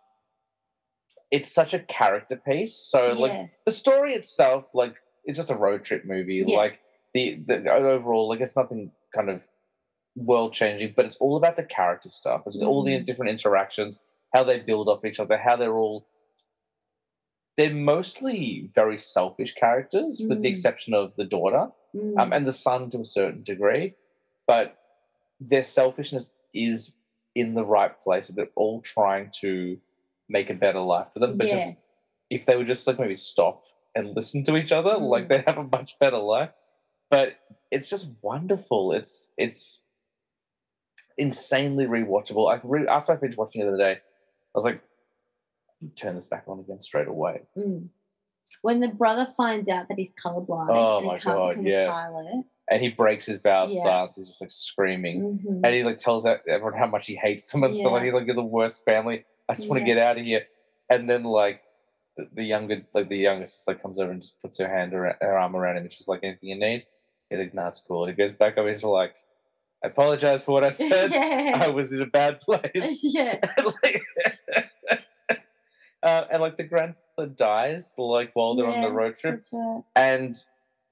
[1.30, 2.74] it's such a character piece.
[2.74, 3.46] So like Yeah.
[3.64, 6.44] the story itself, like it's just a road trip movie.
[6.46, 6.56] Yeah.
[6.56, 6.80] Like
[7.12, 9.46] the the overall, like it's nothing kind of
[10.16, 12.42] world changing, but it's all about the character stuff.
[12.46, 13.04] It's all the Mhm.
[13.04, 16.06] different interactions, how they build off each other, how they're all.
[17.56, 20.50] They're mostly very selfish characters, with the Mm.
[20.50, 22.18] exception of the daughter Mm.
[22.18, 23.94] um, and the son to a certain degree,
[24.46, 24.76] but
[25.40, 26.94] their selfishness is
[27.36, 28.28] in the right place.
[28.28, 29.80] They're all trying to
[30.28, 31.54] make a better life for them, but Yeah.
[31.54, 31.76] just
[32.30, 33.64] if they would just like maybe stop
[33.94, 35.28] and listen to each other, like Mm.
[35.28, 36.50] they'd have a much better life.
[37.10, 37.36] But
[37.70, 38.92] it's just wonderful.
[38.92, 39.84] It's it's
[41.16, 42.52] insanely rewatchable.
[42.52, 44.00] I've re- after I finished watching it the other day, I
[44.54, 44.80] was like,
[45.96, 47.88] turn this back on again straight away." Mm.
[48.62, 51.88] When the brother finds out that he's colorblind Oh and my God, yeah.
[51.90, 53.82] pilot, And he breaks his vow of Yeah.
[53.82, 54.16] silence.
[54.16, 55.38] He's just like screaming.
[55.44, 55.60] mhm.
[55.62, 57.92] and he like tells everyone how much he hates them and stuff.
[57.92, 59.24] Like he's like, "You're the worst family.
[59.48, 59.94] I just want to Yeah.
[59.94, 60.46] get out of here."
[60.90, 61.62] And then like
[62.16, 65.16] the, the younger, like the youngest, like comes over and just puts her hand around,
[65.20, 66.84] her arm around him, and she's like, "Anything you need?"
[67.30, 68.68] He's like, "No, it's cool." And he goes back over.
[68.68, 69.16] He's like,
[69.82, 71.12] "I apologize for what I said.
[71.14, 73.38] I was in a bad place." yeah.
[73.56, 74.02] and, like,
[76.02, 79.82] uh, and like the grandfather dies, like while they're on the road trip, right.
[79.96, 80.34] and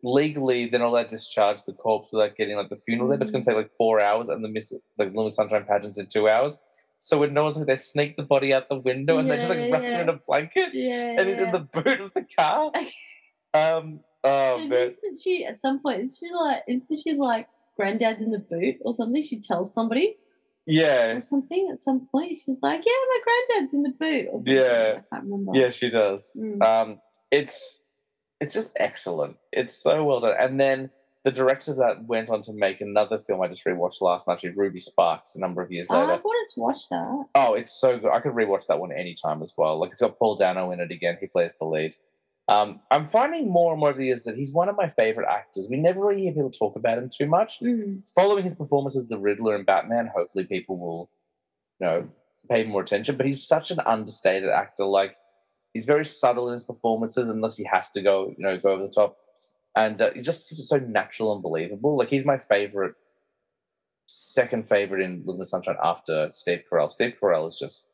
[0.03, 3.23] legally they're not allowed to discharge the corpse without getting like the funeral there, but
[3.23, 6.29] it's gonna take like four hours and the miss like Miss Sunshine pageant's in two
[6.29, 6.59] hours.
[7.05, 9.51] So it knows one's like they sneak the body out the window and they just
[9.51, 9.99] like Yeah, wrap yeah.
[9.99, 11.17] it in a blanket Yeah.
[11.19, 12.71] and he's in the boot of the car.
[13.55, 14.89] um oh And man.
[14.91, 16.01] isn't she at some point?
[16.01, 16.63] Isn't she like?
[16.69, 17.49] Isn't she like?
[17.77, 19.21] Granddad's in the boot or something.
[19.23, 20.17] She tells somebody.
[20.65, 22.37] Yeah, or something at some point.
[22.37, 24.55] She's like, "Yeah, my granddad's in the boot." Or something.
[24.55, 25.01] Yeah.
[25.01, 25.53] I can't remember.
[25.55, 26.39] yeah, she does.
[26.41, 26.63] Mm.
[26.63, 27.01] Um,
[27.33, 27.85] it's
[28.41, 29.39] it's just excellent.
[29.53, 30.37] It's so well done.
[30.39, 30.91] And then
[31.25, 34.45] the director of that went on to make another film I just rewatched last night,
[34.57, 36.13] Ruby Sparks, a number of years Oh, later.
[36.15, 37.27] I've wanted to watch that.
[37.35, 38.11] Oh, it's so good.
[38.11, 39.79] I could rewatch that one anytime as well.
[39.79, 41.17] Like it's got Paul Dano in it again.
[41.21, 41.95] He plays the lead.
[42.49, 45.29] Um, I'm finding more and more of the years that he's one of my favorite
[45.31, 45.69] actors.
[45.71, 47.61] We never really hear people talk about him too much.
[47.61, 48.03] Mm.
[48.17, 51.09] Following his performance as the Riddler in Batman, hopefully people will,
[51.79, 52.09] you know,
[52.51, 53.17] pay more attention.
[53.17, 54.85] But he's such an understated actor.
[54.87, 55.15] Like
[55.73, 58.83] he's very subtle in his performances, unless he has to go, you know, go over
[58.83, 59.19] the top.
[59.75, 61.97] And uh, he's just so natural and believable.
[61.97, 62.95] Like he's my favorite,
[64.07, 66.91] second favorite in Living the Sunshine after Steve Carell.
[66.91, 67.89] Steve Carell is just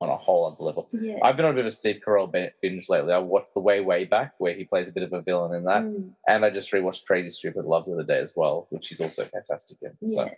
[0.00, 0.88] on a whole other level.
[0.92, 1.18] Yeah.
[1.22, 2.30] I've been on a bit of a Steve Carell
[2.62, 3.12] binge lately.
[3.14, 5.64] I watched The Way Way Back, where he plays a bit of a villain in
[5.64, 6.12] that, Mm.
[6.28, 9.24] and I just rewatched Crazy Stupid Love the other day as well, which he's also
[9.24, 9.96] fantastic in.
[10.02, 10.14] Yeah.
[10.14, 10.30] So,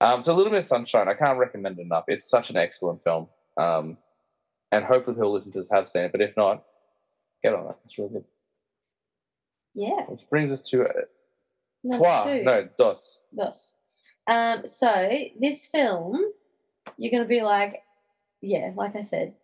[0.00, 2.04] um, so a little bit of Sunshine, I can't recommend it enough.
[2.06, 3.98] It's such an excellent film, um,
[4.70, 6.12] and hopefully people listen to this have seen it.
[6.12, 6.62] But if not,
[7.42, 7.76] get on it.
[7.84, 8.24] It's really good.
[9.74, 10.04] Yeah.
[10.06, 10.92] Which brings us to uh,
[11.84, 12.42] Number Trois, two.
[12.44, 13.24] no Dos.
[13.36, 13.74] Dos.
[14.26, 16.20] Um, so this film,
[16.96, 17.82] you're gonna be like,
[18.40, 19.34] yeah, like I said,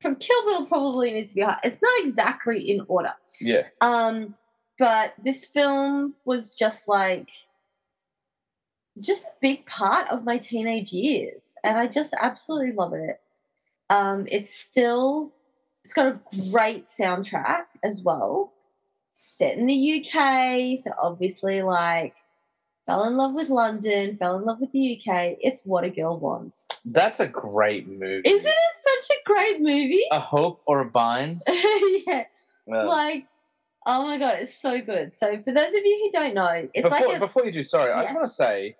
[0.00, 1.60] from Kill Bill probably needs to be high.
[1.64, 3.14] It's not exactly in order.
[3.40, 4.34] Yeah, Um,
[4.78, 7.30] but this film was just like
[9.00, 11.54] just a big part of my teenage years.
[11.62, 13.20] And I just absolutely love it.
[13.90, 15.32] Um, it's still
[15.84, 16.20] it's got a
[16.50, 18.52] great soundtrack as well.
[19.18, 22.14] Set in the UK, so obviously like
[22.84, 25.38] fell in love with London, fell in love with the UK.
[25.40, 26.68] It's what a girl wants.
[26.84, 28.28] that's a great movie.
[28.28, 30.02] Isn't it such a great movie?
[30.12, 31.44] a hope or a binds?
[32.06, 32.24] yeah.
[32.66, 33.26] Well, like
[33.86, 36.82] oh my god it's so good so for those of you who don't know it's
[36.82, 38.76] before, like a, before you do, sorry, I just want to say,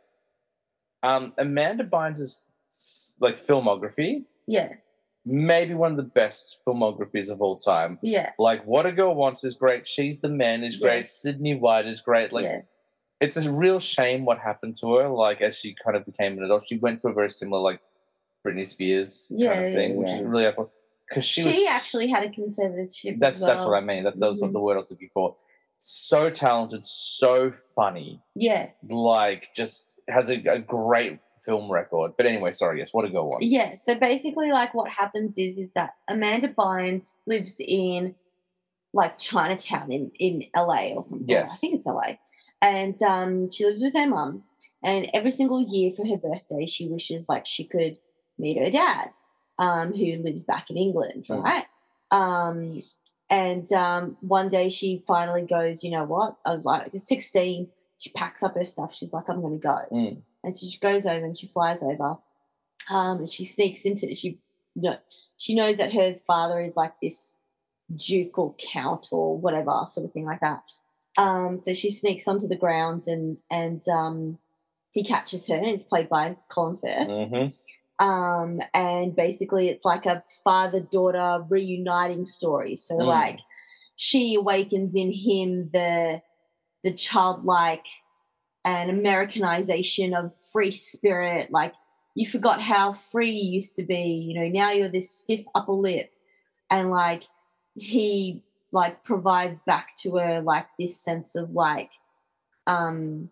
[1.03, 2.51] um, Amanda Bynes'
[3.21, 4.75] like filmography, yeah
[5.27, 7.98] maybe one of the best filmographies of all time.
[8.03, 9.86] yeah Like, What a Girl Wants is great.
[9.86, 10.98] She's the Man is great.
[10.98, 11.20] Yes.
[11.20, 12.32] Sydney White is great.
[12.32, 12.61] Like, yeah
[13.20, 15.09] it's a real shame what happened to her.
[15.09, 17.81] Like, as she kind of became an adult, she went through a very similar, like,
[18.47, 20.27] Britney Spears kind of thing, yeah, which is yeah.
[20.27, 20.70] really awful.
[21.09, 24.05] Because she, she, was actually had a conservatorship That's as that's what I mean.
[24.05, 24.53] That's that was Mhm.
[24.53, 25.36] the word I was looking for.
[25.78, 32.12] So talented, so funny yeah like just has a, a great film record.
[32.16, 33.47] But anyway, sorry, yes, what a girl wants.
[33.47, 38.14] yeah so basically like what happens is is that amanda bynes lives in
[38.93, 41.55] like chinatown in in la or something Yes.
[41.55, 42.02] i think it's la
[42.62, 44.43] and um she lives with her mum
[44.82, 47.98] and every single year for her birthday she wishes like she could
[48.39, 49.10] meet her dad
[49.59, 51.43] um who lives back in england Mm.
[51.43, 51.66] right
[52.10, 52.82] um
[53.28, 57.68] and um one day she finally goes you know what i was like 16
[57.98, 60.23] she packs up her stuff she's like i'm gonna go Mm.
[60.47, 62.16] And so she goes over and she flies over
[62.90, 64.39] um and she sneaks into she
[64.74, 64.97] no
[65.36, 67.39] she knows that her father is like this
[67.94, 70.62] duke or count or whatever sort of thing like that
[71.18, 74.39] um so she sneaks onto the grounds and and um
[74.93, 77.52] he catches her and it's played by colin firth Mhm.
[77.98, 83.06] um and basically it's like a father daughter reuniting story so Mm.
[83.06, 83.40] like
[83.97, 86.23] she awakens in him the
[86.85, 87.86] the childlike
[88.67, 91.73] and americanization of free spirit like
[92.15, 95.73] you forgot how free you used to be you know now you're this stiff upper
[95.73, 96.11] lip
[96.71, 97.23] and like
[97.75, 101.93] he like provides back to her like this sense of like
[102.67, 103.31] um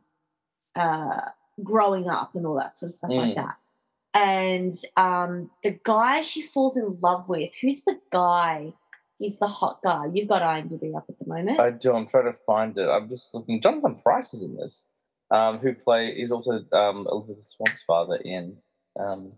[0.76, 1.20] uh
[1.62, 3.34] growing up and all that sort of stuff like Mm.
[3.36, 3.56] that
[4.14, 8.72] and um the guy she falls in love with who's the guy
[9.18, 11.94] he's the hot guy you've got imdb up at the moment I do.
[11.94, 12.88] I'm trying to find it.
[12.88, 13.60] I'm just looking.
[13.60, 14.86] Jonathan Pryce is in this.
[15.30, 16.14] Um, who play?
[16.14, 18.56] He's also um, Elizabeth Swann's father in.
[18.98, 19.32] Um,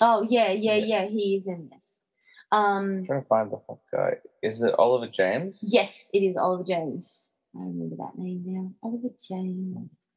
[0.00, 1.02] oh yeah yeah Yeah.
[1.02, 2.04] yeah he is in this
[2.52, 4.14] um I'm trying to find the hot guy.
[4.42, 5.64] Is it Oliver James?
[5.72, 7.34] Yes, it is Oliver James.
[7.56, 8.72] I remember that name now.
[8.82, 10.14] Oliver James.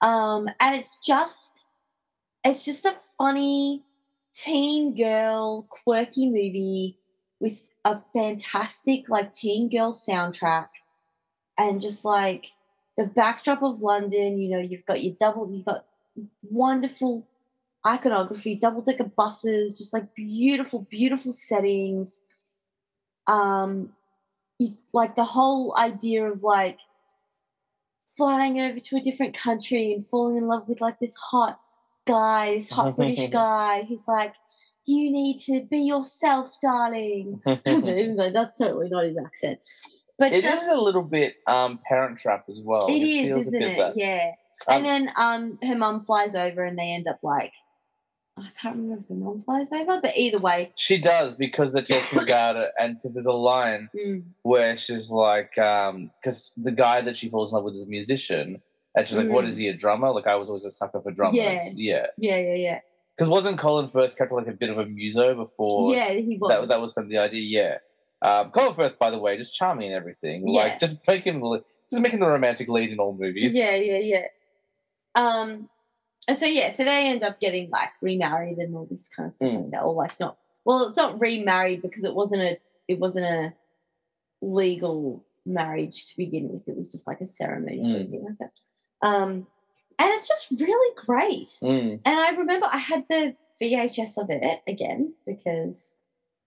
[0.00, 1.66] Um, and it's just
[2.44, 3.84] it's just a funny
[4.34, 6.98] teen girl, quirky movie
[7.40, 10.68] with a fantastic like teen girl soundtrack
[11.58, 12.52] and just like
[13.00, 15.86] the backdrop of London, you know, you've got your double you've got
[16.42, 17.26] wonderful
[17.86, 22.20] iconography, double decker buses, just like beautiful, beautiful settings.
[23.26, 23.94] Um,
[24.58, 26.80] you, like the whole idea of like
[28.04, 31.58] flying over to a different country and falling in love with like this hot
[32.06, 34.34] guy, this hot British guy who's like,
[34.84, 37.40] you need to be yourself, darling.
[37.66, 39.60] Even though that's totally not his accent.
[40.20, 42.86] But It is just a little bit um, Parent Trap as well.
[42.88, 43.78] it is, feels isn't bit it?
[43.78, 43.94] that.
[43.96, 44.30] Yeah.
[44.68, 47.52] Um, and then um her mum flies over and they end up like
[48.38, 50.72] I can't remember if the mom flies over, but either way.
[50.76, 55.10] She does because they're talking about it, and because there's a line Mm, where she's
[55.10, 58.62] like, because the guy that she falls in love with is a musician,
[58.94, 59.48] and she's like, "What Mm.
[59.48, 61.78] is he, a drummer?" Like I was always a sucker for drummers.
[61.78, 62.80] Yeah, yeah, yeah, yeah.
[63.16, 65.94] because wasn't Colin Firth kept like a bit of a muso before?
[65.94, 66.48] yeah, he was.
[66.50, 67.42] that that was kind of the idea.
[67.42, 67.78] Yeah.
[68.22, 70.46] Um, Colin Firth, by the way, just charming and everything.
[70.46, 70.62] Yeah.
[70.64, 73.54] Like just making just making the romantic lead in all movies.
[73.56, 74.26] Yeah, yeah, yeah.
[75.14, 75.68] Um,
[76.28, 79.32] and so yeah, so they end up getting like remarried and all this kind of
[79.32, 79.62] stuff Mm.
[79.62, 80.36] like that, or like not.
[80.64, 83.54] Well, it's not remarried because it wasn't a it wasn't a
[84.42, 86.68] legal marriage to begin with.
[86.68, 88.10] It was just like a ceremony sort of Mm.
[88.10, 88.60] thing like that.
[89.06, 89.46] Um,
[89.98, 91.46] and it's just really great.
[91.62, 92.00] Mm.
[92.04, 95.96] And I remember I had the VHS of it again because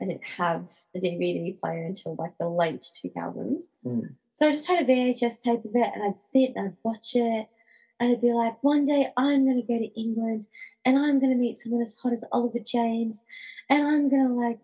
[0.01, 3.69] I didn't have a DVD player until like the late 2000s.
[3.85, 4.15] Mm.
[4.33, 7.15] So I just had a VHS tape of it and I'd sit and I'd watch
[7.15, 7.47] it
[7.99, 10.47] and I'd be like, one day I'm going to go to England
[10.83, 13.23] and I'm going to meet someone as hot as Oliver James
[13.69, 14.59] and I'm going to like,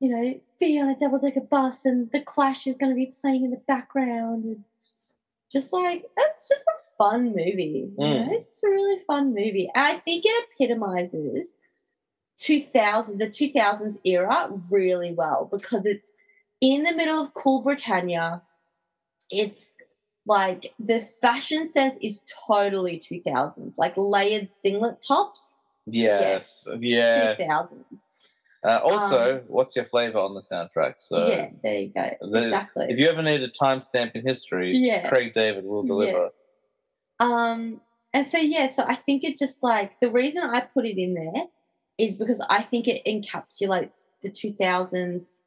[0.00, 3.14] you know, be on a double decker bus and the Clash is going to be
[3.20, 4.44] playing in the background.
[4.44, 4.64] And
[5.50, 7.88] just like, it's just a fun movie.
[7.96, 8.26] You Mm.
[8.26, 9.70] know, it's a really fun movie.
[9.74, 11.60] And I think it epitomizes
[12.44, 16.12] 2000, the 2000s era really well because it's
[16.60, 18.42] in the middle of cool Britannia.
[19.30, 19.76] It's
[20.26, 26.66] like the fashion sense is totally 2000s, like layered singlet tops, Yes.
[26.78, 27.34] Yeah.
[27.36, 28.16] 2000s.
[28.64, 30.94] Uh, also, what's your flavor on the soundtrack?
[30.98, 32.10] So Um, yeah, there you go.
[32.22, 32.86] the- exactly.
[32.88, 35.08] if you ever need a timestamp in history, Yeah.
[35.08, 36.30] Craig David will deliver.
[37.20, 37.80] Um,
[38.14, 41.12] and so yeah, so I think it just like the reason I put it in
[41.14, 41.44] there
[41.98, 45.42] is because I think it encapsulates the 2000s,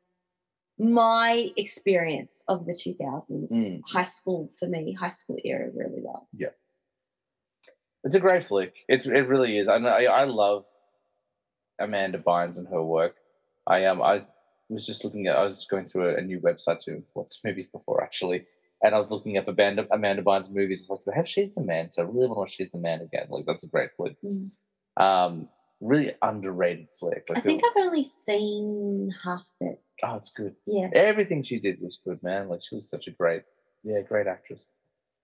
[0.79, 3.81] my experience of the 2000s, Mm.
[3.87, 6.27] high school for me, high school era really well.
[6.33, 6.49] Yeah.
[8.03, 8.73] It's a great flick.
[8.87, 9.67] It's it really is.
[9.67, 10.65] I know, I, I love
[11.79, 13.15] Amanda Bynes and her work.
[13.65, 14.25] I um I
[14.69, 17.67] was just looking at I was going through a, a new website to what's movies
[17.67, 18.45] before actually,
[18.81, 20.87] and I was looking up Amanda Amanda Bynes movies.
[20.89, 21.91] I was like, have She's the Man?
[21.91, 23.27] So I really want to watch She's the Man again.
[23.29, 24.15] Like that's a great flick.
[24.23, 24.51] Mm.
[24.95, 25.49] Um,
[25.81, 27.25] really underrated flick.
[27.29, 29.81] Like I think I've only seen half of it.
[30.03, 30.55] oh, it's good.
[30.65, 30.89] Yeah.
[30.93, 32.49] Everything she did was good, man.
[32.49, 33.43] Like she was such a great,
[33.83, 34.69] yeah, great actress.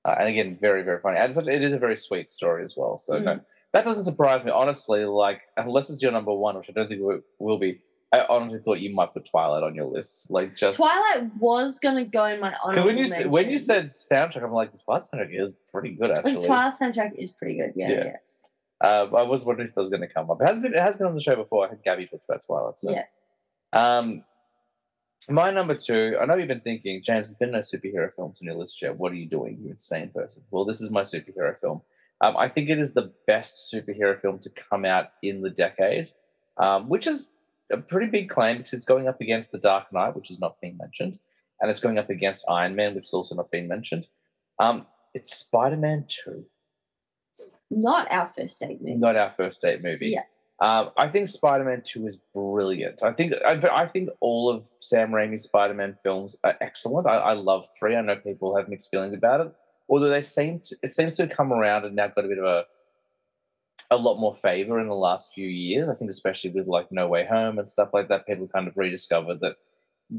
[0.06, 1.18] Uh, and again, very, very funny.
[1.18, 2.98] And such, it is a very sweet story as well.
[2.98, 3.40] So no,
[3.72, 5.06] that doesn't surprise me, honestly.
[5.06, 7.80] Like unless it's your number one, which I don't think it will- be.
[8.12, 10.30] I honestly thought you might put Twilight on your list.
[10.30, 13.86] Like just Twilight was gonna go in my honorable when you s- when you said
[13.86, 16.36] soundtrack, I'm like, this Twilight soundtrack is pretty good actually.
[16.36, 16.46] the.
[16.46, 17.74] Twilight soundtrack is pretty good.
[17.76, 18.04] Yeah, Yeah.
[18.06, 18.16] yeah.
[18.84, 20.42] Uh, I was wondering if that was going to come up.
[20.42, 21.66] It has been it has been on the show before.
[21.66, 22.78] I think Gabby talked about Twilight.
[22.78, 22.92] So.
[22.92, 23.06] Yeah.
[23.72, 24.26] Um,
[25.30, 26.18] my number two.
[26.22, 27.30] I know you've been thinking, James.
[27.30, 28.98] There's been no superhero films on your list yet.
[28.98, 30.44] What are you doing, you insane person?
[30.52, 31.82] Well, this is my superhero film.
[32.20, 36.10] Um, I think it is the best superhero film to come out in the decade,
[36.58, 37.34] um, which is
[37.72, 40.60] a pretty big claim because it's going up against The Dark Knight, which is not
[40.62, 41.20] being mentioned,
[41.60, 44.08] and it's going up against Iron Man, which is also not being mentioned.
[44.60, 46.46] Um, it's Spider Man Two.
[47.76, 48.96] Not our first date movie.
[48.96, 50.10] not our first date movie.
[50.10, 50.24] Yeah.
[50.60, 53.04] Um, I think Spider-Man Two is brilliant.
[53.04, 57.08] I think I, I think all of Sam Raimi's Spider-Man films are excellent.
[57.08, 57.96] I, I love three.
[57.96, 59.52] I know people have mixed feelings about it,
[59.90, 62.38] although they seem to, it seems to have come around and now got a bit
[62.38, 62.66] of a
[63.92, 65.90] a lot more favor in the last few years.
[65.90, 68.78] I think especially with like No Way Home and stuff like that, people kind of
[68.78, 69.56] rediscovered that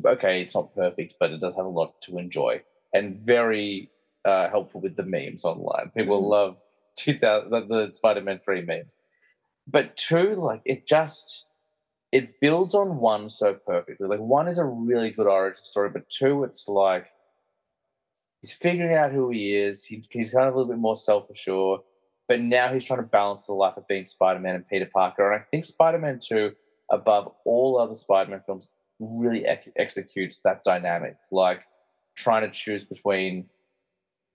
[0.05, 2.61] okay, it's not perfect, but it does have a lot to enjoy
[2.93, 3.91] and very
[4.25, 5.91] uh, helpful with the memes online.
[5.97, 6.29] People Mhm.
[6.31, 6.63] love
[6.97, 8.99] 2000 the, the Spider-Man 3 memes.
[9.67, 11.47] But two, like it just
[12.13, 14.07] it builds on one so perfectly.
[14.07, 17.07] Like one is a really good origin story, but two, it's like
[18.41, 19.85] he's figuring out who he is.
[19.85, 21.81] He, he's kind of a little bit more self-assured,
[22.29, 25.33] but now he's trying to balance the life of being Spider-Man and Peter Parker.
[25.33, 26.53] And I think Spider-Man 2,
[26.93, 31.17] above all other Spider-Man films, really ex- executes that dynamic.
[31.33, 31.65] Like
[32.17, 33.47] trying to choose between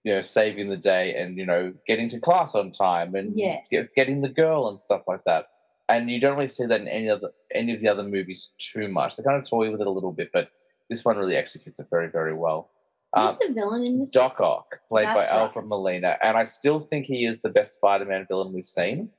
[0.03, 3.61] you know saving the day and you know getting to class on time and Yeah.
[3.69, 5.47] get, getting the girl and stuff like that
[5.88, 8.88] and you don't really see that in any other any of the other movies too
[8.88, 10.49] much they kind of toy with it a little bit but
[10.89, 12.69] this one really executes it very very well
[13.15, 14.11] Who's um, the villain in this?
[14.11, 15.65] Doc Ock, played by That's Alfred.
[15.67, 19.09] Molina, and I still think he is the best Spider-Man villain we've seen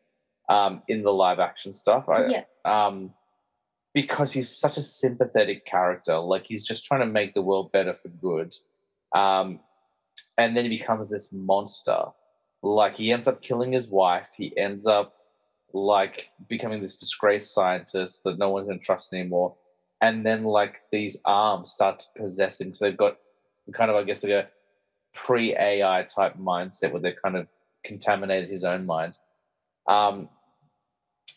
[0.48, 2.09] um, in the live-action stuff.
[2.09, 2.44] I, yeah.
[2.65, 3.12] um,
[3.93, 6.19] because he's such a sympathetic character.
[6.19, 8.55] Like he's just trying to make the world better for good.
[9.12, 9.59] Um,
[10.41, 11.99] and then he becomes this monster.
[12.62, 14.31] Like he ends up killing his wife.
[14.37, 15.15] He ends up
[15.73, 19.55] like becoming this disgraced scientist that no one's going to trust anymore.
[20.01, 23.19] And then like these arms start to possess him because they've got
[23.73, 24.49] kind of, I guess, like a
[25.12, 27.51] pre AI type mindset where they've kind of
[27.85, 29.19] contaminated his own mind.
[29.87, 30.31] Um,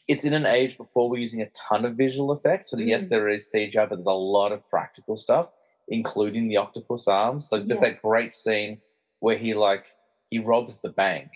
[0.08, 2.70] it's in an age before we're using a ton of visual effects.
[2.70, 3.10] So yes, Mm.
[3.10, 5.52] there is CGI, but there's a lot of practical stuff,
[5.88, 7.52] including the octopus arms.
[7.52, 7.90] Like there's Yeah.
[7.92, 8.82] that great scene
[9.24, 9.86] where he like
[10.30, 11.30] he robs the bank,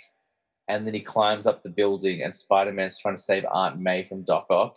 [0.68, 4.03] and then he climbs up the building, and Spider Man's trying to save Aunt May
[4.03, 4.76] from Doc Ock,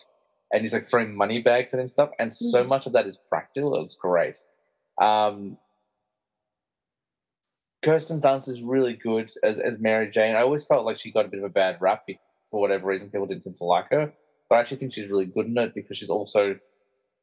[0.53, 2.11] and he's like throwing money bags at him and stuff.
[2.19, 2.69] And so Mhm.
[2.69, 3.75] much of that is practical.
[3.81, 4.37] It's great.
[4.97, 5.57] Um,
[7.83, 10.35] Kirsten Dunst is really good as, as Mary Jane.
[10.37, 12.05] I always felt like she got a bit of a bad rap
[12.49, 13.09] for whatever reason.
[13.09, 14.13] People didn't seem to like her,
[14.49, 16.57] but I actually think she's really good in it because she's also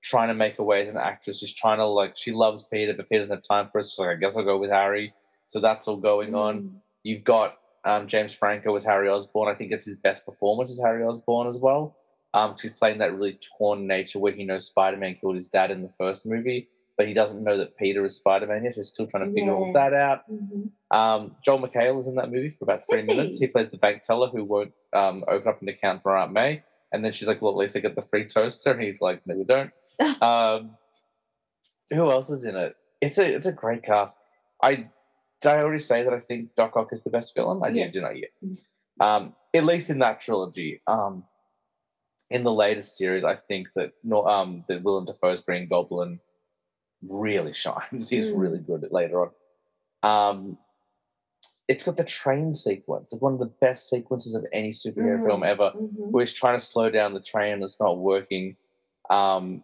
[0.03, 1.39] trying to make her way as an actress.
[1.39, 3.91] She's trying to like she loves Peter, but Peter doesn't have time for us.
[3.91, 5.15] She's like, I guess I'll go with Harry.
[5.49, 6.61] So that's all going on.
[6.61, 6.71] Mm.
[7.03, 9.49] You've got um, James Franco as Harry Osborn.
[9.53, 11.97] I think it's his best performance as Harry Osborn as well.
[12.35, 15.71] Um, he's playing that really torn nature where he knows Spider Man killed his dad
[15.71, 16.69] in the first movie,
[16.99, 18.75] but he doesn't know that Peter is Spider Man yet.
[18.75, 20.31] He's still trying to figure all that out.
[20.31, 20.71] Mhm.
[20.91, 23.17] Um, Joel McHale is in that movie for about three Is he?
[23.17, 23.39] minutes.
[23.39, 26.63] He plays the bank teller who won't um, open up an account for Aunt May.
[26.93, 28.73] And then she's like, well, at least I get the free toaster.
[28.73, 29.71] And he's like, no, you don't.
[30.23, 30.77] um,
[31.91, 32.77] who else is in it?
[33.01, 34.19] It's a it's a great cast.
[34.63, 34.89] I
[35.41, 37.61] did I already say that I think Doc Ock is the best villain?
[37.63, 37.93] I did, Yes.
[37.93, 38.31] did not yet.
[38.45, 38.59] Mm.
[39.01, 40.83] Um, at least in that trilogy.
[40.87, 41.25] Um,
[42.31, 46.21] in the latest series, I think that um, that Willem Dafoe's Green Goblin
[47.09, 48.09] really shines.
[48.11, 48.39] He's Mm.
[48.39, 49.31] really good at later on.
[50.03, 50.59] Um,
[51.69, 55.25] it's got the train sequence, like one of the best sequences of any superhero Mm.
[55.27, 56.11] film ever Mhm.
[56.11, 58.57] where he's trying to slow down the train and it's not working.
[59.11, 59.63] Um,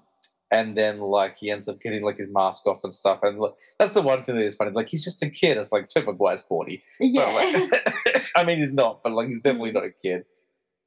[0.58, 3.18] and then like he ends up getting like his mask off and stuff.
[3.22, 4.70] And like, that's the one thing that is funny.
[4.72, 5.56] Like he's just a kid.
[5.58, 6.76] It's like Tobey Maguire's forty.
[7.00, 7.26] But, Yeah.
[7.38, 9.74] like- I mean, he's not, but like he's definitely Mm.
[9.80, 10.20] not a kid.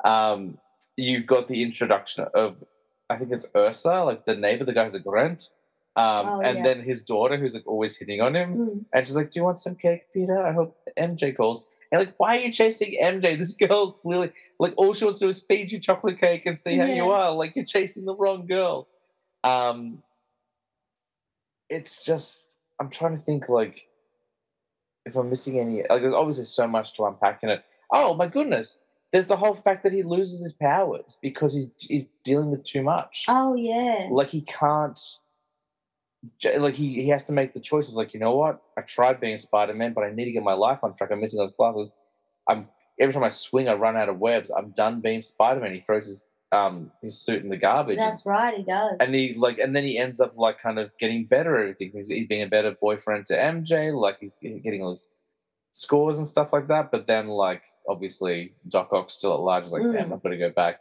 [0.05, 0.57] Um,
[0.95, 2.63] you've got the introduction of,
[3.09, 5.41] I think it's Ursa, like the neighbor, the guy who's a grunt.
[5.95, 6.63] Um, Oh, and yeah.
[6.63, 8.49] then his daughter, who's like always hitting on him.
[8.57, 8.85] Mm.
[8.93, 10.37] And she's like, Do you want some cake, Peter?
[10.49, 11.65] I hope MJ calls.
[11.91, 13.37] And like, why are you chasing MJ?
[13.37, 16.55] This girl clearly, like, all she wants to do is feed you chocolate cake and
[16.57, 17.31] see how you are.
[17.33, 18.87] Like, you're chasing the wrong girl.
[19.47, 20.03] Um,
[21.69, 23.87] it's just, I'm trying to think, like,
[25.05, 27.63] if I'm missing any, like, there's obviously so much to unpack in it.
[27.91, 28.79] Oh, my goodness.
[29.11, 32.83] There's the whole fact that he loses his powers because he's, he's dealing with too
[32.83, 34.07] much Oh yeah.
[34.11, 34.99] like he can't
[36.57, 39.37] like he, he has to make the choices like you know what i tried being
[39.37, 41.93] spider-man but i need to get my life on track i'm missing those classes
[42.49, 42.67] i'm
[42.99, 46.07] every time i swing i run out of webs i'm done being spider-man he throws
[46.07, 48.55] his um his suit in the garbage That's right.
[48.55, 48.95] He does.
[49.01, 51.91] and he like and then he ends up like kind of getting better at everything
[51.93, 54.31] he's, he's being a better boyfriend to mj like he's
[54.63, 55.11] getting all his
[55.71, 59.73] scores and stuff like that but then like obviously doc ock's still at large he's
[59.73, 60.13] like damn Mm.
[60.13, 60.79] i've got to go back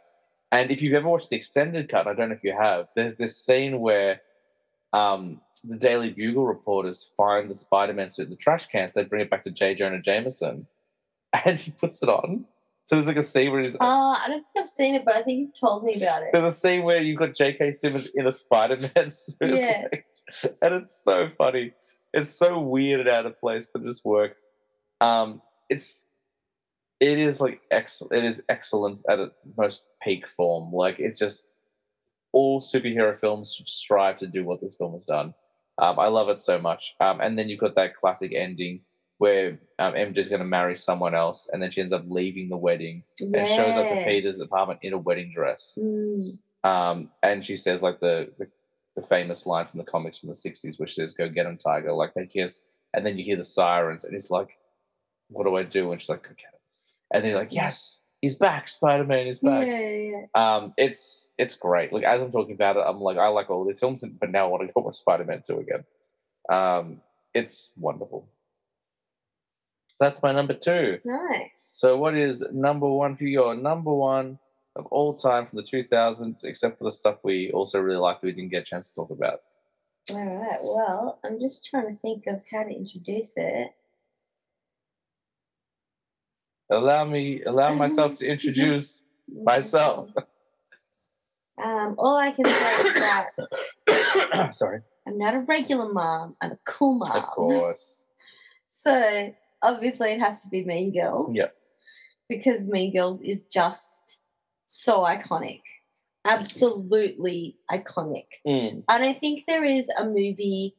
[0.53, 3.17] and if you've ever watched the extended cut i don't know if you have there's
[3.17, 4.21] this scene where
[4.93, 9.07] um, the Daily Bugle reporters find the Spider-Man suit in the trash can, so they
[9.07, 9.75] bring it back to J.
[9.75, 10.65] Jonah Jameson,
[11.45, 12.45] and he puts it on.
[12.87, 15.13] So there's like a scene where he's Uh, I don't think I've seen it, but
[15.13, 16.29] I think you've told me about it.
[16.31, 17.71] there's a scene where you've got J.K.
[17.71, 19.87] Simmons in a Spider-Man suit, Yeah.
[19.91, 20.05] like,
[20.61, 21.73] and it's so funny.
[22.13, 24.47] It's so weird and out of place, but it just works.
[25.01, 26.05] Um, it's
[27.01, 28.23] it is like excellent.
[28.23, 30.71] It is excellence at its most peak form.
[30.71, 31.57] Like it's just
[32.31, 35.33] all superhero films should strive to do what this film has done.
[35.77, 36.95] Um, I love it so much.
[37.01, 38.83] Um, and then you've got that classic ending
[39.17, 42.57] where um, MJ's going to marry someone else, and then she ends up leaving the
[42.57, 45.77] wedding and shows up to Peter's apartment in a wedding dress.
[45.81, 46.37] Mm.
[46.63, 48.47] Um, and she says like the, the
[48.95, 51.93] the famous line from the comics from the '60s, which says "Go get him, Tiger."
[51.93, 52.63] Like they kiss,
[52.93, 54.57] and then you hear the sirens, and he's like,
[55.29, 56.59] "What do I do?" And she's like, "Go get him."
[57.13, 58.67] And then you're like, "Yes, he's back!
[58.67, 60.25] Spider Man is Yeah, back!" yeah, yeah.
[60.33, 61.93] Um, it's it's great.
[61.93, 64.45] Like as I'm talking about it, I'm like, I like all these films, but now
[64.45, 65.85] I want to go watch Spider Man Two again.
[66.49, 67.01] Um,
[67.33, 68.27] it's wonderful.
[69.99, 70.99] That's my number two.
[71.03, 71.49] Nice.
[71.53, 73.29] So, what is number one for you?
[73.29, 74.37] Your number one
[74.75, 78.27] of all time from the 2000s, except for the stuff we also really liked that
[78.27, 79.41] we didn't get a chance to talk about.
[80.11, 80.59] All right.
[80.61, 83.69] Well, I'm just trying to think of how to introduce it.
[86.69, 89.05] Allow me, allow myself to introduce
[89.43, 90.13] myself.
[91.59, 94.81] Um, all I can say is that Sorry.
[95.07, 96.35] I'm not a regular mom.
[96.39, 97.17] I'm a cool mom.
[97.17, 98.09] Of course.
[98.69, 101.35] So obviously it has to be Mean Girls.
[101.35, 101.53] Yep.
[102.29, 104.19] Because Mean Girls is just
[104.65, 105.61] so iconic.
[106.25, 108.25] Absolutely iconic.
[108.45, 110.75] Mm, I don't think there is a movie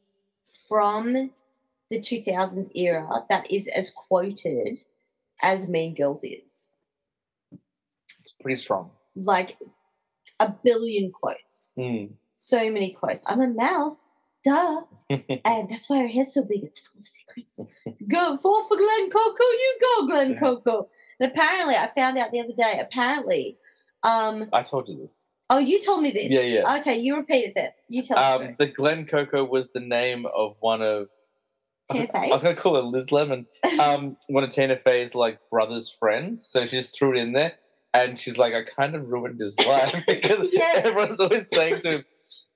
[0.67, 1.31] from
[1.89, 4.79] the 2000s era that is as quoted
[5.41, 6.75] as Mean Girls is.
[8.19, 8.91] it's pretty strong.
[9.15, 9.57] Like
[10.39, 11.75] a billion quotes.
[11.79, 12.11] Mm.
[12.35, 13.23] So many quotes.
[13.25, 14.13] I'm a mouse.
[14.43, 14.81] Duh.
[15.43, 16.63] And that's why her head's so big.
[16.63, 17.65] It's full of secrets.
[18.07, 20.89] go fall for Glen Coco, you go, Glen Coco.
[21.19, 23.57] And apparently, I found out the other day, apparently,
[24.03, 25.27] Um, I told you this.
[25.49, 26.29] oh, you told me this.
[26.31, 26.79] Yeah, yeah.
[26.79, 27.75] Okay, you repeated that.
[27.87, 28.17] You tell.
[28.19, 31.09] Um, the Glen Coco was the name of one of.
[31.91, 33.47] I was, was going to call her Liz Lemon.
[33.79, 36.45] Um, one of Tina Fey's like brother's friends.
[36.45, 37.53] So she just threw it in there,
[37.93, 40.71] and she's like, "I kind of ruined his life because Yeah.
[40.75, 42.05] everyone's always saying to him,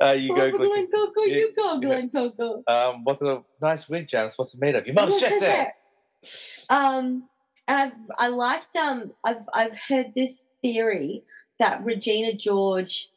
[0.03, 1.79] uh, "You go, Go, Glen- Glen Coco, yeah, you go, yeah.
[1.87, 2.63] Glen Coco.
[2.67, 4.37] um, what's a nice wig, Janice?
[4.37, 4.85] What's it made of?
[4.85, 5.73] Your mum's Look at chest hair."
[6.69, 7.27] Um,
[7.67, 11.23] and I've I liked um I've I've heard this theory
[11.59, 13.09] that Regina George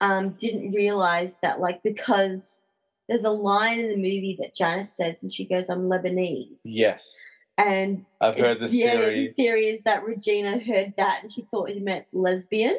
[0.00, 2.66] um didn't realize that like because
[3.08, 7.20] there's a line in the movie that Janice says and she goes I'm Lebanese Yes,
[7.56, 9.28] and I've heard this yeah, theory.
[9.28, 12.78] The theory is that Regina heard that and she thought it meant lesbian.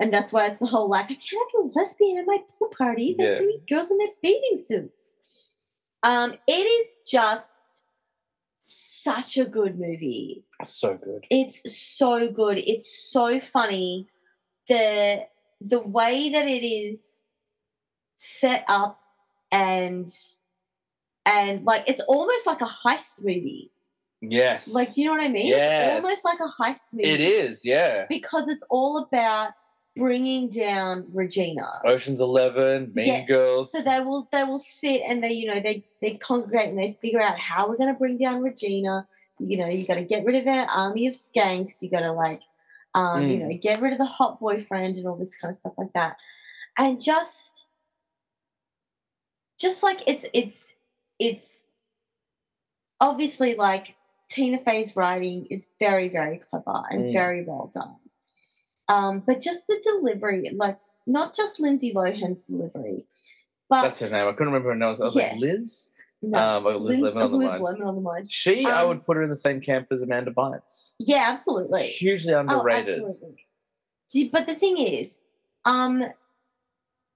[0.00, 2.68] And that's why it's the whole like, I can't have a lesbian at my pool
[2.68, 3.14] party.
[3.16, 3.40] There's Yeah.
[3.40, 5.18] gonna be girls in their bathing suits.
[6.02, 7.84] Um, it is just
[8.58, 10.44] such a good movie.
[10.62, 11.24] So good.
[11.30, 12.58] It's so good.
[12.58, 14.08] It's so funny.
[14.68, 15.26] The
[15.60, 17.26] the way that it is
[18.14, 19.00] set up
[19.50, 20.08] and
[21.26, 23.72] and like it's almost like a heist movie.
[24.20, 25.46] Yes, Like, do you know what I mean?
[25.46, 26.04] Yes.
[26.04, 27.08] It's almost like a heist movie.
[27.08, 27.64] it is.
[27.64, 29.52] Yeah, Because it's all about
[29.96, 31.70] bringing down Regina.
[31.84, 33.28] Ocean's Eleven, Mean Yes.
[33.28, 33.70] Girls.
[33.72, 36.96] So they will they will sit and they, you know, they they congregate and they
[37.00, 39.06] figure out how we're gonna bring down Regina.
[39.38, 42.40] You know, you gotta get rid of our army of skanks, you gotta like
[42.94, 43.48] um, you Mm.
[43.50, 46.16] know, get rid of the hot boyfriend and all this kind of stuff like that.
[46.76, 47.66] And just
[49.60, 50.74] just like it's it's
[51.20, 51.64] it's
[53.00, 53.94] obviously like
[54.28, 57.12] Tina Fey's writing is very, very clever and Mm.
[57.12, 57.96] very well done.
[58.88, 63.06] Um, but just the delivery, like not just Lindsay Lohan's delivery,
[63.68, 64.28] but That's her name.
[64.28, 64.86] I couldn't remember her name.
[64.86, 65.32] I was Yeah.
[65.32, 65.90] like Liz.
[66.20, 67.60] no, Um, I got Liz Lemon on the Liz.
[67.60, 68.30] Lemon on the mind.
[68.30, 70.94] She, I Um, would put her in the same camp as Amanda Bynes.
[70.98, 71.82] Yeah, absolutely.
[71.82, 73.04] Hugely Oh, underrated.
[73.04, 73.46] absolutely.
[74.32, 75.20] But the thing is,
[75.64, 76.04] um,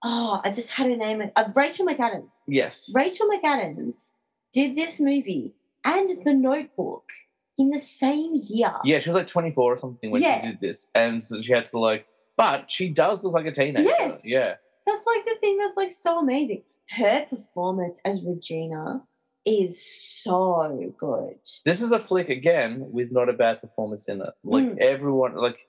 [0.05, 1.31] oh, I just had her name.
[1.35, 2.43] Uh, Rachel McAdams.
[2.47, 2.93] yes.
[2.95, 4.15] Rachel McAdams
[4.53, 5.55] did this movie
[5.85, 7.11] and The Notebook
[7.59, 8.73] in the same year.
[8.85, 10.41] Yeah, she was like 24 or something when Yeah.
[10.41, 10.91] she did this.
[10.95, 12.07] And so she had to like,
[12.37, 13.83] but she does look like a teenager.
[13.89, 14.23] Yes.
[14.25, 14.55] Yeah.
[14.87, 16.63] That's like the thing that's like so amazing.
[16.91, 19.03] Her performance as Regina
[19.45, 19.85] is
[20.23, 21.39] so good.
[21.65, 24.31] This is a flick again with not a bad performance in it.
[24.45, 24.79] Like Mm.
[24.79, 25.67] everyone, like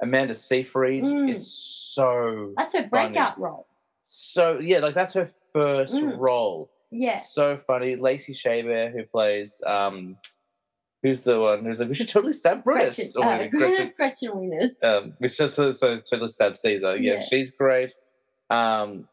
[0.00, 1.30] Amanda Seyfried Mm.
[1.30, 2.52] is so.
[2.56, 3.12] That's her funny.
[3.12, 3.66] breakout role.
[4.02, 6.18] So yeah, like that's her first Mm.
[6.18, 6.70] role.
[6.94, 7.16] Yeah.
[7.18, 7.96] So funny.
[7.96, 10.16] Lacey Chabert, who plays um,
[11.02, 13.14] who's the one who's like, we should totally stab Brutus.
[13.14, 14.82] Gretchen, Or uh, Gretchen, Gretchen Wieners.
[14.84, 16.96] um, it's just so, so totally stab Caesar.
[16.96, 17.22] Yeah, Yeah.
[17.22, 17.92] she's great.
[18.50, 19.08] Um,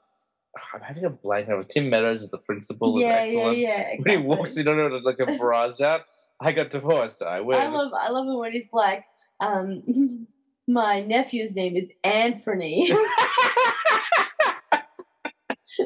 [0.74, 1.62] I'm having a blank over.
[1.64, 3.00] Tim Meadows is the principal.
[3.00, 3.58] yeah, is excellent.
[3.58, 3.70] yeah.
[3.78, 4.12] When Exactly.
[4.12, 6.02] he walks in on her like a bras out,
[6.42, 7.22] I got divorced.
[7.24, 7.58] I win.
[7.60, 9.06] I love I love it when he's like,
[9.40, 10.28] um,
[10.68, 12.92] my nephew's name is Anthony.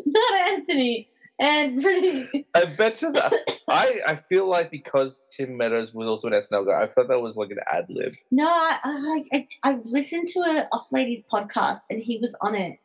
[0.06, 1.10] Not Anthony.
[1.40, 2.46] Anthony.
[2.56, 3.34] I bet you that.
[3.70, 7.20] I, I feel like because Tim Meadows was also an SNL guy, I thought that
[7.22, 8.14] was like an ad lib.
[8.32, 12.56] No, I, I, I I've listened to a Office Ladies podcast and he was on
[12.56, 12.80] it.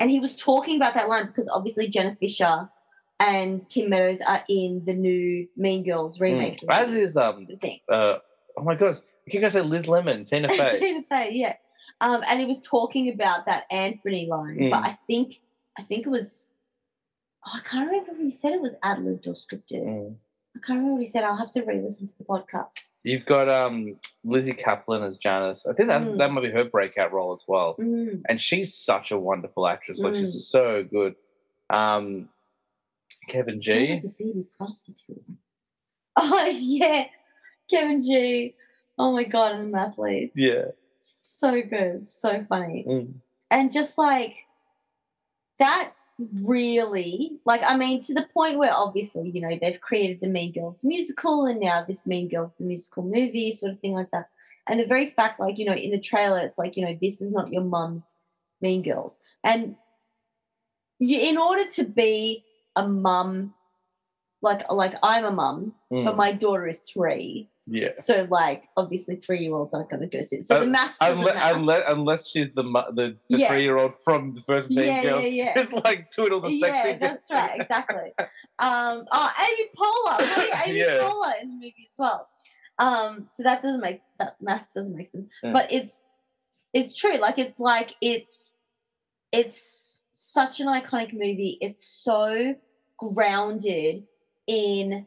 [0.00, 2.68] And he was talking about that line because obviously Jenna Fischer
[3.20, 6.58] and Tim Meadows are in the new Mean Girls remake.
[6.60, 6.66] Mm.
[6.70, 7.80] As is um sort of thing.
[7.90, 8.14] uh
[8.56, 8.96] oh my gosh,
[9.26, 10.78] I keep gonna say Liz Lemon, Tina Fey.
[10.78, 11.54] Tina Fey, yeah.
[12.00, 14.70] Um, and he was talking about that Anthony line, Mm.
[14.72, 15.40] but I think
[15.78, 16.48] I think it was
[17.46, 19.84] oh, I can't remember if he said it was ad libbed or scripted.
[19.84, 20.16] Mm.
[20.54, 21.24] I can't remember what he said.
[21.24, 22.88] I'll have to re-listen to the podcast.
[23.04, 25.66] You've got um Lizzy Caplan as Janice.
[25.66, 26.18] I think that Mm.
[26.18, 27.74] that might be her breakout role as well.
[27.80, 28.22] Mm.
[28.28, 30.00] And she's such a wonderful actress.
[30.00, 31.14] Like she's so good.
[31.70, 32.28] Um
[33.28, 33.92] Kevin Son G.
[34.04, 35.22] a baby prostitute.
[36.16, 37.06] Oh yeah,
[37.70, 38.54] Kevin G.
[38.98, 40.32] Oh my god, I'm an athlete.
[40.34, 40.66] Yeah.
[41.14, 42.84] So good, so funny.
[42.86, 43.14] Mm.
[43.50, 44.34] and just like
[45.58, 45.92] that
[46.46, 50.52] really like i mean to the point where obviously you know they've created the mean
[50.52, 54.28] girls musical and now this mean girls the musical movie sort of thing like that
[54.66, 57.20] and the very fact like you know in the trailer it's like you know this
[57.20, 58.14] is not your mum's
[58.60, 59.76] mean girls and
[60.98, 62.44] you, in order to be
[62.76, 63.54] a mum
[64.40, 66.04] like like i'm a mum Mm.
[66.06, 67.90] but my daughter is three yeah.
[67.96, 70.72] so like obviously three year olds aren't going to go see it so the Un-
[70.72, 73.48] maths Unless, unless, unless she's the mu- the, the Yeah.
[73.48, 75.52] three year old from the first Mean yeah, Girls, yeah, yeah.
[75.56, 77.36] it's like twiddle the sexy yeah, that's dancing.
[77.36, 78.12] right, exactly.
[78.58, 80.98] Um, oh, Amy Poehler, Amy Yeah.
[81.00, 82.28] Poehler in the movie as well.
[82.78, 85.52] Um, so that doesn't make that maths doesn't make sense, Yeah.
[85.52, 86.08] but it's
[86.72, 87.16] it's true.
[87.18, 88.60] Like it's like it's
[89.32, 91.58] it's such an iconic movie.
[91.60, 92.54] It's so
[92.98, 94.04] grounded
[94.46, 95.06] in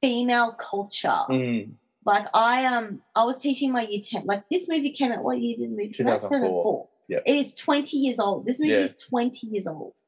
[0.00, 1.08] female culture.
[1.28, 1.72] Mm.
[2.04, 4.24] Like I um I was teaching my year ten.
[4.24, 5.22] Like this movie came out.
[5.22, 6.20] What year did the movie come out?
[6.20, 6.88] 2004.
[7.08, 7.22] Yep.
[7.26, 8.46] It is twenty years old.
[8.46, 8.78] This movie Yeah.
[8.80, 9.98] is twenty years old.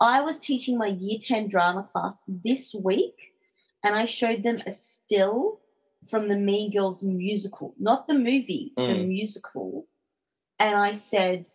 [0.00, 3.32] I was teaching my year ten drama class this week,
[3.84, 5.60] and I showed them a still
[6.08, 9.08] from the Mean Girls musical, not the movie, the Mm.
[9.08, 9.86] musical.
[10.58, 11.46] And I said,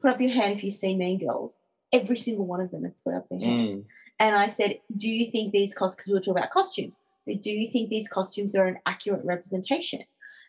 [0.00, 1.60] "Put up your hand if you've seen Mean Girls."
[1.92, 3.68] Every single one of them had put up their hand.
[3.68, 3.84] Mm.
[4.20, 7.42] And I said, Do you think these costumes, because we were talking about costumes, but
[7.42, 10.02] do you think these costumes are an accurate representation?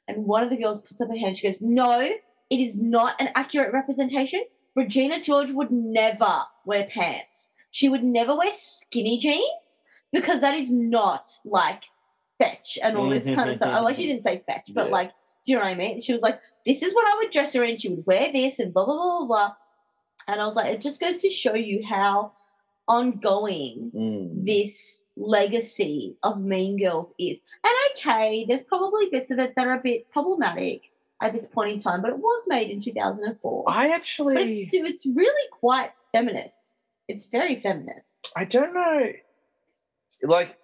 [0.08, 1.38] And one of the girls puts up her hand.
[1.38, 4.44] She goes, No, it is not an accurate representation.
[4.76, 7.54] Regina George would never wear pants.
[7.72, 11.84] She would never wear skinny jeans because that is not like
[12.38, 13.74] fetch and all this kind of stuff.
[13.80, 14.92] Oh, well, she didn't say fetch, but Yeah.
[14.92, 15.12] like,
[15.46, 16.02] do you know what I mean?
[16.02, 17.78] She was like, This is what I would dress her in.
[17.78, 19.56] She would wear this and blah, blah, blah, blah, blah.
[20.28, 22.34] And I was like, It just goes to show you how
[22.98, 24.46] ongoing Mm.
[24.46, 27.42] this legacy of Mean Girls is.
[27.64, 30.92] And okay, there's probably bits of it that are a bit problematic
[31.22, 33.64] at this point in time, but it was made in 2004.
[33.68, 36.84] I actually, but it's it's really quite feminist.
[37.08, 38.32] It's very feminist.
[38.36, 39.12] I don't know,
[40.24, 40.58] like,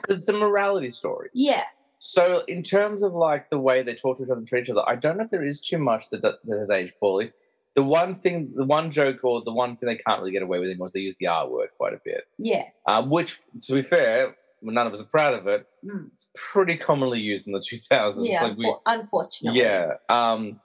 [0.00, 1.28] because it's a morality story.
[1.32, 1.64] Yeah.
[1.98, 4.70] So, in terms of like the way they talk to each other and treat each
[4.70, 7.32] other, I don't know if there is too much that that has aged poorly.
[7.74, 10.58] The one thing, the one joke, or the one thing they can't really get away
[10.58, 12.24] with was they use the R word quite a bit.
[12.38, 12.64] Yeah.
[12.86, 15.66] Um, which, to be fair, none of us are proud of it.
[15.84, 16.08] Mm.
[16.12, 18.28] It's pretty commonly used in the 2000s.
[18.28, 18.42] Yeah.
[18.42, 19.60] like we, unfortunately.
[19.60, 19.92] yeah.
[20.08, 20.60] Um,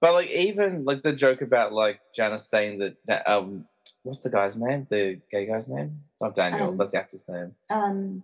[0.00, 3.66] but like even like the joke about like Janice saying that um,
[4.02, 4.86] what's the guy's name?
[4.88, 6.00] The gay guy's name?
[6.20, 6.68] Not Daniel.
[6.68, 7.54] Um, that's the actor's name.
[7.70, 8.22] Um,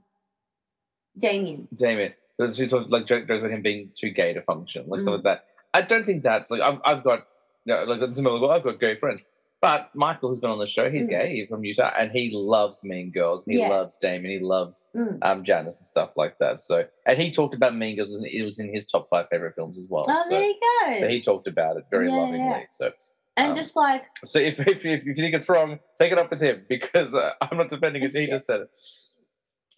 [1.19, 1.69] Damien.
[1.75, 2.15] Damien.
[2.55, 5.17] She talks like jokes about him being too gay to function, like stuff Mm.
[5.17, 5.45] like that.
[5.75, 7.27] I don't think that's like I've I've got
[7.67, 8.01] know, like.
[8.01, 9.25] Well, I've got gay friends,
[9.61, 11.11] but Michael, who's been on the show, he's Mm.
[11.11, 11.35] gay.
[11.37, 13.47] He's from Utah, and he loves Mean Girls.
[13.47, 13.69] And he Yeah.
[13.69, 14.31] loves Damien.
[14.39, 15.19] He loves Mm.
[15.23, 16.59] um Janice and stuff like that.
[16.61, 18.15] So, and he talked about Mean Girls.
[18.17, 20.05] and It was in his top five favorite films as well.
[20.09, 20.55] Oh, so, there you
[20.87, 20.95] go.
[21.01, 22.39] so he talked about it very Yeah, lovingly.
[22.49, 22.65] yeah.
[22.69, 22.93] So,
[23.37, 26.31] and um, just like, so if if, if you think it's wrong, take it up
[26.31, 28.13] with him because uh, I'm not defending it.
[28.15, 28.77] He just said it.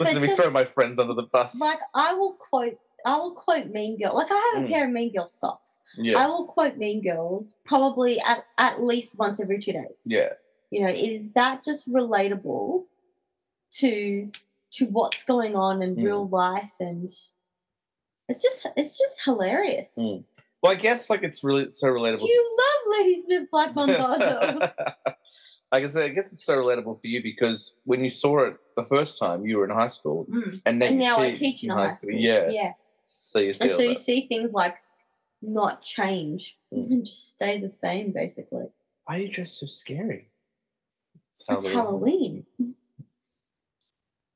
[0.01, 1.61] Listen to me throw my friends under the bus.
[1.61, 4.15] like I will quote, I will quote Mean Girl.
[4.15, 4.71] Like I have a Mm.
[4.71, 5.81] pair of Mean Girl socks.
[5.97, 10.05] yeah, I will quote Mean Girls probably at, at least once every two days.
[10.07, 10.31] yeah.
[10.71, 12.85] You know, it is that just relatable
[13.79, 14.31] to
[14.73, 16.05] to what's going on in Mm.
[16.05, 17.05] real life and
[18.29, 19.95] it's just it's just hilarious.
[19.99, 20.25] Mm.
[20.63, 22.27] Well, I guess like it's really so relatable.
[22.27, 24.73] You love Ladysmith Black Mambazo.
[25.73, 28.85] I guess I guess it's so relatable for you because when you saw it the
[28.85, 30.63] first time, you were in high school, Mm.
[30.67, 32.13] and then And you now I teach in high school.
[32.13, 32.73] Yeah, Yeah.
[33.25, 34.75] So you see And so you see things like
[35.41, 36.87] not change Mm.
[36.91, 38.67] and just stay the same basically.
[39.05, 40.31] Why are you dressed so scary?
[41.31, 42.47] It's It's Halloween.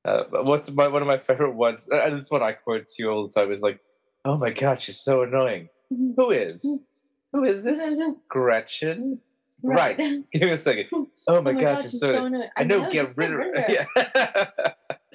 [0.05, 1.89] Uh, what's my, one of my favorite ones?
[1.91, 3.81] And this one I quote to you all the time is like,
[4.25, 6.15] "Oh my god, she's so annoying." Mhm.
[6.17, 6.85] Who is?
[7.33, 7.97] Who is this?
[8.29, 9.21] Gretchen?
[9.63, 9.97] Right.
[10.33, 10.89] Give me a second.
[11.29, 12.25] Oh my, god, she's so.
[12.27, 12.49] annoying.
[12.57, 13.65] I know, just get rid of her.
[13.69, 14.71] Yeah.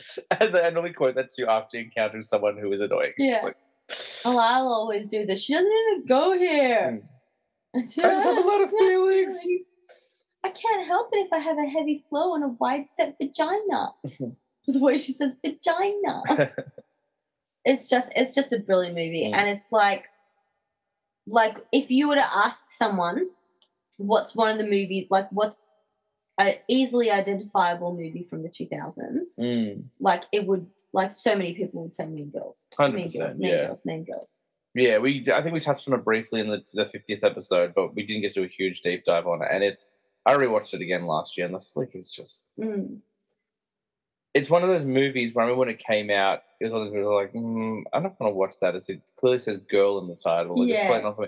[0.40, 3.14] and then normally quote that you after you encounter someone who is annoying.
[3.18, 3.42] Yeah.
[3.44, 3.58] Like,
[4.26, 5.44] Oh, I'll always do this.
[5.44, 7.02] She doesn't even go here.
[7.76, 9.46] I just have a lot of feelings.
[10.44, 13.92] I can't help it if I have a heavy flow and a wide set vagina.
[14.68, 16.52] the way she says vagina.
[17.66, 19.30] it's just it's just a brilliant movie.
[19.32, 19.36] Mm.
[19.36, 20.06] And it's like
[21.28, 23.28] like if you were to ask someone
[23.98, 25.76] what's one of the movies like what's
[26.48, 29.84] an easily identifiable movie from the 2000s Mm.
[30.00, 33.50] like it would like so many people would say mean girls mean 100%, girls mean
[33.52, 33.66] yeah.
[33.68, 34.42] girls mean girls
[34.74, 35.22] Yeah, we.
[35.34, 38.22] I think we touched on it briefly in the the fiftieth episode, but we didn't
[38.26, 39.50] get to a huge deep dive on it.
[39.54, 39.92] And it's
[40.26, 42.48] I rewatched it again last year, and the flick is just.
[42.58, 43.00] mm.
[44.34, 45.34] It's one of those movies.
[45.34, 47.24] Where I remember when it came out, it was one of those movies I was
[47.26, 48.76] like, mm, I'm not going to watch that.
[48.76, 50.58] As it clearly says "girl" in the title.
[50.58, 50.88] Like, It's Yeah.
[50.88, 51.28] quite not for me.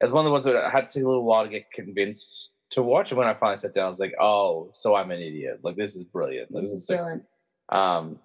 [0.00, 1.70] It's one of the ones that I had to take a little while to get
[1.70, 3.12] convinced to watch.
[3.12, 5.60] it when I finally sat down, I was like, oh, so I'm an idiot.
[5.62, 6.52] Like this is brilliant.
[6.52, 6.96] This this is sick.
[6.98, 7.24] brilliant
[7.68, 8.18] Um,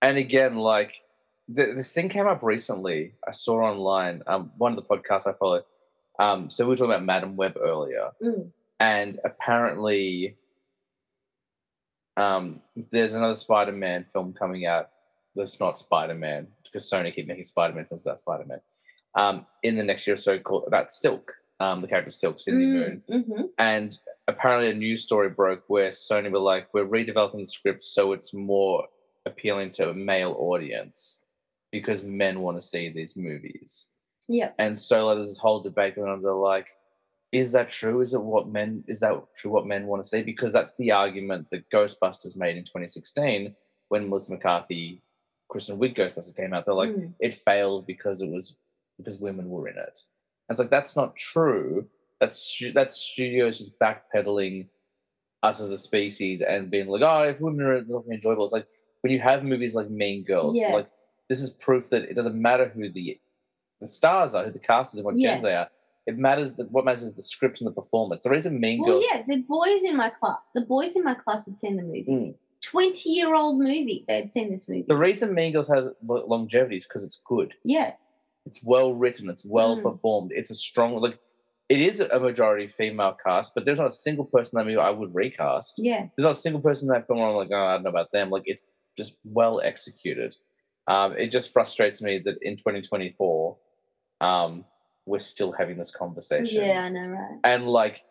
[0.00, 1.00] and again, like
[1.54, 3.14] th- this thing came up recently.
[3.26, 4.22] I saw online.
[4.26, 5.62] Um, one of the podcasts I follow.
[6.18, 8.52] Um, so we were talking about Madame Web earlier, Mm.
[8.78, 10.36] and apparently,
[12.16, 14.90] um, there's another Spider-Man film coming out.
[15.34, 18.60] That's not Spider-Man because Sony keep making Spider-Man films about Spider-Man.
[19.14, 21.32] Um, in the next year or so, called about Silk.
[21.62, 23.02] Um, the character Silk, Cindy Moon.
[23.08, 27.82] hmm And apparently, a news story broke where Sony were like, "We're redeveloping the script
[27.82, 28.86] so it's more
[29.26, 31.22] appealing to a male audience
[31.70, 33.92] because men want to see these movies."
[34.28, 34.54] Yep.
[34.58, 36.22] And so like, there's this whole debate going on.
[36.22, 36.68] They're like,
[37.30, 38.00] "Is that true?
[38.00, 38.82] Is it what men?
[38.88, 39.50] Is that true?
[39.52, 43.54] What men want to see?" Because that's the argument that Ghostbusters made in 2016
[43.88, 45.02] when Melissa McCarthy
[45.48, 47.14] Kristen Wiig Ghostbusters came out, they're like, Mm.
[47.20, 48.56] it failed because it was
[48.96, 49.98] because women were in it.
[50.52, 51.86] It's like that's not true.
[52.20, 54.68] That's stu- that's studios just backpedaling
[55.42, 58.68] us as a species and being like, oh, if women are looking enjoyable, it's like
[59.00, 60.72] when you have movies like Mean Girls, Yeah.
[60.74, 60.86] like
[61.28, 63.18] this is proof that it doesn't matter who the
[63.80, 65.32] the stars are, who the cast is, and what Yeah.
[65.34, 65.68] gender they are.
[66.06, 68.22] It matters that what matters is the script and the performance.
[68.22, 71.14] The reason Mean Well, Girls, yeah, the boys in my class, the boys in my
[71.14, 72.04] class had seen the movie.
[72.08, 72.34] Mm.
[72.62, 74.04] 20 year old movie.
[74.06, 74.84] They had seen this movie.
[74.86, 77.54] the reason Mean Girls has longevity is because it's good.
[77.64, 77.94] yeah.
[78.46, 79.28] It's well written.
[79.30, 79.82] It's well Mm.
[79.82, 80.32] performed.
[80.34, 81.18] It's a strong like.
[81.68, 84.90] It is a majority female cast, but there's not a single person that movie I
[84.90, 85.76] would recast.
[85.78, 86.08] Yeah.
[86.16, 87.90] There's not a single person in that film where I'm like, oh, I don't know
[87.90, 88.28] about them.
[88.28, 88.66] Like it's
[88.96, 90.34] just well executed.
[90.86, 93.56] Um, it just frustrates me that in 2024,
[94.20, 94.66] um,
[95.06, 96.62] we're still having this conversation.
[96.62, 97.38] Yeah, I know, right?
[97.44, 98.04] And like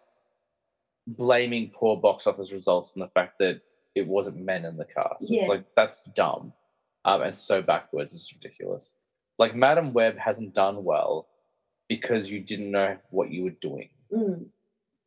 [1.05, 3.61] blaming poor box office results on the fact that
[3.95, 5.29] it wasn't men in the cast.
[5.29, 5.41] Yeah.
[5.41, 6.53] It's like that's dumb.
[7.05, 8.13] Um, and so backwards.
[8.13, 8.95] It's ridiculous.
[9.41, 11.27] Like Madame Web hasn't done well
[11.89, 13.89] because you didn't know what you were doing.
[14.13, 14.45] Mm.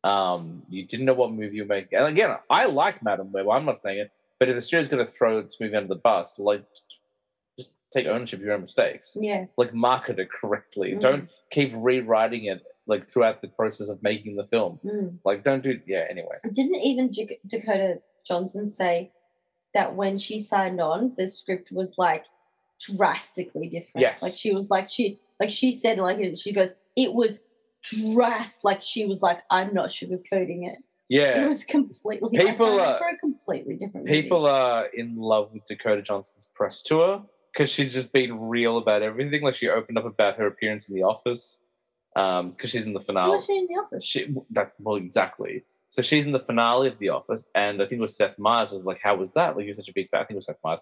[0.03, 1.97] Um, you didn't know what movie you were making.
[1.97, 3.49] And again, I liked Madame Web.
[3.49, 6.01] I'm not saying it, but if the studio's going to throw this movie under the
[6.01, 6.65] bus, like,
[7.57, 9.17] just take ownership of your own mistakes.
[9.21, 9.45] Yeah.
[9.57, 10.95] Like, market it correctly.
[10.95, 10.99] Mm.
[10.99, 14.81] Don't keep rewriting it like throughout the process of making the film.
[14.85, 15.19] Mm.
[15.25, 15.81] Like, don't do.
[15.87, 16.07] Yeah.
[16.11, 16.39] Anyway.
[16.53, 19.13] Didn't even J- Dakota Johnson say
[19.75, 22.25] that when she signed on, the script was like
[22.97, 24.01] drastically different?
[24.03, 24.23] Yes.
[24.23, 27.45] Like she was like, she, like she said, like, she goes, it was
[27.83, 28.65] drast.
[28.65, 30.79] Like she was like, I'm not sugarcoating it.
[30.79, 31.45] It Yeah.
[31.45, 32.31] It was completely.
[32.39, 34.07] People are- for a completely different.
[34.07, 34.23] movie.
[34.23, 39.03] People are in love with Dakota Johnson's press tour because she's just been real about
[39.03, 39.43] everything.
[39.43, 41.61] Like, she opened up about her appearance in The Office
[42.17, 43.33] um, because she's in the finale.
[43.37, 44.05] was she in the office?
[44.05, 45.65] she that well exactly.
[45.89, 48.73] So she's in the finale of The Office, and I think it was Seth Meyers
[48.73, 49.57] was like, "How was that?
[49.57, 50.81] Like you're such a big fan." I think it was Seth Meyers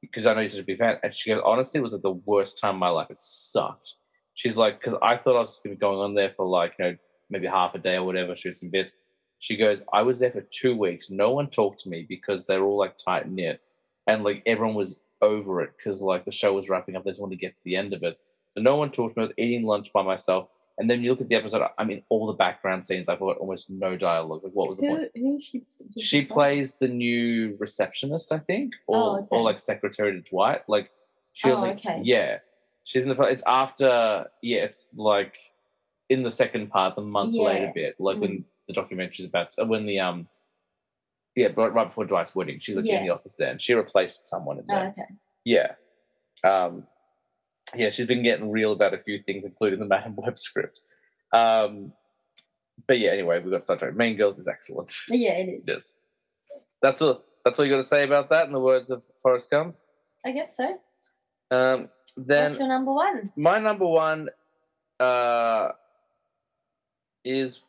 [0.00, 0.98] because I know you should be a fan.
[1.02, 3.10] And she goes, "Honestly, it was like the worst time of my life.
[3.10, 3.94] It sucked."
[4.34, 6.76] She's like, "Because I thought I was just gonna be going on there for like
[6.78, 6.96] you know
[7.30, 8.94] maybe half a day or whatever, shoot some bits."
[9.38, 11.10] She goes, "I was there for two weeks.
[11.10, 13.60] No one talked to me because they were all like tight knit,
[14.06, 17.04] and like everyone was over it because like the show was wrapping up.
[17.04, 18.18] They just wanted to get to the end of it.
[18.50, 19.24] So no one talked to me.
[19.24, 20.48] I was eating lunch by myself."
[20.78, 21.62] And then you look at the episode.
[21.76, 23.08] I mean, all the background scenes.
[23.08, 24.44] I've got almost no dialogue.
[24.44, 25.10] Like, what was the point?
[25.14, 25.62] Who, who she?
[25.98, 29.26] She plays the new receptionist, I think, or Oh, okay.
[29.30, 30.62] or like secretary to Dwight.
[30.68, 30.90] Like,
[31.32, 32.00] she Oh, only, okay.
[32.04, 32.38] yeah,
[32.84, 33.22] she's in the.
[33.24, 35.36] It's after, yeah, it's like
[36.08, 37.42] in the second part, the months Yeah.
[37.44, 40.28] later bit, like when the documentary's about, uh, when the um,
[41.34, 44.26] yeah, right, right before Dwight's wedding, she's like in the office there, and she replaced
[44.26, 44.88] someone in Oh, there.
[44.88, 45.06] okay.
[45.44, 45.72] Yeah.
[46.44, 46.86] Um,
[47.74, 50.80] yeah, she's been getting real about a few things, including the Madame Web script.
[51.32, 51.92] Um,
[52.86, 53.96] but yeah, anyway, we've got sidetracked.
[53.96, 54.92] Main Girls is excellent.
[55.10, 55.64] Yeah, it is.
[55.68, 55.98] yes.
[56.80, 57.24] That's all.
[57.44, 58.46] That's all you got to say about that.
[58.46, 59.76] In the words of Forrest Gump.
[60.24, 60.78] I guess so.
[61.50, 63.22] Um, then What's your number one?
[63.36, 64.28] my number one
[65.00, 65.68] uh,
[67.24, 67.62] is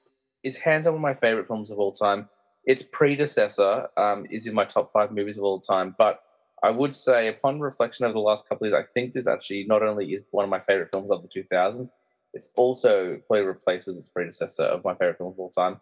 [0.43, 2.29] is hands down one of my favorite films of all time.
[2.65, 6.21] Its predecessor um, is in my top five movies of all time, but
[6.61, 9.65] I would say, upon reflection over the last couple of years, I think this actually
[9.65, 11.91] not only is one of my favorite films of the 2000s,
[12.33, 15.79] it's also probably replaces its predecessor of my favorite film of all time.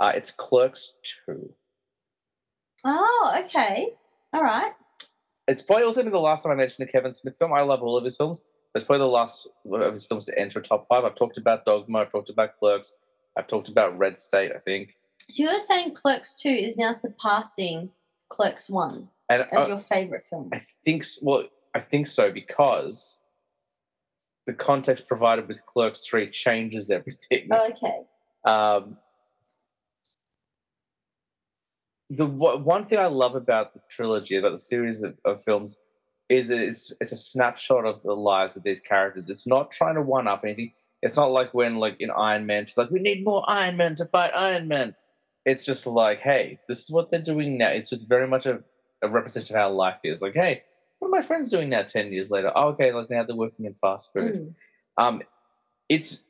[0.00, 1.48] Uh, it's Clerks 2.
[2.84, 3.94] Oh, okay.
[4.32, 4.72] All right.
[5.48, 7.52] It's probably also been the last time I mentioned a Kevin Smith film.
[7.52, 8.44] I love all of his films.
[8.74, 11.04] It's probably the last of his films to enter a top five.
[11.04, 12.00] I've talked about Dogma.
[12.00, 12.92] I've talked about Clerks.
[13.38, 14.52] I've talked about Red State.
[14.54, 14.96] I think.
[15.28, 17.90] So you're saying Clerks 2 is now surpassing
[18.28, 20.50] Clerks 1 And as I, your favorite film?
[20.52, 21.44] I think well,
[21.74, 23.20] I think so because
[24.46, 27.48] the context provided with Clerks three changes everything.
[27.52, 28.02] Okay.
[28.44, 28.96] Um,
[32.08, 35.80] the one one thing I love about the trilogy, about the series of, of films,
[36.28, 39.28] is it's it's a snapshot of the lives of these characters.
[39.28, 40.72] It's not trying to one up anything.
[41.02, 43.96] It's not like when like in Iron Man, she's like, we need more Iron Man
[43.96, 44.94] to fight Iron Man.
[45.44, 47.68] It's just like, hey, this is what they're doing now.
[47.68, 48.62] It's just very much a,
[49.10, 50.22] a representation of how life is.
[50.22, 50.62] Like, hey,
[50.98, 51.82] what are my friends doing now?
[51.82, 54.34] Ten years later, oh, okay, like now they're working in fast food.
[54.34, 54.54] Mm.
[54.98, 55.22] Um,
[55.88, 56.22] it's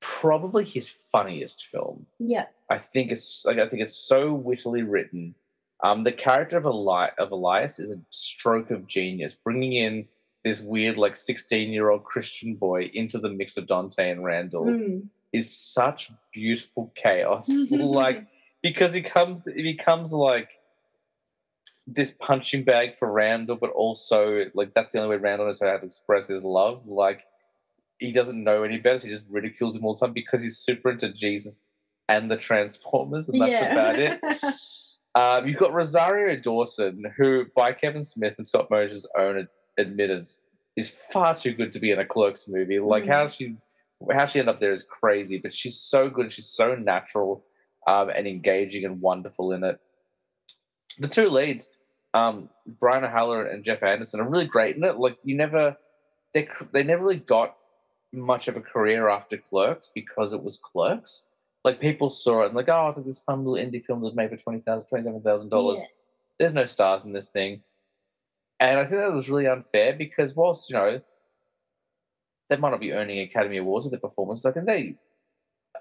[0.00, 2.06] probably his funniest film.
[2.18, 2.46] Yeah.
[2.70, 5.34] I think it's like I think it's so wittily written.
[5.82, 10.08] Um, the character of Eli- of Elias is a stroke of genius, bringing in
[10.44, 14.66] this weird like sixteen year old Christian boy into the mix of Dante and Randall
[14.66, 15.10] Mm.
[15.32, 17.50] is such beautiful chaos.
[17.70, 18.26] like
[18.62, 20.58] because he comes, he becomes like
[21.86, 25.76] this punching bag for Randall, but also like that's the only way Randall knows how
[25.76, 26.86] to express his love.
[26.86, 27.22] Like
[27.98, 30.56] he doesn't know any better, so he just ridicules him all the time because he's
[30.58, 31.64] super into Jesus
[32.08, 33.72] and the Transformers, and that's Yeah.
[33.72, 34.20] about it.
[35.16, 39.46] Um, you've got Rosario Dawson, who, by Kevin Smith and Scott Mosier's own
[39.78, 40.40] admittance,
[40.76, 42.80] is far too good to be in a Clerks movie.
[42.80, 43.12] Like Mm.
[43.12, 43.56] how she
[44.12, 46.32] how she ended up there is crazy, but she's so good.
[46.32, 47.44] She's so natural
[47.86, 49.78] um, and engaging and wonderful in it.
[50.98, 51.70] The two leads,
[52.12, 52.48] um,
[52.78, 54.96] Brian O'Halloran and Jeff Anderson, are really great in it.
[54.96, 55.76] Like you never,
[56.32, 57.56] they they never really got
[58.12, 61.26] much of a career after Clerks because it was Clerks.
[61.64, 64.06] Like people saw it and like, oh, it's like this fun little indie film that
[64.06, 65.80] was made for twenty thousand, twenty-seven thousand dollars.
[65.80, 65.88] Yeah.
[66.38, 67.62] There's no stars in this thing,
[68.60, 71.00] and I think that was really unfair because whilst you know
[72.48, 74.96] they might not be earning Academy Awards with their performances, I think they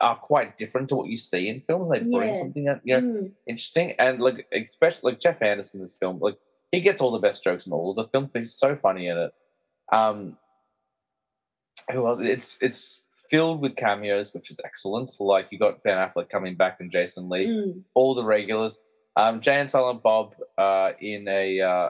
[0.01, 1.89] are quite different to what you see in films.
[1.89, 2.33] They bring Yeah.
[2.33, 3.31] something that you know Mm.
[3.47, 6.37] interesting, and like especially like Jeff Anderson in this film, like
[6.71, 8.29] he gets all the best jokes in all of the film.
[8.31, 9.33] But he's so funny in it.
[9.91, 10.37] Um,
[11.91, 12.19] who else?
[12.19, 15.09] It's it's filled with cameos, which is excellent.
[15.19, 17.83] Like you got Ben Affleck coming back and Jason Lee, Mm.
[17.93, 18.81] all the regulars.
[19.15, 21.89] Um, Jay and Silent Bob uh, in a uh,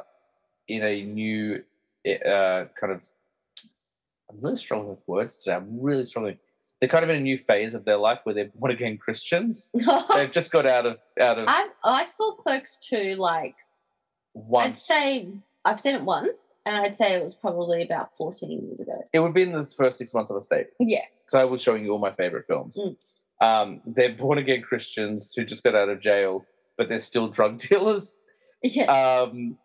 [0.67, 1.63] in a new
[2.05, 3.03] uh, kind of.
[4.29, 5.55] I'm really struggling with words today.
[5.55, 6.39] I'm really struggling.
[6.79, 9.71] They're kind of in a new phase of their life where they're born again Christians.
[10.13, 13.55] They've just got out of out of I I saw Clerks 2 like
[14.33, 14.89] once.
[14.91, 15.29] I'd say
[15.65, 19.01] I've seen it once, and I'd say it was probably about 14 years ago.
[19.13, 20.67] It would be in the first six months of a state.
[20.79, 21.05] Yeah.
[21.25, 22.77] because I was showing you all my favorite films.
[22.77, 22.97] Mm.
[23.39, 26.45] Um, they're born again Christians who just got out of jail,
[26.77, 28.19] but they're still drug dealers.
[28.61, 28.85] Yeah.
[28.85, 29.57] Um,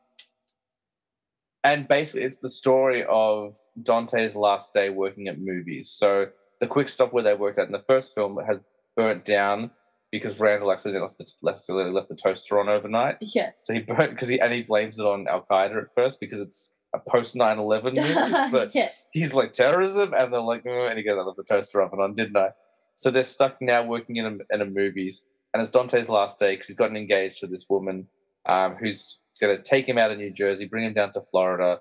[1.64, 5.90] and basically, it's the story of Dante's last day working at Mooby's.
[5.90, 6.28] So
[6.60, 8.60] the quick stop where they worked at in the first film has
[8.97, 9.70] burnt down
[10.10, 13.16] because Randall accidentally left the, accidentally left the toaster on overnight.
[13.20, 13.51] yeah.
[13.59, 16.40] So he burnt because he and he blames it on Al Qaeda at first because
[16.40, 18.32] it's a post 9-11 movie.
[18.51, 18.89] So yeah.
[19.12, 22.01] he's like terrorism, and they're like, "Oh," and he goes, "I left the toaster oven
[22.01, 22.51] on, didn't I?"
[22.94, 26.52] So they're stuck now working in a, in a Mooby's, and it's Dante's last day
[26.52, 28.09] because he's gotten engaged to this woman
[28.47, 31.80] um, who's going to take him out of New Jersey, bring him down to Florida,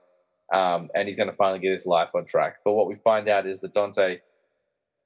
[0.53, 2.57] um, and he's going to finally get his life on track.
[2.63, 4.19] But what we find out is that Dante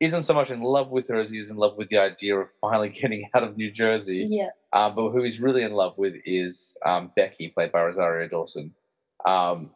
[0.02, 2.36] isn't so much in love with her as he is in love with the idea
[2.36, 4.26] of finally getting out of New Jersey.
[4.28, 4.50] Yeah.
[4.74, 8.74] Um, but who he's really in love with is um, Becky, played by Rosario Dawson.
[9.26, 9.72] Um,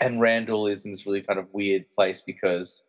[0.00, 2.84] and Randall is in this really kind of weird place because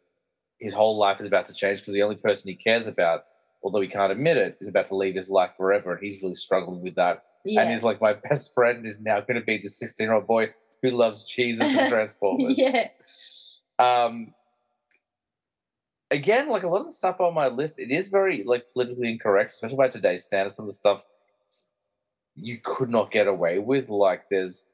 [0.59, 3.25] his whole life is about to change because the only person he cares about,
[3.63, 5.93] although he can't admit it, is about to leave his life forever.
[5.93, 7.23] And he's really struggling with that.
[7.45, 7.61] Yeah.
[7.61, 10.25] And he's like, my best friend is now going to be the 16 year old
[10.25, 12.57] boy who loves Jesus and Transformers.
[12.57, 12.87] yeah.
[13.79, 14.33] Um,
[16.11, 19.09] again, like a lot of the stuff on my list, it is very like politically
[19.09, 20.55] incorrect, especially by today's standards.
[20.55, 21.05] Some of the stuff
[22.35, 23.89] you could not get away with.
[23.89, 24.65] Like there's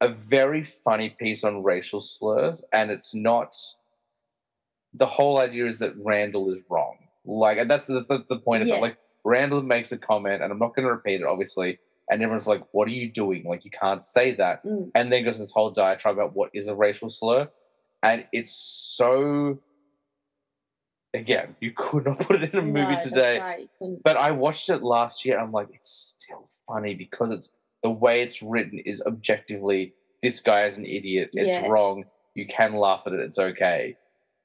[0.00, 3.54] a very funny piece on racial slurs, and it's not.
[4.94, 6.96] The whole idea is that Randall is wrong.
[7.26, 8.76] Like, that's the, that's the point of Yeah.
[8.76, 8.82] it.
[8.82, 11.78] Like, Randall makes a comment, and I'm not going to repeat it, obviously.
[12.08, 13.44] And everyone's like, "What are you doing?
[13.44, 14.90] Like, you can't say that." Mm.
[14.94, 17.50] and then goes this whole diatribe about what is a racial slur,
[18.02, 19.58] and it's so.
[21.14, 23.70] Again, you could not put it in a movie that's today, right,
[24.04, 25.38] but I watched it last year.
[25.38, 27.52] I'm like, it's still funny because it's
[27.82, 31.30] the way it's written is objectively this guy is an idiot.
[31.34, 31.68] It's Yeah.
[31.68, 32.04] wrong.
[32.34, 33.20] You can laugh at it.
[33.20, 33.96] It's okay.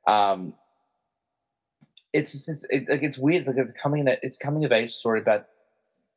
[0.08, 0.54] Um,
[2.14, 3.48] it's just, it's it, like it's weird.
[3.48, 4.08] Like it's coming in.
[4.10, 5.48] A, it's coming of age story about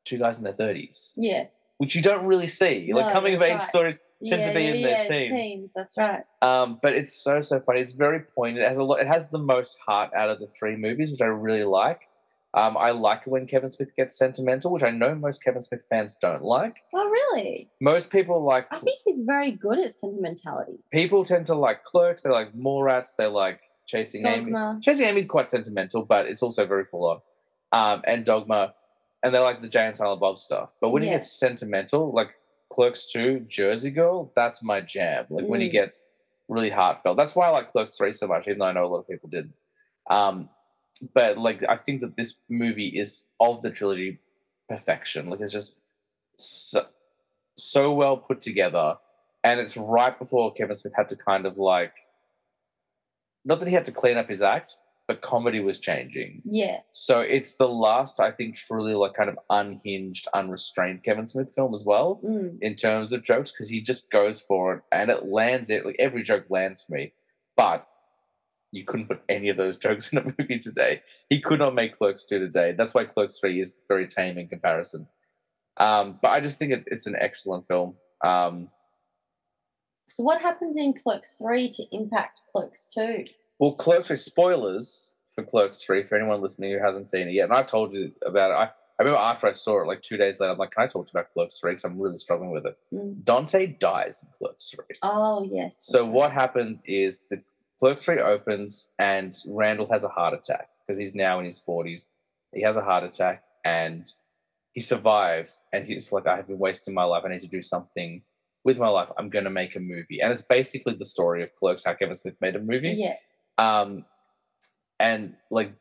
[0.04, 1.46] two guys in their thirties, Yeah.
[1.78, 2.92] Which you don't really see.
[2.92, 3.60] like coming of age right.
[3.60, 5.72] stories tend yeah, to be yeah, in their yeah, teens.
[5.74, 6.22] That's right.
[6.40, 7.80] Um, but it's so so funny.
[7.80, 8.64] It's very poignant.
[8.64, 9.00] It has a lot.
[9.00, 12.00] It has the most heart out of the three movies, which I really like.
[12.54, 16.16] Um, I like when Kevin Smith gets sentimental, which I know most Kevin Smith fans
[16.20, 16.76] don't like.
[16.94, 17.68] Oh, really?
[17.80, 20.78] Most people like I think he's very good at sentimentality.
[20.92, 22.22] people tend to like Clerks.
[22.22, 23.16] They like Mallrats.
[23.16, 24.52] They like Chasing Amy.
[24.80, 27.20] Chasing Amy is quite sentimental, but it's also very full on.
[27.72, 28.74] Um, and Dogma,
[29.24, 30.72] and they're like the Jay and Silent Bob stuff.
[30.80, 32.30] But when he gets sentimental, like
[32.70, 35.26] Clerks 2, Jersey Girl, that's my jam.
[35.30, 35.72] Like when he Mm.
[35.72, 36.06] gets
[36.48, 37.16] really heartfelt.
[37.16, 39.08] That's why I like Clerks 3 so much, even though I know a lot of
[39.08, 39.52] people did.
[40.10, 40.50] Um,
[41.14, 44.20] but like I think that this movie is of the trilogy
[44.68, 45.30] perfection.
[45.30, 45.78] Like it's just
[46.36, 46.86] so,
[47.56, 48.98] so well put together.
[49.42, 51.94] And it's right before Kevin Smith had to kind of like
[53.44, 54.76] not that he had to clean up his act,
[55.06, 56.40] but comedy was changing.
[56.44, 56.80] Yeah.
[56.90, 61.74] So it's the last, I think, truly like kind of unhinged, unrestrained Kevin Smith film
[61.74, 62.56] as well Mm.
[62.62, 65.84] in terms of jokes because he just goes for it and it lands it.
[65.84, 67.12] Like every joke lands for me,
[67.56, 67.86] but
[68.72, 71.02] you couldn't put any of those jokes in a movie today.
[71.28, 72.72] He could not make Clerks 2 today.
[72.72, 75.06] That's why Clerks 3 is very tame in comparison.
[75.76, 77.96] Um, but I just think it, it's an excellent film.
[78.24, 78.68] Um,
[80.06, 83.24] So what happens in Clerks 3 to impact Clerks 2?
[83.64, 87.44] Well, Clerks 3, spoilers for Clerks 3 for anyone listening who hasn't seen it yet.
[87.44, 88.54] And I've told you about it.
[88.54, 88.70] I, I
[89.02, 91.12] remember after I saw it, like two days later, I'm like, can I talk to
[91.14, 91.70] you about Clerks 3?
[91.70, 92.76] Because I'm really struggling with it.
[92.92, 93.24] Mm.
[93.24, 94.84] Dante dies in Clerks 3.
[95.02, 95.78] Oh yes.
[95.78, 97.42] So what happens is the
[97.80, 102.10] Clerks 3 opens and Randall has a heart attack because he's now in his 40s.
[102.52, 104.06] He has a heart attack and
[104.74, 107.22] he survives and he's like, I have been wasting my life.
[107.24, 108.24] I need to do something
[108.62, 109.08] with my life.
[109.16, 110.20] I'm going to make a movie.
[110.20, 112.96] And it's basically the story of Clerks, how Kevin Smith made a movie.
[112.98, 113.16] Yeah.
[113.58, 114.04] Um,
[114.98, 115.72] and like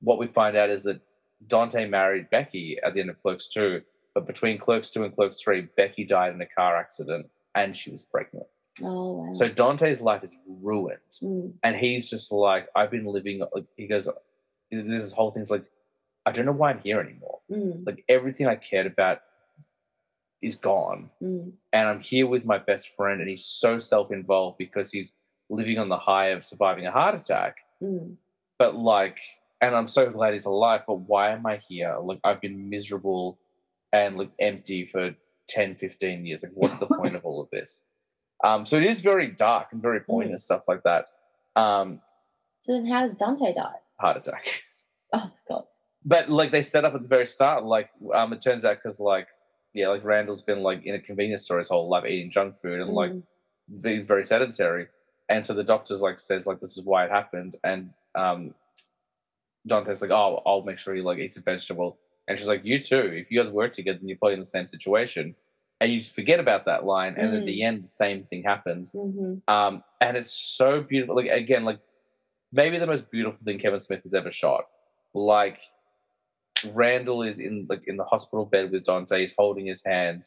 [0.00, 1.00] what we find out is that
[1.46, 3.82] Dante married Becky at the end of Clerks 2,
[4.14, 7.90] but between Clerks 2 and Clerks 3, Becky died in a car accident and she
[7.90, 8.46] was pregnant.
[8.82, 9.32] Oh wow.
[9.32, 10.98] So Dante's life is ruined.
[11.22, 11.54] Mm.
[11.62, 14.08] And he's just like, I've been living, like, he goes,
[14.70, 15.64] this whole thing's like,
[16.26, 17.40] I don't know why I'm here anymore.
[17.50, 17.86] Mm.
[17.86, 19.20] Like, everything I cared about
[20.42, 21.10] is gone.
[21.22, 21.52] Mm.
[21.72, 25.16] And I'm here with my best friend, and he's so self involved because he's
[25.50, 27.58] living on the high of surviving a heart attack.
[27.82, 28.16] Mm.
[28.58, 29.18] But, like,
[29.60, 31.96] and I'm so glad he's alive, but why am I here?
[32.02, 33.38] Like, I've been miserable
[33.92, 35.14] and, like, empty for
[35.48, 36.42] 10, 15 years.
[36.42, 37.84] Like, what's the point of all of this?
[38.42, 41.10] Um, so it is very dark and very poignant, stuff like that.
[41.56, 42.00] Um,
[42.60, 43.74] So then, how does Dante die?
[44.00, 44.44] heart attack.
[45.12, 45.64] Oh God.
[46.04, 49.00] But like they set up at the very start, like um, it turns out because
[49.00, 49.26] like
[49.74, 52.78] yeah, like Randall's been like in a convenience store his whole life eating junk food
[52.80, 53.22] and like Mm.
[53.82, 54.86] being very sedentary,
[55.30, 58.54] and so the doctor's like says like this is why it happened, and um,
[59.66, 61.98] Dante's like oh I'll make sure he like eats a vegetable,
[62.28, 63.10] and she's like you too.
[63.14, 65.34] If you guys work together, then you're probably in the same situation,
[65.80, 69.40] and you forget about that line, and at the end the same thing happens, Mhm.
[69.48, 71.14] um, and it's so beautiful.
[71.16, 71.78] Like again, like
[72.52, 74.64] maybe the most beautiful thing Kevin Smith has ever shot.
[75.14, 75.58] Like
[76.74, 79.20] Randall is in like in the hospital bed with Dante.
[79.20, 80.24] He's holding his hand,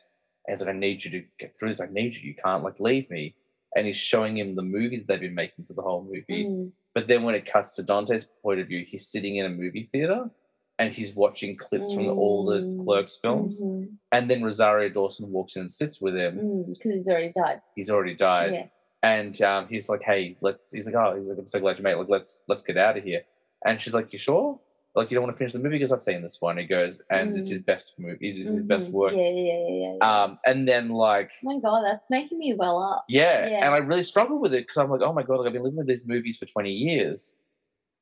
[0.47, 1.81] and he's like, "I need you to get through this.
[1.81, 2.29] I need you.
[2.29, 3.35] You can't like leave me."
[3.75, 6.45] And he's showing him the movie that they've been making for the whole movie.
[6.45, 6.71] Mm.
[6.93, 9.81] But then when it cuts to Dante's point of view, he's sitting in a movie
[9.83, 10.29] theater
[10.77, 12.83] and he's watching clips from all the Mm.
[12.83, 13.61] Clerks films.
[13.63, 13.97] Mhm.
[14.11, 16.37] And then Rosario Dawson walks in and sits with him.
[16.37, 16.67] Mm.
[16.73, 17.61] Because he's already died.
[17.75, 18.67] He's already died Yeah.
[19.01, 21.83] and um, he's like, "Hey, let's." He's like, "Oh, he's like, I'm so glad you
[21.83, 21.97] made it.
[21.97, 23.21] Like, let's let's get out of here."
[23.65, 24.59] And she's like, "You sure?
[24.95, 27.01] Like, you don't want to finish the movie because I've seen this one." He goes,
[27.09, 27.51] and it's Mm.
[27.51, 28.27] his best movie.
[28.27, 28.93] It's his best Mhm.
[28.93, 29.13] work.
[29.13, 30.23] Yeah, yeah, yeah, yeah.
[30.23, 33.05] Um, and then like, oh my God, that's making me well up.
[33.09, 33.65] yeah, Yeah.
[33.65, 35.63] and I really struggle with it because I'm like, "Oh my god, like I've been
[35.63, 37.39] living with these movies for 20 years,"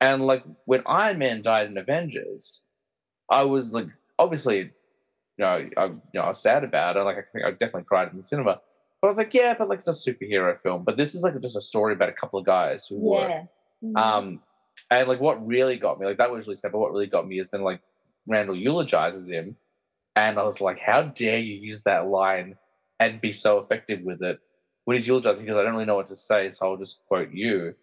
[0.00, 2.64] and like when Iron Man died in Avengers,
[3.30, 3.86] I was like,
[4.18, 4.70] obviously, you
[5.38, 7.02] know, I, you know, I was sad about it.
[7.04, 8.60] Like, I think I definitely cried in the cinema.
[9.00, 10.84] But I was like, yeah, but like it's a superhero film.
[10.84, 13.30] But this is like just a story about a couple of guys who work.
[13.30, 13.44] Yeah.
[13.82, 13.96] Mhm.
[13.96, 14.42] Um,
[14.98, 17.26] and like what really got me, like that was really sad, but what really got
[17.26, 17.80] me is then like
[18.26, 19.56] Randall eulogizes him,
[20.14, 22.56] and I was like, how dare you use that line
[23.00, 24.38] and be so effective with it
[24.84, 27.30] when he's eulogizing because I don't really know what to say, so I'll just quote
[27.32, 27.74] you,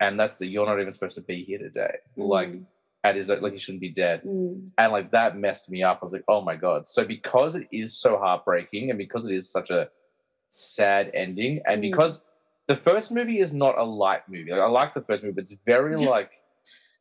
[0.00, 1.96] and that's that you're not even supposed to be here today.
[2.16, 2.66] Like, Mm.
[3.02, 4.70] and is like he shouldn't be dead, Mm.
[4.78, 5.98] and like that messed me up.
[6.00, 6.86] I was like, oh my god.
[6.86, 9.90] So because it is so heartbreaking, and because it is such a
[10.48, 11.90] sad ending, and Mm.
[11.90, 12.24] because
[12.66, 14.50] the first movie is not a light movie.
[14.50, 16.32] Like, I like the first movie, but it's very like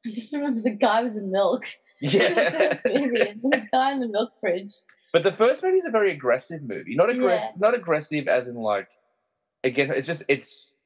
[0.06, 1.66] I just remember the guy with the milk.
[2.02, 2.34] yeah.
[2.34, 4.74] the first movie, the guy in the milk fridge.
[5.14, 6.96] but the first movie is a very aggressive movie.
[6.96, 7.60] Not aggressive, Yeah.
[7.68, 8.90] not aggressive as in like
[9.64, 9.90] again.
[9.96, 10.78] It's just it's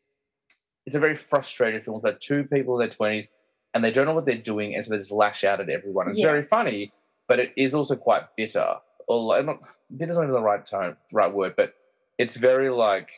[0.86, 3.30] it's a very frustrated film about two people in their twenties
[3.74, 6.08] and they don't know what they're doing, and so they just lash out at everyone.
[6.10, 6.28] It's Yeah.
[6.28, 6.91] very funny,
[7.28, 8.76] but it is also quite bitter.
[9.08, 9.60] Or like, not
[9.95, 11.74] bitter's not even the right tone, right word, but
[12.18, 13.10] it's very like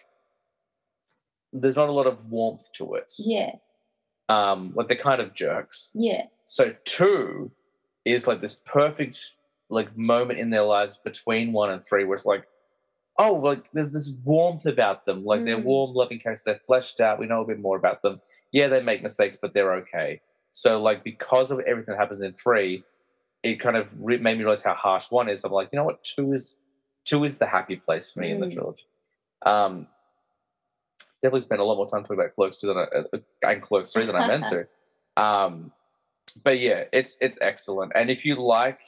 [1.53, 3.11] there's not a lot of warmth to it.
[3.19, 3.53] Yeah,
[4.27, 5.91] Um, like they're kind of jerks.
[5.95, 6.25] yeah.
[6.45, 7.51] So two
[8.05, 9.17] is like this perfect
[9.69, 12.45] like moment in their lives between one and three where it's like,
[13.19, 15.23] oh, like there's this warmth about them.
[15.25, 15.63] Like they're Mm.
[15.65, 16.43] warm, loving characters.
[16.43, 17.19] They're fleshed out.
[17.19, 18.21] We know a bit more about them.
[18.51, 20.21] Yeah, they make mistakes, but they're okay.
[20.51, 22.83] So like because of everything that happens in three,
[23.43, 25.43] it kind of re- made me realize how harsh one is.
[25.43, 26.03] I'm like, you know what?
[26.03, 26.57] Two is
[27.05, 28.53] two is the happy place for me in the Mm.
[28.53, 28.83] trilogy.
[29.45, 29.87] Um,
[31.21, 33.93] definitely spent a lot more time talking about Clerks two than I, uh, and Clerks
[33.93, 34.67] three than I meant to.
[35.17, 35.73] Um,
[36.43, 37.91] but yeah, it's it's excellent.
[37.93, 38.79] And if you like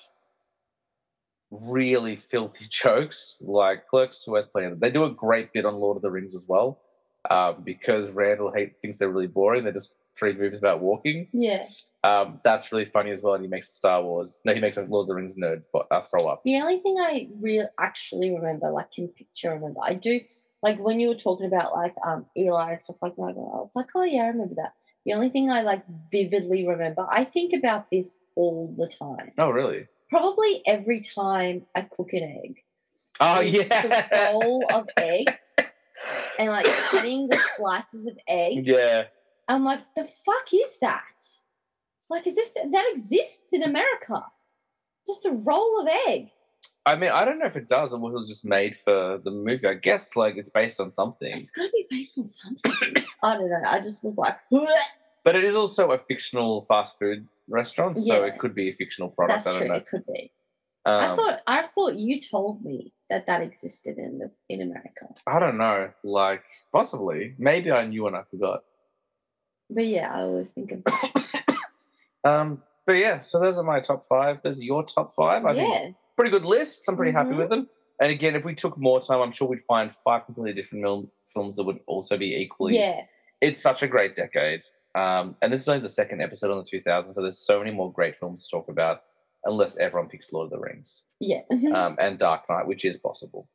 [1.49, 4.79] really filthy jokes, like Clerks Two has plenty of them.
[4.79, 6.79] They do a great bit on Lord of the Rings as well,
[7.29, 9.63] um, because Randall hate, thinks they're really boring.
[9.63, 11.27] They're just three movies about walking.
[11.33, 11.65] Yeah.
[12.03, 13.35] Um, that's really funny as well.
[13.35, 14.39] And he makes a Star Wars.
[14.43, 16.41] No, he makes a Lord of the Rings nerd uh, throw up.
[16.43, 20.19] The only thing I real actually remember, like can picture remember, I do
[20.63, 23.21] like when you were talking about like um Eli and stuff like that.
[23.21, 24.73] I was like, oh yeah, I remember that.
[25.05, 29.31] The only thing I like vividly remember, I think about this all the time.
[29.39, 29.87] Oh, really?
[30.09, 32.63] Probably every time I cook an egg.
[33.19, 34.31] Oh, The yeah.
[34.31, 35.27] bowl of egg
[36.39, 38.67] and like cutting the slices of egg.
[38.67, 39.05] yeah.
[39.47, 41.01] I'm like, the fuck is that?
[41.13, 41.43] It's
[42.09, 44.23] like as if th- that exists in America.
[45.07, 46.29] just a roll of egg.
[46.85, 49.29] I mean, I don't know if it does or it was just made for the
[49.31, 49.67] movie.
[49.67, 52.95] I guess like it's based on something, It's got to be based on something.
[53.23, 53.61] I don't know.
[53.67, 54.35] I just was like,
[55.23, 58.31] but it is also a fictional fast food restaurant, so Yeah.
[58.33, 59.43] it could be a fictional product.
[59.43, 59.67] that's I don't true.
[59.69, 59.75] know.
[59.75, 60.31] It could be.
[60.83, 65.09] Um, I thought I thought you told me that that existed in the, in America.
[65.27, 65.91] I don't know.
[66.03, 68.63] Like possibly, maybe I knew and I forgot.
[69.69, 70.83] But yeah, I always think of
[72.23, 74.41] Um, but yeah, so those are my top five.
[74.41, 75.45] Those are your top five.
[75.45, 75.91] I think yeah.
[76.15, 76.87] Pretty good list.
[76.87, 77.37] I'm pretty happy Mhm.
[77.37, 77.69] with them.
[77.99, 81.11] And again, if we took more time, I'm sure we'd find five completely different mil-
[81.23, 82.75] films that would also be equally.
[82.77, 83.05] Yeah.
[83.41, 84.63] It's such a great decade.
[84.95, 87.71] Um, and this is only the second episode on the 2000s, so there's so many
[87.71, 89.03] more great films to talk about,
[89.45, 91.41] unless everyone picks Lord of the Rings Yeah.
[91.73, 93.47] um, and Dark Knight, which is possible.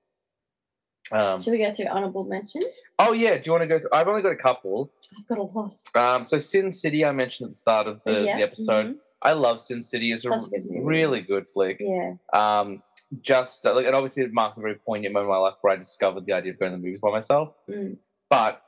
[1.13, 2.65] Um, Should we go through honorable mentions?
[2.99, 3.79] oh yeah, do you want to go?
[3.79, 3.91] Through?
[3.93, 4.93] I've only got a couple.
[5.17, 5.73] I've got a lot.
[5.95, 8.87] Um, so Sin City, I mentioned at the start of the, Yeah, the episode.
[8.87, 8.99] mhm.
[9.23, 10.13] I love Sin City.
[10.13, 11.79] It's a Such a good really good flick.
[11.81, 12.15] Yeah.
[12.33, 12.83] Um,
[13.23, 15.73] just uh, like, and obviously it marks a very poignant moment in my life where
[15.73, 17.55] I discovered the idea of going to the movies by myself.
[17.69, 17.97] Mm.
[18.29, 18.63] But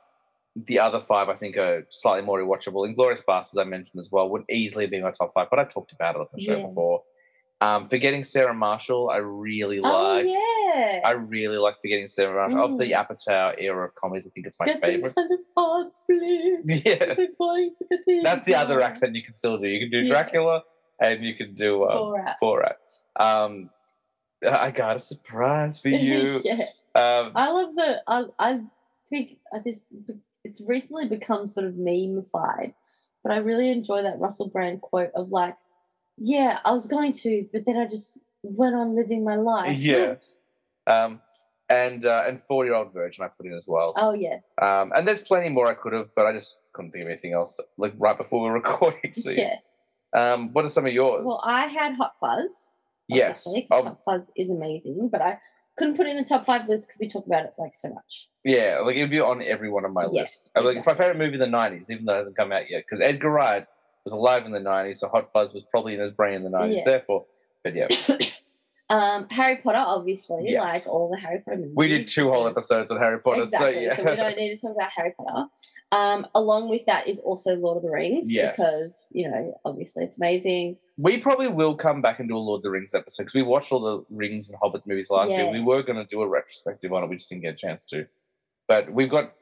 [0.55, 2.87] the other five, I think, are slightly more rewatchable.
[2.87, 5.47] Inglourious Basterds, I mentioned as well, would easily be my top five.
[5.49, 6.65] But I talked about it on the show Yeah.
[6.65, 7.03] before.
[7.61, 10.21] Um, Forgetting Sarah Marshall, I really Oh
[10.79, 11.01] yeah.
[11.05, 12.65] I really like Forgetting Sarah Marshall.
[12.73, 13.07] Of the Mm.
[13.07, 15.15] Apatow era of comedies, I think it's my Get them favorite.
[15.15, 15.87] kind of hard.
[16.65, 19.67] Yeah, They're going to get the that's the other accent you can still do.
[19.67, 20.07] You can do Yeah.
[20.13, 20.63] Dracula,
[20.99, 22.35] and you can do um, Borat.
[22.41, 22.75] Borat.
[23.19, 23.69] Um,
[24.49, 26.41] I got a surprise for you.
[26.45, 26.55] yeah.
[26.95, 28.01] um, I love the.
[28.07, 28.61] I I
[29.09, 29.93] think this.
[30.45, 32.73] It's recently become sort of memeified,
[33.23, 35.55] but I really enjoy that Russell Brand quote of like,
[36.17, 40.15] "Yeah, I was going to, but then I just went on living my life." Yeah.
[40.89, 41.21] um,
[41.69, 43.93] and uh, and four year old virgin I put in as well.
[43.95, 44.37] Oh yeah.
[44.61, 47.33] Um, and there's plenty more I could have, but I just couldn't think of anything
[47.33, 47.59] else.
[47.77, 49.13] Like right before we were recording.
[49.13, 49.55] So, Yeah.
[50.15, 51.23] um, what are some of yours?
[51.25, 52.83] Well, I had Hot Fuzz.
[53.07, 53.47] yes.
[53.71, 55.37] Um, Hot Fuzz is amazing, but I
[55.77, 57.89] couldn't put it in the top five list because we talk about it like so
[57.93, 58.27] much.
[58.43, 60.51] yeah, like it would be on every one of my Yes, lists.
[60.55, 62.69] I mean, It's my favorite movie of the '90s, even though it hasn't come out
[62.69, 62.83] yet.
[62.85, 63.65] Because Edgar Wright
[64.05, 66.49] was alive in the '90s, so Hot Fuzz was probably in his brain in the
[66.49, 66.77] '90s.
[66.77, 66.83] Yeah.
[66.85, 67.25] Therefore,
[67.63, 67.87] but yeah,
[68.91, 70.87] Um, Harry Potter, obviously, Yes.
[70.87, 71.73] like all the Harry Potter movies.
[71.75, 73.73] we did two whole episodes on Harry Potter, exactly.
[73.73, 73.95] so yeah.
[73.95, 75.45] So we don't need to talk about Harry Potter.
[75.91, 78.55] Um, along with that is also Lord of the Rings Yes.
[78.55, 80.77] because you know obviously it's amazing.
[80.97, 83.43] We probably will come back and do a Lord of the Rings episode because we
[83.43, 85.51] watched all the Rings and Hobbit movies last year.
[85.51, 87.85] We were going to do a retrospective on it, we just didn't get a chance
[87.85, 88.05] to.
[88.67, 89.33] But we've got,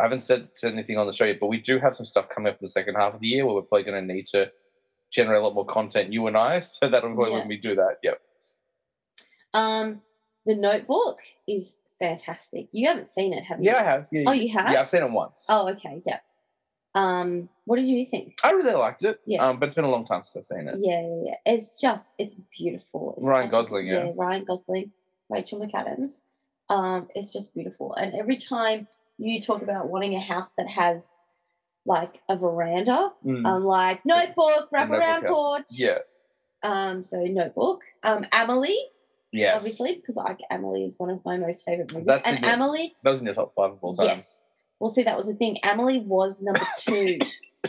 [0.00, 2.28] I haven't said, said anything on the show yet, but we do have some stuff
[2.28, 4.24] coming up in the second half of the year where we're probably going to need
[4.26, 4.50] to
[5.12, 6.58] generate a lot more content, you and I.
[6.60, 7.38] So that'll probably Yeah.
[7.40, 7.96] when we do that.
[8.02, 8.20] Yep.
[9.54, 10.02] Um,
[10.44, 11.18] the Notebook
[11.48, 12.68] is fantastic.
[12.72, 13.70] You haven't seen it, have you?
[13.70, 14.08] Yeah, I have.
[14.12, 14.70] Yeah, Oh, you have?
[14.72, 15.46] Yeah, I've seen it once.
[15.48, 16.00] Oh, okay.
[16.04, 16.18] Yeah.
[16.94, 18.36] Um, what did you think?
[18.44, 19.20] I really liked it.
[19.26, 19.46] Yeah.
[19.48, 20.76] Um, but it's been a long time since I've seen it.
[20.78, 21.34] Yeah, yeah, yeah.
[21.54, 23.14] It's just, it's beautiful.
[23.16, 24.10] It's Ryan such a- Gosling, yeah.
[24.14, 24.92] Ryan Gosling,
[25.28, 26.22] Rachel McAdams.
[26.68, 27.94] Um, it's just beautiful.
[27.94, 28.86] And every time
[29.18, 31.20] you talk about wanting a house that has
[31.86, 33.46] like a veranda, Mm.
[33.46, 35.66] I'm like, notebook, wrap Notebook around porch.
[35.72, 35.98] Yeah.
[36.62, 37.82] Um, so notebook.
[38.02, 38.78] Um, Amelie,
[39.40, 39.56] Yes.
[39.56, 42.06] obviously, because like Amelie is one of my most favorite movies.
[42.06, 44.06] That's and good- Amelie, That was in your top five of all time.
[44.06, 44.50] yes.
[44.80, 45.58] Well, see, that was the thing.
[45.64, 47.18] Amelie was number two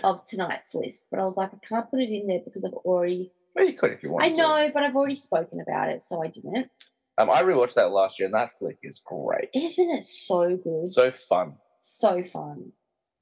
[0.03, 2.73] of tonight's list, but I was like, I can't put it in there because I've
[2.73, 3.31] already.
[3.55, 4.41] Well, you could if you wanted I to.
[4.41, 6.69] know, but I've already spoken about it, so I didn't.
[7.17, 9.49] Um, I rewatched that last year, and that flick is great.
[9.55, 10.87] Isn't it so good?
[10.89, 11.53] So fun.
[11.79, 12.73] so fun.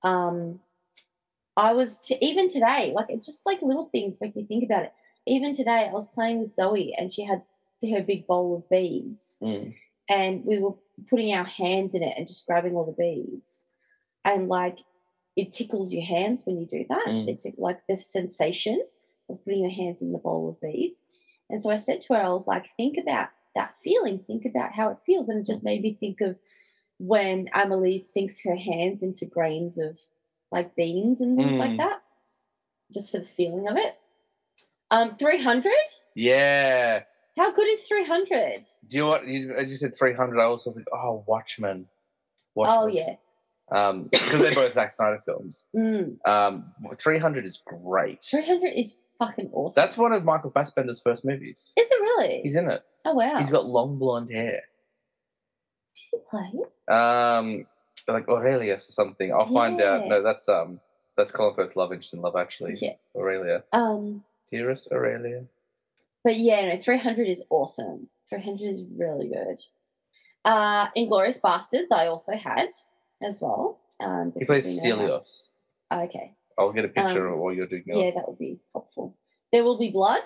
[0.03, 0.59] Um,
[1.55, 4.83] I was t- even today, like it just like little things make me think about
[4.85, 4.93] it.
[5.27, 7.43] Even today, I was playing with Zoe, and she had
[7.91, 9.75] her big bowl of beads, Mm.
[10.09, 10.75] and we were
[11.09, 13.65] putting our hands in it and just grabbing all the beads,
[14.25, 14.79] and like
[15.35, 17.05] it tickles your hands when you do that.
[17.07, 17.27] Mm.
[17.27, 18.81] It's like the sensation
[19.29, 21.05] of putting your hands in the bowl of beads.
[21.49, 24.73] And so I said to her, I was like, think about that feeling, think about
[24.73, 25.29] how it feels.
[25.29, 26.39] And it just made me think of
[26.99, 29.99] when Amelie sinks her hands into grains of
[30.51, 31.77] like beans and things like Mm.
[31.77, 32.01] that,
[32.93, 33.97] just for the feeling of it.
[34.91, 35.73] Um, 300?
[36.15, 37.03] Yeah.
[37.37, 38.57] How good is 300?
[38.87, 39.27] Do you know what?
[39.27, 41.87] You, as you said, 300, I also was like, oh, Watchmen.
[42.55, 42.93] Oh, Watchmen.
[42.95, 43.15] yeah.
[43.71, 45.67] Um, because they're both Zack Snyder films.
[45.75, 46.17] Mm.
[46.27, 48.21] Um, 300 is great.
[48.21, 49.81] 300 is fucking awesome.
[49.81, 51.73] That's one of Michael Fassbender's first movies.
[51.77, 52.41] Is it really?
[52.43, 52.83] He's in it.
[53.05, 53.39] oh, wow.
[53.39, 54.61] He's got long blonde hair.
[55.95, 56.95] Does he play?
[56.95, 57.65] Um,
[58.07, 59.31] like Aurelius or something.
[59.33, 60.07] I'll find out.
[60.07, 60.79] No, that's um,
[61.17, 62.75] that's Colin Firth's love interest in Love Actually.
[62.81, 62.93] Yeah.
[63.15, 65.45] Aurelia, Um, dearest Aurelia.
[66.23, 68.07] But yeah, no, 300 is awesome.
[68.29, 69.59] 300 is really good.
[70.45, 72.69] Uh, Inglourious Basterds, I also had
[73.21, 73.79] as well.
[73.99, 75.55] Um, He plays Stelios.
[75.91, 76.35] Okay.
[76.57, 77.83] I'll get a picture Um, of while you're doing.
[77.87, 79.17] Yeah, that would be helpful.
[79.51, 80.23] There will be blood.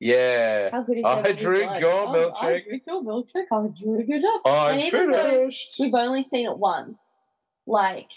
[0.00, 0.70] Yeah.
[0.70, 1.80] How good is I There drink Blood?
[1.80, 3.44] your Oh, I drink your milkshake.
[3.52, 4.42] I drink it up.
[4.44, 5.76] I'm and even finished.
[5.78, 7.24] we've only seen it once,
[7.66, 8.10] like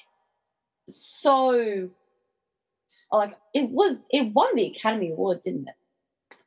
[0.89, 1.89] so,
[3.11, 5.75] like it was it won the Academy Award, didn't it?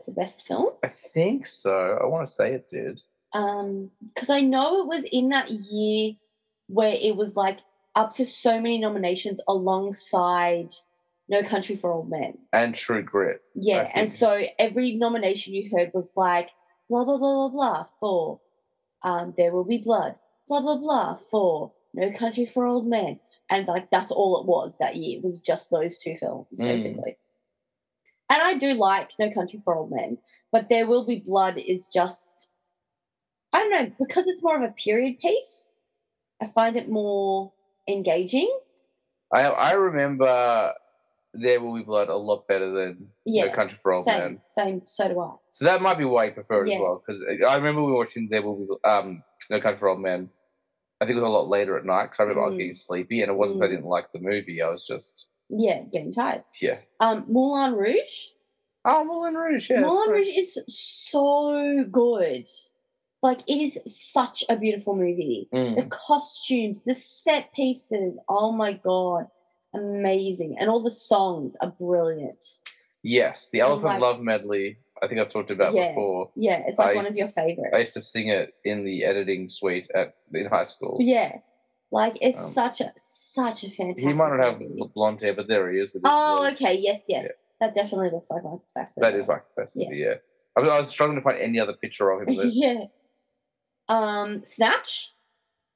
[0.05, 0.70] For best film.
[0.82, 1.98] I think so.
[2.02, 3.02] I want to say it did.
[3.32, 6.14] Um, because I know it was in that year
[6.66, 7.60] where it was like
[7.94, 10.68] up for so many nominations alongside
[11.28, 12.39] No Country for Old Men.
[12.52, 13.40] And True Grit.
[13.55, 16.51] Yeah, and so every nomination you heard was like
[16.89, 18.40] blah blah blah blah blah for
[19.02, 20.16] um There Will Be Blood,
[20.48, 23.20] blah blah blah for No Country for Old Men.
[23.48, 25.18] And like that's all it was that year.
[25.18, 26.64] It was just those two films, Mm.
[26.64, 27.16] basically.
[28.31, 30.19] And I do like No Country for Old Men,
[30.52, 32.48] but There Will Be Blood is just
[33.52, 35.81] I don't know, because it's more of a period piece,
[36.40, 37.52] I find it more
[37.89, 38.48] engaging.
[39.35, 40.73] I I remember
[41.35, 43.47] There Will Be Blood a lot better than Yeah.
[43.47, 44.40] No Country for Old same, Men.
[44.44, 45.35] same, so do I.
[45.51, 46.77] So that might be why you prefer it Yeah.
[46.77, 47.02] as well.
[47.05, 50.31] Because I remember we were watching There Will Be um No Country for Old Men.
[51.01, 52.59] I think it was a lot later at night because I remember I was Mm.
[52.59, 53.77] getting sleepy, and it wasn't 'cause I Mm.
[53.77, 54.62] didn't like the movie.
[54.62, 56.44] I was just Yeah, getting tired.
[56.60, 56.78] yeah.
[57.01, 58.31] Um, Moulin Rouge.
[58.85, 59.68] Oh, Moulin Rouge.
[59.70, 62.47] Yeah, Moulin Rouge is so good.
[63.22, 65.48] Like it is such a beautiful movie.
[65.52, 65.77] right.
[65.77, 65.90] The Mm.
[65.90, 69.27] costumes, the set pieces, oh my god,
[69.74, 70.56] amazing.
[70.59, 72.44] And all the songs are brilliant.
[73.02, 74.78] Yes, the Elephant like- Love medley.
[75.02, 75.89] I think I've talked about Yeah.
[75.89, 76.31] before.
[76.36, 77.70] Yeah, it's like I one of your favorites.
[77.74, 80.98] I used to sing it in the editing suite at in high school.
[81.01, 81.39] Yeah.
[81.92, 84.80] Like it's Um, such a such a fantastic He might not have movie.
[84.94, 85.92] blonde hair, but there he is.
[85.92, 86.74] With Oh, blonde- okay.
[86.74, 87.52] Yes, yes.
[87.60, 89.10] That definitely looks like Michael Fassbender.
[89.10, 89.88] That is my best Yeah.
[89.88, 89.98] movie.
[90.00, 90.14] Yeah,
[90.56, 92.34] I, was, I was struggling to find any other picture of him.
[92.52, 92.84] Yeah.
[93.88, 95.14] Um, Snatch.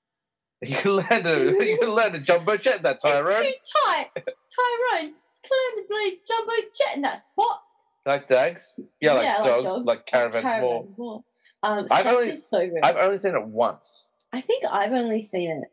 [0.62, 3.42] you can land a you can land a jumbo jet that Tyrone.
[3.44, 4.10] It's too tight.
[4.14, 5.14] Tyrone,
[5.44, 7.60] clear the blade jumbo jet in that spot.
[8.06, 10.86] Like dags, yeah, like, dogs, like caravans, more.
[10.96, 11.24] more.
[11.62, 12.80] Um, I've Snatch only- is so good.
[12.84, 14.12] I've only seen it once.
[14.32, 15.72] I think I've only seen it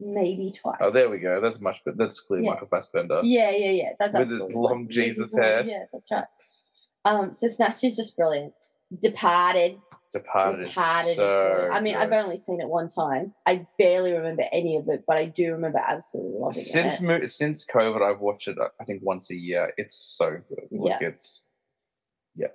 [0.00, 0.78] maybe twice.
[0.80, 1.40] Oh, there we go.
[1.40, 2.52] That's much, but that's clearly Yeah.
[2.52, 3.20] Michael Fassbender.
[3.22, 3.90] Yeah, yeah, yeah.
[3.98, 4.88] That's With his long.
[4.88, 5.64] Jesus hair.
[5.64, 6.24] Yeah, that's right.
[7.04, 8.52] Um, so Snatch is just brilliant.
[9.00, 9.78] Departed.
[10.12, 11.68] Departed, Departed so.
[11.72, 13.34] I mean, I've only seen it one time.
[13.44, 17.02] I barely remember any of it, but I do remember absolutely loving since it.
[17.02, 18.56] mo- since COVID, I've watched it.
[18.80, 19.72] I think once a year.
[19.76, 20.68] It's so good.
[20.70, 21.46] Like it's
[22.36, 22.46] yeah.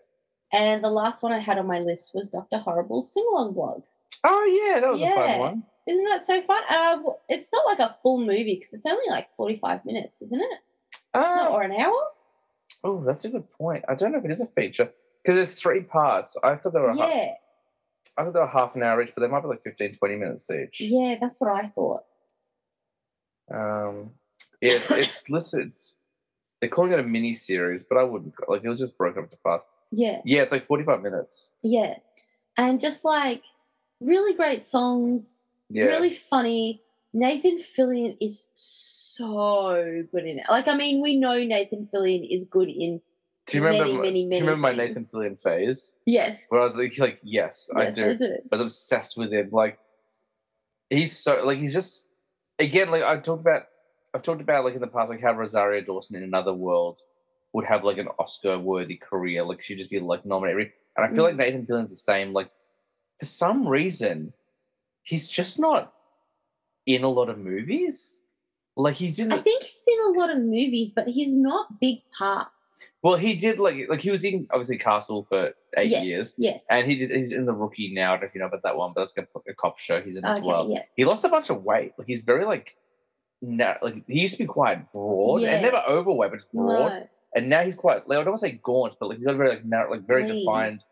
[0.54, 2.58] And the last one I had on my list was Dr.
[2.58, 3.84] Horrible's sing along blog.
[4.24, 5.64] oh yeah, that was a fun one.
[5.92, 6.64] Isn't that so fun?
[6.70, 10.60] Uh, it's not like a full movie because it's only like 45 minutes, isn't it?
[11.14, 12.02] Uh, or an hour?
[12.84, 13.84] oh, that's a good point.
[13.90, 14.92] I don't know if it is a feature
[15.22, 16.38] because there's three parts.
[16.44, 16.96] I thought they were.
[16.96, 17.34] Yeah,
[18.18, 20.16] I thought they were half an hour each, but they might be like 15, 20
[20.16, 20.80] minutes each.
[20.82, 22.04] yeah, that's what I thought.
[23.54, 24.12] Um,
[24.62, 25.68] yeah, it's, it's listed.
[25.68, 25.98] It's,
[26.60, 28.64] they're calling it a mini series, but I wouldn't like.
[28.64, 29.66] It was just broken up into parts.
[29.92, 31.54] Yeah, Yeah, it's like forty-five minutes.
[31.64, 31.96] yeah.
[32.58, 33.44] And just like
[34.02, 35.42] really great songs,
[35.72, 36.82] Yeah, really funny.
[37.14, 40.46] Nathan Fillion is so good in it.
[40.50, 43.02] Like, I mean, we know Nathan Fillion is good in.
[43.48, 43.86] do you remember?
[43.86, 45.04] many, my- many, do you remember my Nathan.
[45.04, 45.98] Fillion phase?
[46.06, 46.46] Yes.
[46.50, 48.10] Where I was like, like yes, yes, I do.
[48.12, 48.26] I do.
[48.26, 49.50] I was obsessed with him.
[49.52, 49.78] Like
[50.90, 52.12] he's so like he's just
[52.60, 53.64] again like I talked about
[54.14, 57.00] I've talked about like in the past like how Rosario Dawson in another world
[57.54, 59.44] would have like an Oscar worthy career.
[59.44, 60.72] Like she'd just be like nominated.
[60.96, 61.40] And I feel like Mm.
[61.40, 62.32] Nathan Fillion's the same.
[62.34, 62.48] Like
[63.20, 64.34] for some reason,
[65.04, 65.94] he's just not
[66.86, 68.24] in a lot of movies.
[68.78, 71.98] Like he's in I think he's in a lot of movies, but he's not big
[72.18, 72.94] parts.
[73.04, 76.36] well, he did like like he was in obviously Castle for eight yes, years.
[76.38, 76.66] Yes.
[76.72, 77.10] And he did.
[77.12, 78.12] He's in the rookie now.
[78.12, 80.02] I don't know if you know about that one, but that's a, a cop show.
[80.02, 80.70] He's in as okay, well.
[80.70, 80.84] yeah.
[80.96, 81.92] He lost a bunch of weight.
[81.98, 82.78] Like he's very like,
[83.42, 85.50] na- like he used to be quite broad Yeah.
[85.52, 86.92] and never overweight, but it's broad.
[86.94, 87.08] No.
[87.36, 88.08] And now he's quite.
[88.08, 89.92] Like, I don't want to say gaunt, but like he's got a very like narrow,
[89.92, 90.40] like very Lean.
[90.40, 90.84] defined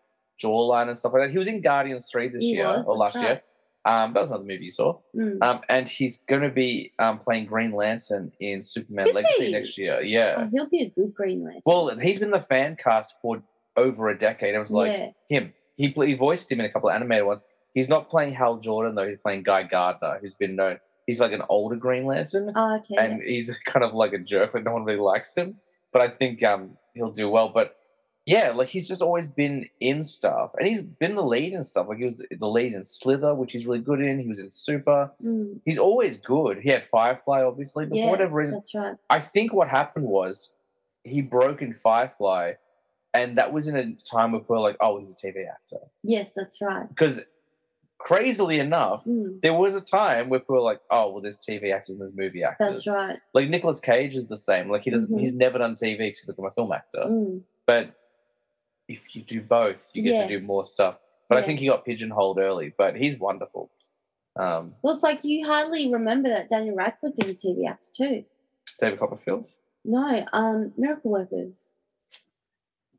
[0.44, 1.32] jawline and stuff like that.
[1.32, 3.42] He was in Guardians three this He year was, or last year.
[3.90, 5.00] Um, that was another movie you saw.
[5.16, 5.42] Mm.
[5.42, 9.52] Um, and he's going to be um playing Green Lantern in Superman Is Legacy he?
[9.52, 10.02] next year.
[10.02, 10.36] Yeah.
[10.38, 11.62] Oh, he'll be a good Green Lantern.
[11.66, 13.42] Well, he's been the fan cast for
[13.76, 14.54] over a decade.
[14.54, 15.10] It was like yeah.
[15.30, 15.54] him.
[15.76, 17.44] He he voiced him in a couple of animated ones.
[17.74, 19.08] He's not playing Hal Jordan though.
[19.08, 20.78] He's playing Guy Gardner, who's been known.
[21.08, 22.96] He's like an older Green Lantern, Oh, okay.
[22.98, 24.54] and he's kind of like a jerk.
[24.54, 25.56] Like no one really likes him,
[25.92, 27.50] but I think um he'll do well.
[27.50, 27.76] But
[28.30, 31.88] yeah, like he's just always been in stuff, and he's been the lead in stuff.
[31.90, 34.20] Like he was the lead in Slither, which he's really good in.
[34.20, 35.12] He was in Super.
[35.24, 35.62] Mm.
[35.66, 36.60] He's always good.
[36.62, 38.96] He had Firefly, obviously, but yeah, for whatever reason, That's right.
[39.10, 40.54] I think what happened was
[41.04, 42.54] he broke in Firefly,
[43.16, 45.80] and that was in a time where people were like, "Oh, he's a TV actor."
[46.04, 46.88] Yes, that's right.
[46.88, 47.22] Because
[47.98, 49.42] crazily enough, Mm.
[49.42, 52.16] there was a time where people were like, "Oh, well, there's TV actors and there's
[52.16, 53.18] movie actors." That's right.
[53.34, 54.70] Like Nicolas Cage is the same.
[54.70, 55.12] Like he doesn't.
[55.14, 55.20] Mhm.
[55.20, 57.04] He's never done TV because he's like I'm a film actor.
[57.08, 57.42] Mm.
[57.66, 57.94] But
[58.90, 60.22] if you do both, you get Yeah.
[60.24, 61.00] to do more stuff.
[61.30, 62.74] But I think he got pigeonholed early.
[62.78, 63.70] But he's wonderful.
[64.36, 68.26] Um, Well, it's like you hardly remember that Daniel Radcliffe is a TV actor too.
[68.80, 69.48] David Copperfield.
[69.86, 71.70] No, um, Miracle Workers.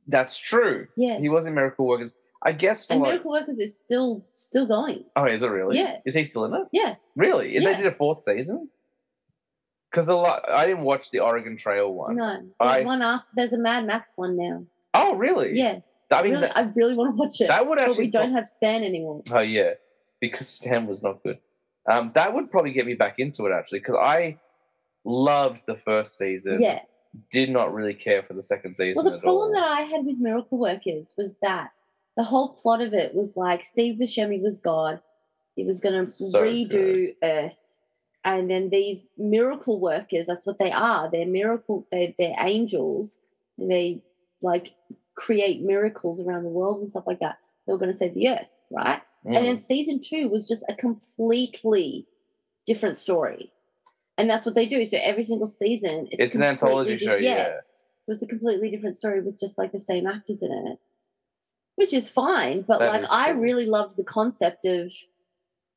[0.07, 0.89] That's true.
[0.97, 2.15] Yeah, He was in Miracle Workers.
[2.43, 2.89] I guess.
[2.91, 5.05] and like- Miracle Workers is still still going.
[5.17, 5.77] oh, is it really?
[5.79, 5.99] Yeah.
[6.07, 6.69] Is he still in it?
[6.73, 7.57] Yeah, Really?
[7.57, 8.71] And They did a fourth season.
[9.91, 12.17] Because the lo- I didn't watch the Oregon Trail one.
[12.17, 13.27] no, there's I one after.
[13.35, 14.65] There's a Mad Max one now.
[14.95, 15.57] Oh, really?
[15.57, 15.81] Yeah,
[16.11, 17.49] I mean, really, that, I really want to watch it.
[17.49, 18.07] that would but actually.
[18.07, 19.23] we don't have Stan anymore.
[19.33, 19.75] Oh yeah,
[20.21, 21.39] because Stan was not good.
[21.89, 24.39] Um, that would probably get me back into it actually, because I
[25.05, 26.61] loved the first season.
[26.61, 26.83] Yeah.
[27.33, 29.53] Did not really care for the second season Well, the problem all.
[29.53, 31.73] that I had with Miracle Workers was that
[32.17, 35.01] the whole plot of it was like Steve Buscemi was God.
[35.57, 37.79] He was going to So redo Earth,
[38.25, 40.27] and then these miracle workers.
[40.27, 41.11] That's what they are.
[41.11, 41.87] They're miracle.
[41.91, 43.23] They're, they're angels.
[43.59, 44.03] They
[44.43, 44.75] like
[45.15, 47.39] create miracles around the world and stuff like that.
[47.67, 49.03] They were going to save the Earth, right?
[49.27, 49.37] Mm.
[49.37, 52.07] And then season two was just a completely
[52.67, 53.53] different story.
[54.17, 54.85] And that's what they do.
[54.85, 57.57] So every single season, it's an anthology show, yeah.
[58.03, 60.79] so it's a completely different story with just like the same actors in it,
[61.77, 62.63] which is fine.
[62.63, 64.93] But That like, I really loved the concept of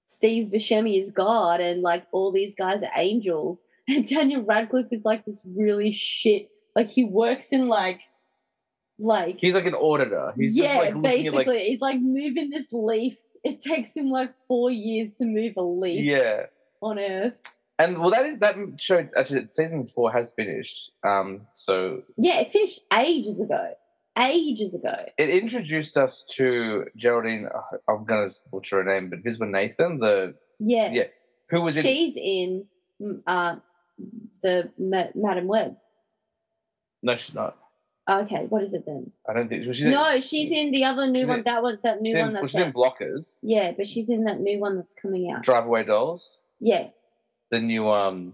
[0.03, 5.05] Steve Buscemi is God and like all these guys are angels, and Daniel Radcliffe is
[5.05, 6.49] like this really shit.
[6.75, 8.01] Like he works in like,
[9.03, 10.33] like He's like an auditor.
[10.37, 13.17] He's yeah, just like basically, like he's like moving this leaf.
[13.43, 16.45] It takes him like four years to move a leaf yeah.
[16.81, 17.55] on Earth.
[17.79, 20.91] And well, that that show actually season four has finished.
[21.03, 23.73] Um, so Yeah, it finished ages ago.
[24.17, 24.95] Ages ago.
[25.17, 27.47] it introduced us to Geraldine.
[27.53, 30.91] uh, I'm gonna butcher her name, but Viswanathan, the Yeah.
[30.91, 31.07] Yeah,
[31.49, 32.65] who was in She's in
[33.25, 33.55] uh,
[34.43, 35.77] the Ma- Madame Web.
[37.01, 37.57] No, she's not.
[38.09, 39.11] Okay, what is it then?
[39.29, 41.39] I don't think she's no, she's in the other new one.
[41.39, 42.73] in- that one, that new one in, well, that's she's in.
[42.73, 45.43] Blockers, yeah, but she's in that new one that's coming out.
[45.43, 46.87] Drive Away Dolls, Yeah,
[47.49, 48.33] the new um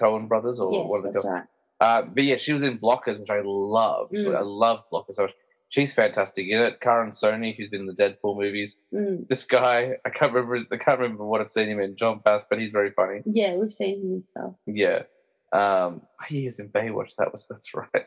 [0.00, 1.32] Coen brothers or yes, what are they called?
[1.34, 1.44] right.
[1.80, 4.10] Uh, but yeah, she was in Blockers, which I love.
[4.12, 4.36] Mm.
[4.36, 5.14] I love Blockers.
[5.14, 5.32] So much.
[5.68, 6.80] she's fantastic in it.
[6.80, 8.78] Karan Soni, who's been in the Deadpool movies.
[8.94, 9.26] Mm.
[9.28, 10.54] This guy, I can't remember.
[10.54, 11.96] His, I can't remember what I've seen him in.
[11.96, 13.22] Jon Bass, but he's very funny.
[13.26, 14.52] Yeah, we've seen him and stuff.
[14.64, 15.02] Yeah.
[15.52, 17.16] Um, he is in Baywatch.
[17.16, 18.06] That was that's right.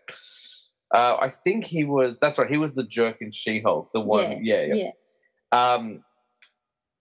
[0.94, 2.20] Uh, I think he was.
[2.20, 2.49] That's right.
[2.49, 3.91] He was the jerk in She-Hulk.
[3.94, 4.44] The one.
[4.44, 4.62] Yeah.
[4.64, 4.74] yeah.
[4.74, 5.74] yeah.
[5.74, 6.03] Um,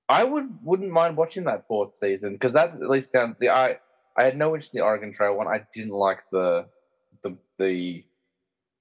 [0.08, 3.36] I would wouldn't mind watching that fourth season because that at least sounds.
[3.38, 3.78] The I
[4.16, 5.48] I had no interest in the Oregon Trail one.
[5.48, 6.66] I didn't like the
[7.22, 8.04] the the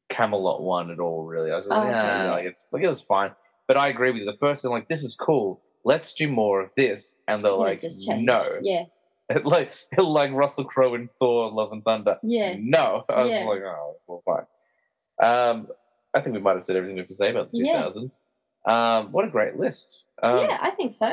[0.09, 1.25] Camelot one at all.
[1.25, 3.31] Really, I was just Oh, like, okay, nah, like it's like it was fine.
[3.67, 4.25] But I agree with you.
[4.25, 5.61] The first thing, like, this is cool.
[5.85, 8.83] Let's do more of this, and they're And like, no, Yeah,
[9.43, 12.17] like like Russell Crowe in Thor: Love and Thunder.
[12.21, 12.55] yeah.
[12.59, 13.45] No, I was Yeah.
[13.45, 14.45] like, oh, well, fine.
[15.21, 15.67] Um,
[16.13, 17.83] I think we might have said everything we have to say about the Yeah.
[17.83, 18.19] 2000s.
[18.65, 20.07] Um, what a great list.
[20.21, 21.11] Um, yeah, I think so.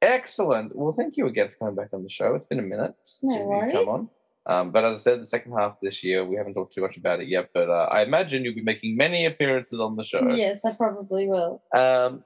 [0.00, 0.74] Excellent.
[0.76, 2.34] Well, thank you again for coming back on the show.
[2.34, 3.72] It's been a minute since No you worries.
[3.72, 4.08] come on.
[4.44, 6.96] Um, but as I said, the second half this year, we haven't talked too much
[6.96, 10.28] about it yet, but uh, I imagine you'll be making many appearances on the show.
[10.32, 11.62] Yes, I probably will.
[11.72, 12.24] Um,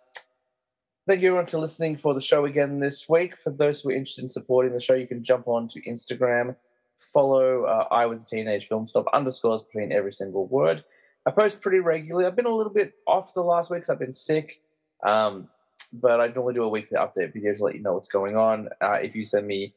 [1.07, 3.37] thank you everyone for listening for the show again this week.
[3.37, 6.57] For those who are interested in supporting the show, you can jump on to Instagram,
[6.97, 10.85] follow uh, I was a teenage film snob underscores between every single word.
[11.27, 12.27] I post pretty regularly.
[12.27, 14.61] I've been a little bit off the last week because I've been sick,
[15.03, 15.49] um,
[15.93, 18.69] but I normally do a weekly update video to let you know what's going on.
[18.81, 19.75] Uh, if you send me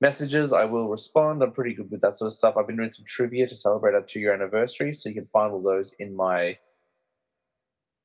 [0.00, 1.42] messages, I will respond.
[1.42, 2.56] I'm pretty good with that sort of stuff.
[2.56, 5.52] I've been doing some trivia to celebrate our two year anniversary, so you can find
[5.52, 6.58] all those in my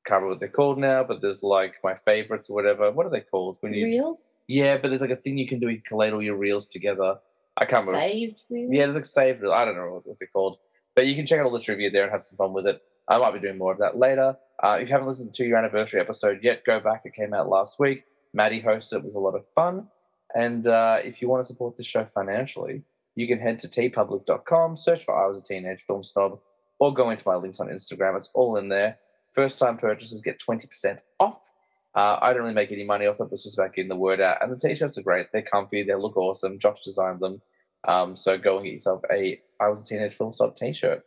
[0.04, 2.90] can't remember what they're called now, but there's like my favorites or whatever.
[2.90, 3.58] What are they called?
[3.60, 4.40] When you Reels?
[4.48, 5.68] yeah, but there's like a thing you can do.
[5.68, 7.18] You collate all your reels together.
[7.60, 8.00] I can't remember.
[8.00, 8.42] Saved?
[8.48, 9.44] Yeah, there's like saved.
[9.44, 10.58] I don't know what, they're called,
[10.96, 12.80] but you can check out all the trivia there and have some fun with it.
[13.08, 14.36] I might be doing more of that later.
[14.62, 17.02] Uh, if you haven't listened to year anniversary episode yet, go back.
[17.04, 18.04] It came out last week.
[18.32, 18.98] Maddie hosted.
[18.98, 19.88] It was a lot of fun.
[20.34, 22.82] And uh, if you want to support the show financially,
[23.16, 26.38] you can head to teepublic.com, search for I Was a Teenage Film Snob,
[26.78, 28.16] or go into my links on Instagram.
[28.16, 28.98] It's all in there.
[29.34, 31.50] First time purchases get 20% off.
[31.94, 33.96] Uh, I don't really make any money off it, but it's just about getting the
[33.96, 34.38] word out.
[34.40, 35.26] And the t shirts are great.
[35.32, 36.58] They're comfy, they look awesome.
[36.58, 37.42] Josh designed them.
[37.86, 41.04] Um, so go and get yourself a I Was a Teenage Film Snob t shirt.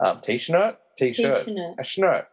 [0.00, 0.78] Um, t shirt?
[0.96, 1.46] T shirt.
[1.46, 1.74] T-shirt.
[1.78, 2.26] A schnurrt.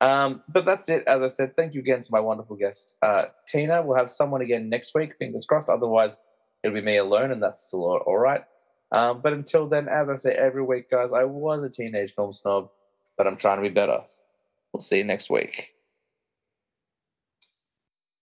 [0.00, 1.04] Um, but that's it.
[1.06, 3.82] As I said, thank you again to my wonderful guest, uh, Tina.
[3.82, 5.68] We'll have someone again next week, fingers crossed.
[5.68, 6.20] Otherwise,
[6.62, 8.42] it'll be me alone, and that's still all, all right.
[8.92, 12.32] Um, but until then, as I say every week, guys, I was a teenage film
[12.32, 12.70] snob,
[13.16, 14.00] but I'm trying to be better.
[14.72, 15.73] We'll see you next week.